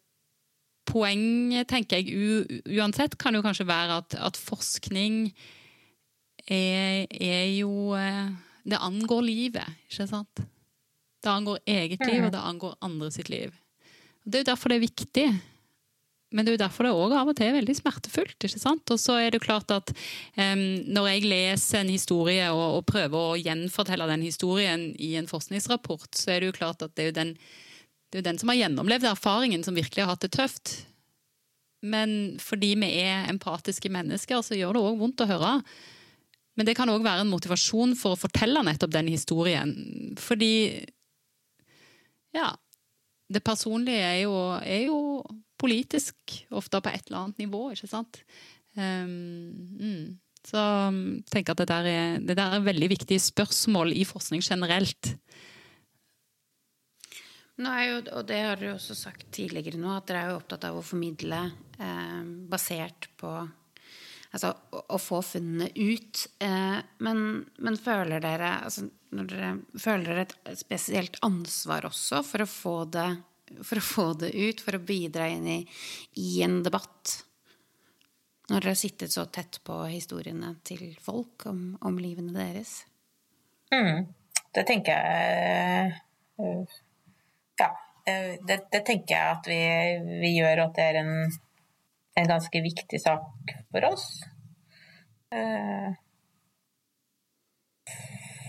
poenget, 0.92 1.68
tenker 1.72 2.00
jeg, 2.00 2.60
uansett, 2.76 3.16
kan 3.20 3.34
jo 3.34 3.42
kanskje 3.44 3.68
være 3.68 4.00
at, 4.02 4.16
at 4.20 4.38
forskning 4.38 5.24
er, 6.46 7.06
er, 7.08 7.46
jo 7.56 7.94
eh, 7.96 8.32
Det 8.62 8.78
angår 8.78 9.22
livet, 9.26 9.78
ikke 9.90 10.06
sant? 10.06 10.44
Det 11.22 11.30
angår 11.30 11.58
eget 11.66 12.02
liv, 12.06 12.24
og 12.26 12.32
det 12.34 12.42
angår 12.42 12.76
andre 12.82 13.10
sitt 13.14 13.30
liv. 13.30 13.54
Det 14.24 14.38
er 14.38 14.44
jo 14.44 14.50
derfor 14.52 14.70
det 14.70 14.76
er 14.78 14.86
viktig. 14.86 15.26
Men 16.32 16.44
det 16.44 16.52
er 16.52 16.56
jo 16.56 16.62
derfor 16.64 16.86
det 16.86 16.92
òg 16.96 17.14
av 17.14 17.30
og 17.30 17.36
til 17.36 17.50
er 17.50 17.58
veldig 17.58 17.74
smertefullt. 17.76 18.36
ikke 18.38 18.60
sant? 18.60 18.90
Og 18.94 19.00
så 19.00 19.18
er 19.20 19.34
det 19.34 19.42
klart 19.44 19.70
at 19.74 19.92
um, 20.38 20.62
når 20.88 21.08
jeg 21.10 21.26
leser 21.28 21.82
en 21.82 21.92
historie 21.92 22.46
og, 22.50 22.78
og, 22.78 22.86
prøver 22.88 23.18
å 23.18 23.40
gjenfortelle 23.40 24.08
den 24.10 24.24
historien 24.24 24.88
i 24.96 25.14
en 25.20 25.28
forskningsrapport, 25.30 26.10
så 26.16 26.32
er 26.32 26.40
det 26.40 26.52
jo 26.52 26.58
klart 26.58 26.82
at 26.86 26.94
det 26.96 27.04
er 27.04 27.10
jo 27.12 27.18
den 27.20 27.34
det 28.12 28.18
er 28.18 28.22
jo 28.22 28.28
den 28.28 28.40
som 28.42 28.50
har 28.52 28.58
gjennomlevd 28.60 29.08
erfaringen, 29.08 29.62
som 29.64 29.76
virkelig 29.76 30.04
har 30.04 30.12
hatt 30.12 30.26
det 30.26 30.34
tøft. 30.36 30.74
Men 31.82 32.36
fordi 32.38 32.74
vi 32.78 32.90
er 33.00 33.30
empatiske 33.32 33.88
mennesker, 33.90 34.44
så 34.44 34.58
gjør 34.58 34.76
det 34.76 34.82
òg 34.84 34.98
vondt 35.00 35.24
å 35.24 35.28
høre. 35.30 35.52
Men 36.60 36.68
det 36.68 36.76
kan 36.76 36.92
òg 36.92 37.00
være 37.04 37.24
en 37.24 37.32
motivasjon 37.32 37.96
for 37.96 38.14
å 38.14 38.20
fortelle 38.20 38.60
nettopp 38.68 38.92
den 38.92 39.08
historien. 39.08 39.72
Fordi 40.20 40.52
ja. 42.36 42.52
Det 43.32 43.40
personlige 43.40 44.04
er 44.04 44.18
jo, 44.26 44.34
er 44.60 44.82
jo 44.90 44.98
politisk, 45.56 46.16
ofte 46.52 46.82
på 46.84 46.90
et 46.92 47.06
eller 47.06 47.22
annet 47.22 47.38
nivå, 47.40 47.70
ikke 47.72 47.88
sant. 47.88 48.18
Um, 48.76 49.54
mm. 49.80 50.02
Så 50.44 50.58
jeg 50.58 51.22
tenker 51.32 51.54
at 51.54 51.62
det 51.62 51.68
der, 51.70 51.88
er, 51.88 52.20
det 52.20 52.36
der 52.36 52.58
er 52.58 52.66
veldig 52.66 52.90
viktige 52.92 53.22
spørsmål 53.22 53.94
i 53.96 54.04
forskning 54.04 54.44
generelt. 54.44 55.14
Jo, 57.62 57.98
og 58.16 58.26
det 58.28 58.38
har 58.42 58.60
dere 58.60 58.76
også 58.76 58.96
sagt 58.96 59.28
tidligere 59.34 59.80
nå, 59.80 59.90
at 59.94 60.08
dere 60.08 60.22
er 60.22 60.30
jo 60.32 60.38
opptatt 60.40 60.64
av 60.68 60.78
å 60.78 60.84
formidle 60.86 61.42
eh, 61.78 62.22
basert 62.50 63.10
på 63.20 63.34
Altså 64.32 64.48
å, 64.48 64.78
å 64.96 64.96
få 64.96 65.18
funnene 65.28 65.66
ut. 65.76 66.22
Eh, 66.40 66.78
men, 67.04 67.18
men, 67.60 67.74
føler 67.76 68.22
dere 68.24 68.54
altså, 68.64 68.86
dere, 69.12 69.50
føler 69.76 70.08
dere 70.08 70.22
et 70.24 70.62
spesielt 70.62 71.18
ansvar 71.26 71.84
også 71.90 72.22
for 72.24 72.40
å 72.40 72.46
få 72.48 72.72
det, 72.94 73.04
for 73.60 73.76
å 73.76 73.84
få 73.84 74.06
det 74.22 74.30
ut, 74.32 74.62
for 74.64 74.78
å 74.78 74.86
bidra 74.88 75.26
inn 75.28 75.44
i, 75.52 75.58
i 76.16 76.30
en 76.46 76.62
debatt? 76.64 77.18
Når 78.48 78.56
dere 78.56 78.72
har 78.72 78.80
sittet 78.80 79.12
så 79.12 79.26
tett 79.28 79.60
på 79.68 79.76
historiene 79.90 80.54
til 80.64 80.94
folk 81.04 81.44
om, 81.52 81.60
om 81.84 82.00
livene 82.00 82.32
deres? 82.32 82.78
Mm, 83.68 84.08
det 84.56 84.64
tenker 84.72 84.96
jeg 84.96 85.92
uh 86.40 86.80
ja, 87.58 87.70
eh, 88.06 88.38
det, 88.46 88.58
det, 88.72 88.82
tenker 88.86 89.14
jeg 89.14 89.36
at 89.36 89.48
vi, 89.48 89.60
vi, 90.22 90.32
gjør, 90.38 90.66
at 90.66 90.78
det 90.78 90.86
er 90.90 91.00
en, 91.02 91.12
en 92.20 92.30
ganske 92.30 92.62
viktig 92.64 93.00
sak 93.02 93.54
for 93.72 93.88
oss. 93.92 94.06
Eh, 95.32 95.92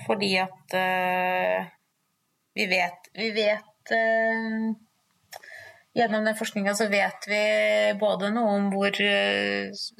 fordi 0.07 0.33
at 0.41 0.77
eh, 0.77 1.69
vi 2.53 2.67
vet, 2.71 3.13
vi 3.17 3.29
vet 3.35 3.61
Gjennom 5.93 6.23
den 6.25 6.37
forskninga 6.39 6.71
så 6.73 6.85
vet 6.89 7.25
vi 7.27 7.41
både 7.99 8.29
noe 8.33 8.53
om 8.55 8.69
hvor 8.71 8.95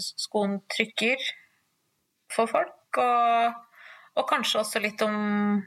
skoen 0.02 0.56
trykker 0.72 1.20
for 2.34 2.50
folk, 2.50 2.98
og, 2.98 3.60
og 4.18 4.26
kanskje 4.30 4.62
også 4.64 4.82
litt 4.82 5.04
om 5.06 5.60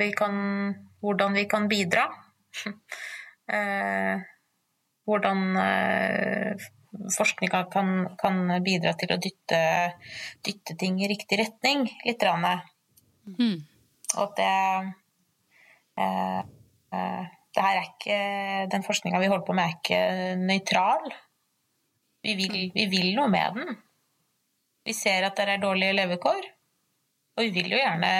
vi 0.00 0.08
kan, 0.16 0.40
hvordan 1.04 1.36
vi 1.38 1.44
kan 1.52 1.68
bidra. 1.70 2.08
Eh, 3.44 4.20
hvordan 5.04 5.40
eh, 5.60 6.62
forskninga 7.12 7.58
kan, 7.68 7.90
kan, 8.16 8.38
bidra 8.64 8.94
til 8.96 9.12
å 9.12 9.18
dytte, 9.20 9.58
dytte, 10.40 10.72
ting 10.80 10.96
i 11.04 11.10
riktig 11.10 11.42
retning, 11.42 11.84
litt. 12.08 12.24
Mm. 12.24 13.58
Og 14.16 14.22
at 14.24 14.40
det 14.40 14.48
eh, 16.00 16.40
det 17.54 17.62
her 17.62 17.78
er 17.78 17.86
ikke, 17.86 18.18
den 18.72 18.82
forskninga 18.82 19.20
vi 19.22 19.30
holder 19.30 19.46
på 19.46 19.54
med, 19.54 19.68
er 19.68 19.76
ikke 19.78 20.00
nøytral. 20.42 21.04
Vi 22.24 22.34
vil, 22.38 22.56
vi 22.74 22.86
vil 22.90 23.12
noe 23.14 23.30
med 23.30 23.58
den. 23.58 23.76
Vi 24.84 24.94
ser 24.96 25.26
at 25.28 25.38
det 25.38 25.54
er 25.54 25.62
dårlige 25.62 25.94
levekår, 25.94 26.48
og 27.36 27.44
vi 27.44 27.52
vil 27.54 27.76
jo 27.76 27.78
gjerne 27.78 28.10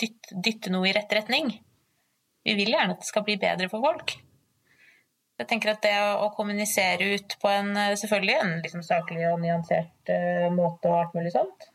dytte, 0.00 0.38
dytte 0.46 0.72
noe 0.72 0.88
i 0.88 0.94
rett 0.96 1.12
retning. 1.18 1.50
Vi 2.44 2.54
vil 2.58 2.74
gjerne 2.74 2.94
at 2.94 3.02
det 3.02 3.08
skal 3.08 3.24
bli 3.26 3.36
bedre 3.40 3.70
for 3.72 3.84
folk. 3.84 4.16
Jeg 5.34 5.48
tenker 5.50 5.72
at 5.72 5.82
det 5.82 5.94
å 6.22 6.28
kommunisere 6.36 7.16
ut 7.16 7.34
på 7.42 7.50
en 7.50 7.72
selvfølgelig 7.98 8.34
en 8.38 8.52
liksom 8.62 8.84
saklig 8.86 9.24
og 9.32 9.40
nyansert 9.42 10.12
uh, 10.12 10.46
måte 10.54 10.90
og 10.90 11.00
alt 11.00 11.16
mulig 11.18 11.32
sånt 11.34 11.66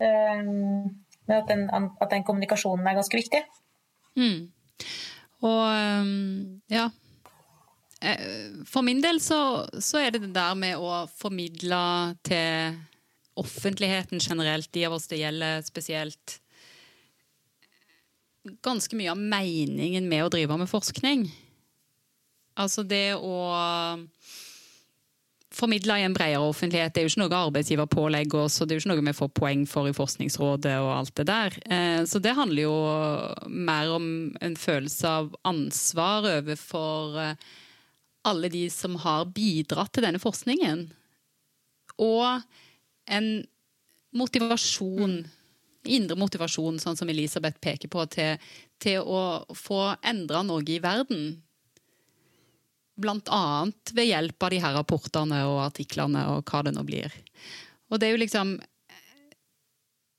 uh, 0.00 0.40
Men 0.40 1.34
at 1.36 1.50
den, 1.50 1.66
at 1.68 2.08
den, 2.08 2.24
kommunikasjonen 2.24 2.88
er 2.88 2.96
ganske 2.96 3.18
viktig. 3.18 3.42
Mm. 4.16 4.48
Og 5.44 5.62
um, 5.68 6.62
ja 6.72 6.88
For 8.66 8.82
min 8.86 9.02
del 9.04 9.20
så, 9.22 9.68
så, 9.76 10.00
er 10.00 10.14
det 10.14 10.24
det 10.24 10.32
der 10.34 10.56
med 10.58 10.80
å 10.80 11.04
formidle 11.12 11.82
til 12.24 12.80
offentligheten 13.38 14.20
generelt, 14.20 14.72
de 14.72 14.86
av 14.88 14.96
oss 14.96 15.06
det 15.12 15.20
gjelder 15.20 15.62
spesielt, 15.64 16.41
ganske 18.64 18.96
mye 18.98 19.12
av 19.12 19.20
meningen 19.20 20.08
med 20.10 20.26
å 20.26 20.32
drive 20.32 20.58
med 20.58 20.70
forskning. 20.70 21.26
Altså 22.58 22.84
det 22.84 23.14
å 23.16 23.36
formidle 25.52 25.98
i 26.00 26.04
en 26.06 26.14
bredere 26.16 26.48
offentlighet. 26.48 26.94
Det 26.94 27.02
er 27.02 27.06
jo 27.06 27.12
ikke 27.12 27.22
noe 27.22 27.40
arbeidsgiver 27.46 27.88
pålegger 27.90 28.46
oss, 28.46 28.58
og 28.60 28.68
det 28.68 28.74
er 28.74 28.78
jo 28.78 28.84
ikke 28.84 28.92
noe 28.92 29.06
vi 29.08 29.16
får 29.18 29.30
poeng 29.36 29.64
for 29.68 29.88
i 29.88 29.94
Forskningsrådet 29.96 30.74
og 30.80 30.90
alt 30.94 31.14
det 31.18 31.26
der. 31.28 31.58
Eh, 31.66 32.00
så 32.08 32.20
det 32.22 32.34
handler 32.38 32.62
jo 32.64 32.76
mer 33.48 33.92
om 33.92 34.06
en 34.40 34.56
følelse 34.56 35.12
av 35.20 35.30
ansvar 35.48 36.28
overfor 36.38 37.20
eh, 37.20 37.46
alle 38.28 38.52
de 38.52 38.64
som 38.72 38.96
har 39.02 39.28
bidratt 39.34 39.92
til 39.92 40.06
denne 40.06 40.22
forskningen. 40.22 40.86
Og 42.00 42.42
en 43.12 43.30
motivasjon, 44.16 45.22
indre 45.84 46.16
motivasjon, 46.18 46.78
sånn 46.82 46.98
som 46.98 47.10
Elisabeth 47.10 47.58
peker 47.62 47.90
på, 47.92 48.04
til, 48.12 48.36
til 48.82 49.02
å 49.02 49.22
få 49.56 49.92
endra 50.02 50.44
noe 50.46 50.64
i 50.68 50.82
verden 50.82 51.42
Blant 53.02 53.30
annet 53.32 53.88
ved 53.96 54.10
hjelp 54.10 54.44
av 54.44 54.50
de 54.52 54.58
her 54.60 54.74
rapportene 54.76 55.38
og 55.48 55.62
artiklene 55.64 56.26
og 56.28 56.42
hva 56.44 56.60
det 56.66 56.74
nå 56.76 56.82
blir. 56.84 57.14
Og 57.88 57.96
det 57.96 58.08
er 58.08 58.12
jo 58.12 58.20
liksom 58.20 58.58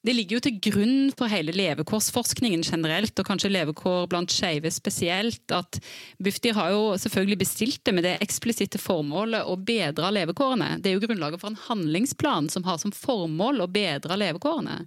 det 0.03 0.11
ligger 0.17 0.35
jo 0.35 0.43
til 0.43 0.57
grunn 0.65 0.97
for 1.15 1.31
hele 1.31 1.53
levekårsforskningen 1.55 2.65
generelt, 2.67 3.15
og 3.15 3.27
kanskje 3.29 3.53
levekår 3.53 4.09
blant 4.11 4.33
skeive 4.35 4.67
spesielt, 4.73 5.45
at 5.55 5.79
Bufdir 6.19 6.57
har 6.57 6.73
jo 6.73 6.81
selvfølgelig 6.99 7.37
bestilt 7.39 7.79
det 7.87 7.93
med 7.95 8.03
det 8.03 8.17
eksplisitte 8.25 8.81
formålet 8.83 9.47
å 9.47 9.55
bedre 9.55 10.11
levekårene. 10.17 10.81
Det 10.83 10.91
er 10.91 10.97
jo 10.97 11.05
grunnlaget 11.05 11.39
for 11.39 11.53
en 11.53 11.61
handlingsplan 11.69 12.51
som 12.51 12.67
har 12.67 12.81
som 12.83 12.91
formål 12.91 13.63
å 13.63 13.69
bedre 13.71 14.19
levekårene. 14.19 14.81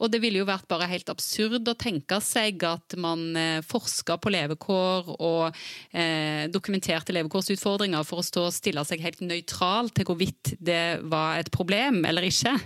Og 0.00 0.08
det 0.12 0.22
ville 0.22 0.40
jo 0.40 0.48
vært 0.48 0.68
bare 0.70 0.88
helt 0.88 1.10
absurd 1.12 1.68
å 1.68 1.76
tenke 1.78 2.20
seg 2.24 2.62
at 2.64 2.96
man 3.00 3.36
eh, 3.36 3.60
forska 3.66 4.16
på 4.20 4.32
levekår 4.32 5.14
og 5.18 5.60
eh, 5.92 6.48
dokumenterte 6.52 7.14
levekårsutfordringer 7.16 8.06
for 8.08 8.22
å 8.22 8.26
stå 8.26 8.46
og 8.48 8.56
stille 8.56 8.84
seg 8.88 9.04
helt 9.04 9.20
nøytral 9.24 9.92
til 9.92 10.08
hvorvidt 10.08 10.54
det 10.58 11.00
var 11.12 11.40
et 11.40 11.52
problem 11.52 12.04
eller 12.08 12.28
ikke. 12.30 12.56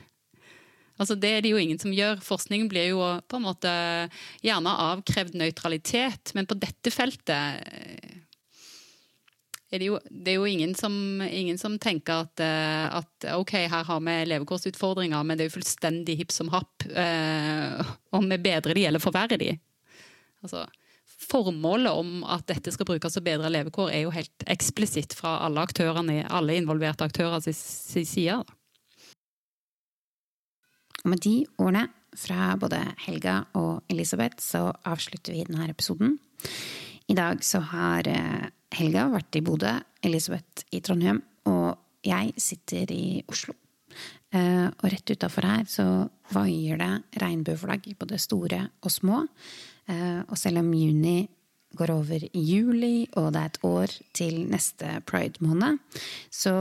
Altså 0.94 1.16
Det 1.18 1.30
er 1.34 1.42
det 1.42 1.50
jo 1.50 1.58
ingen 1.58 1.80
som 1.82 1.94
gjør. 1.94 2.20
Forskning 2.22 2.68
blir 2.70 2.92
jo 2.92 3.02
på 3.26 3.40
en 3.40 3.46
måte 3.48 3.72
gjerne 4.44 4.76
avkrevd 4.92 5.34
nøytralitet, 5.40 6.30
men 6.38 6.46
på 6.46 6.58
dette 6.62 6.92
feltet 6.94 7.64
eh, 7.66 8.20
er 9.74 9.82
det, 9.82 9.88
jo, 9.88 9.98
det 10.06 10.32
er 10.32 10.38
jo 10.38 10.46
ingen 10.46 10.74
som, 10.78 10.94
ingen 11.24 11.58
som 11.58 11.74
tenker 11.82 12.24
at, 12.24 12.42
uh, 12.42 13.00
at, 13.00 13.26
ok, 13.34 13.56
her 13.72 13.84
har 13.88 14.02
vi 14.06 14.16
levekårsutfordringer, 14.30 15.26
men 15.26 15.38
det 15.38 15.46
er 15.46 15.50
jo 15.50 15.56
fullstendig 15.56 16.18
hipp 16.20 16.34
som 16.34 16.52
happ 16.54 16.86
eh, 16.90 17.92
om 18.14 18.28
vi 18.30 18.38
bedrer 18.44 18.78
de 18.78 18.86
eller 18.86 19.02
forverrer 19.02 19.40
de. 19.40 19.50
Altså, 20.44 20.64
formålet 21.24 21.92
om 21.92 22.22
at 22.28 22.46
dette 22.50 22.72
skal 22.74 22.88
brukes 22.88 23.16
til 23.16 23.24
bedre 23.26 23.50
levekår, 23.52 23.90
er 23.90 24.04
jo 24.04 24.14
helt 24.14 24.46
eksplisitt 24.50 25.16
fra 25.16 25.38
alle 25.46 25.64
aktørene, 25.64 26.22
alle 26.28 26.58
involverte 26.60 27.06
aktører 27.08 27.42
sin 27.44 28.06
side. 28.06 28.38
Og 31.04 31.10
med 31.12 31.22
de 31.24 31.36
ordene 31.58 31.88
fra 32.14 32.54
både 32.60 32.78
Helga 33.04 33.40
og 33.58 33.82
Elisabeth 33.90 34.38
så 34.42 34.68
avslutter 34.86 35.34
vi 35.34 35.46
denne 35.48 35.66
episoden. 35.72 36.18
I 37.10 37.16
dag 37.18 37.42
så 37.44 37.60
har 37.72 38.06
uh, 38.08 38.46
Helga 38.74 39.06
har 39.06 39.14
vært 39.14 39.38
i 39.38 39.42
Bodø, 39.44 39.72
Elisabeth 40.04 40.66
i 40.74 40.80
Trondheim, 40.84 41.20
og 41.50 41.76
jeg 42.04 42.32
sitter 42.40 42.90
i 42.94 43.22
Oslo. 43.30 43.54
Uh, 44.34 44.66
og 44.66 44.88
rett 44.90 45.12
utafor 45.14 45.46
her 45.46 45.62
så 45.70 45.84
vaier 46.34 46.80
det 46.80 47.20
regnbueflagg, 47.22 47.86
både 48.00 48.18
store 48.18 48.64
og 48.82 48.90
små. 48.90 49.22
Uh, 49.86 50.22
og 50.26 50.34
selv 50.40 50.64
om 50.64 50.72
juni 50.74 51.22
går 51.74 51.90
over 51.90 52.22
i 52.26 52.42
juli, 52.46 53.06
og 53.18 53.32
det 53.34 53.40
er 53.40 53.50
et 53.50 53.64
år 53.66 53.94
til 54.14 54.36
neste 54.50 54.90
pride-måned, 55.06 55.80
så, 56.30 56.54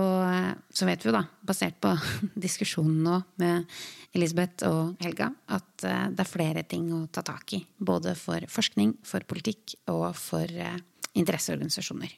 så, 0.74 0.88
vet 0.90 1.04
vi 1.06 1.12
jo, 1.12 1.14
da, 1.14 1.22
basert 1.46 1.78
på 1.82 1.92
diskusjonen 2.46 3.04
nå 3.06 3.20
med 3.42 3.68
Elisabeth 4.14 4.66
og 4.70 4.96
Helga, 5.02 5.32
at 5.54 5.86
uh, 5.86 6.08
det 6.14 6.26
er 6.26 6.30
flere 6.30 6.66
ting 6.70 6.90
å 6.94 7.06
ta 7.14 7.26
tak 7.26 7.58
i. 7.58 7.64
Både 7.78 8.14
for 8.18 8.46
forskning, 8.50 9.00
for 9.06 9.26
politikk 9.30 9.80
og 9.94 10.12
for 10.18 10.50
interesseorganisasjoner 11.14 12.14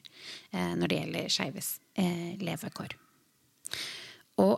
eh, 0.52 0.72
når 0.78 0.90
det 0.90 1.00
gjelder 1.00 1.32
skeives 1.32 1.70
eh, 1.98 2.36
levekår. 2.40 2.96
Og 4.42 4.54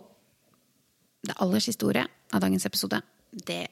det 1.27 1.37
aller 1.43 1.63
siste 1.63 1.87
ordet 1.87 2.07
av 2.33 2.43
dagens 2.45 2.67
episode, 2.69 3.01
det 3.33 3.65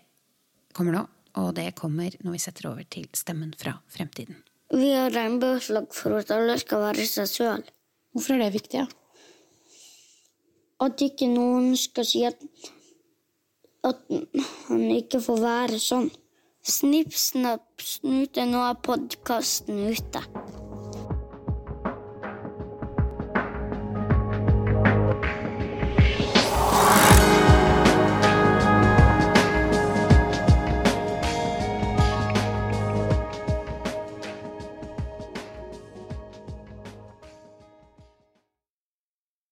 kommer 0.77 0.99
nå. 0.99 1.07
Og 1.37 1.53
det 1.57 1.75
kommer 1.77 2.15
når 2.25 2.33
vi 2.33 2.41
setter 2.41 2.71
over 2.71 2.87
til 2.89 3.09
Stemmen 3.17 3.53
fra 3.61 3.75
fremtiden. 3.93 4.39
Vi 4.73 4.89
har 4.91 5.13
regnbueslag 5.15 5.91
for 5.95 6.17
at 6.19 6.33
alle 6.35 6.57
skal 6.59 6.83
være 6.89 7.05
seg 7.07 7.29
sjøl. 7.31 7.67
Hvorfor 8.17 8.35
er 8.35 8.47
det 8.47 8.57
viktig? 8.57 8.81
Ja? 8.81 8.87
At 10.87 11.01
ikke 11.05 11.29
noen 11.31 11.77
skal 11.79 12.09
si 12.09 12.25
at, 12.29 12.41
at 13.87 14.01
han 14.67 14.83
ikke 14.97 15.21
får 15.25 15.43
være 15.45 15.81
sånn. 15.81 16.11
Snipp, 16.67 17.13
snapp, 17.15 17.79
snute, 17.79 18.43
nå 18.51 18.59
er 18.67 18.79
podkasten 18.83 19.85
ute. 19.87 20.23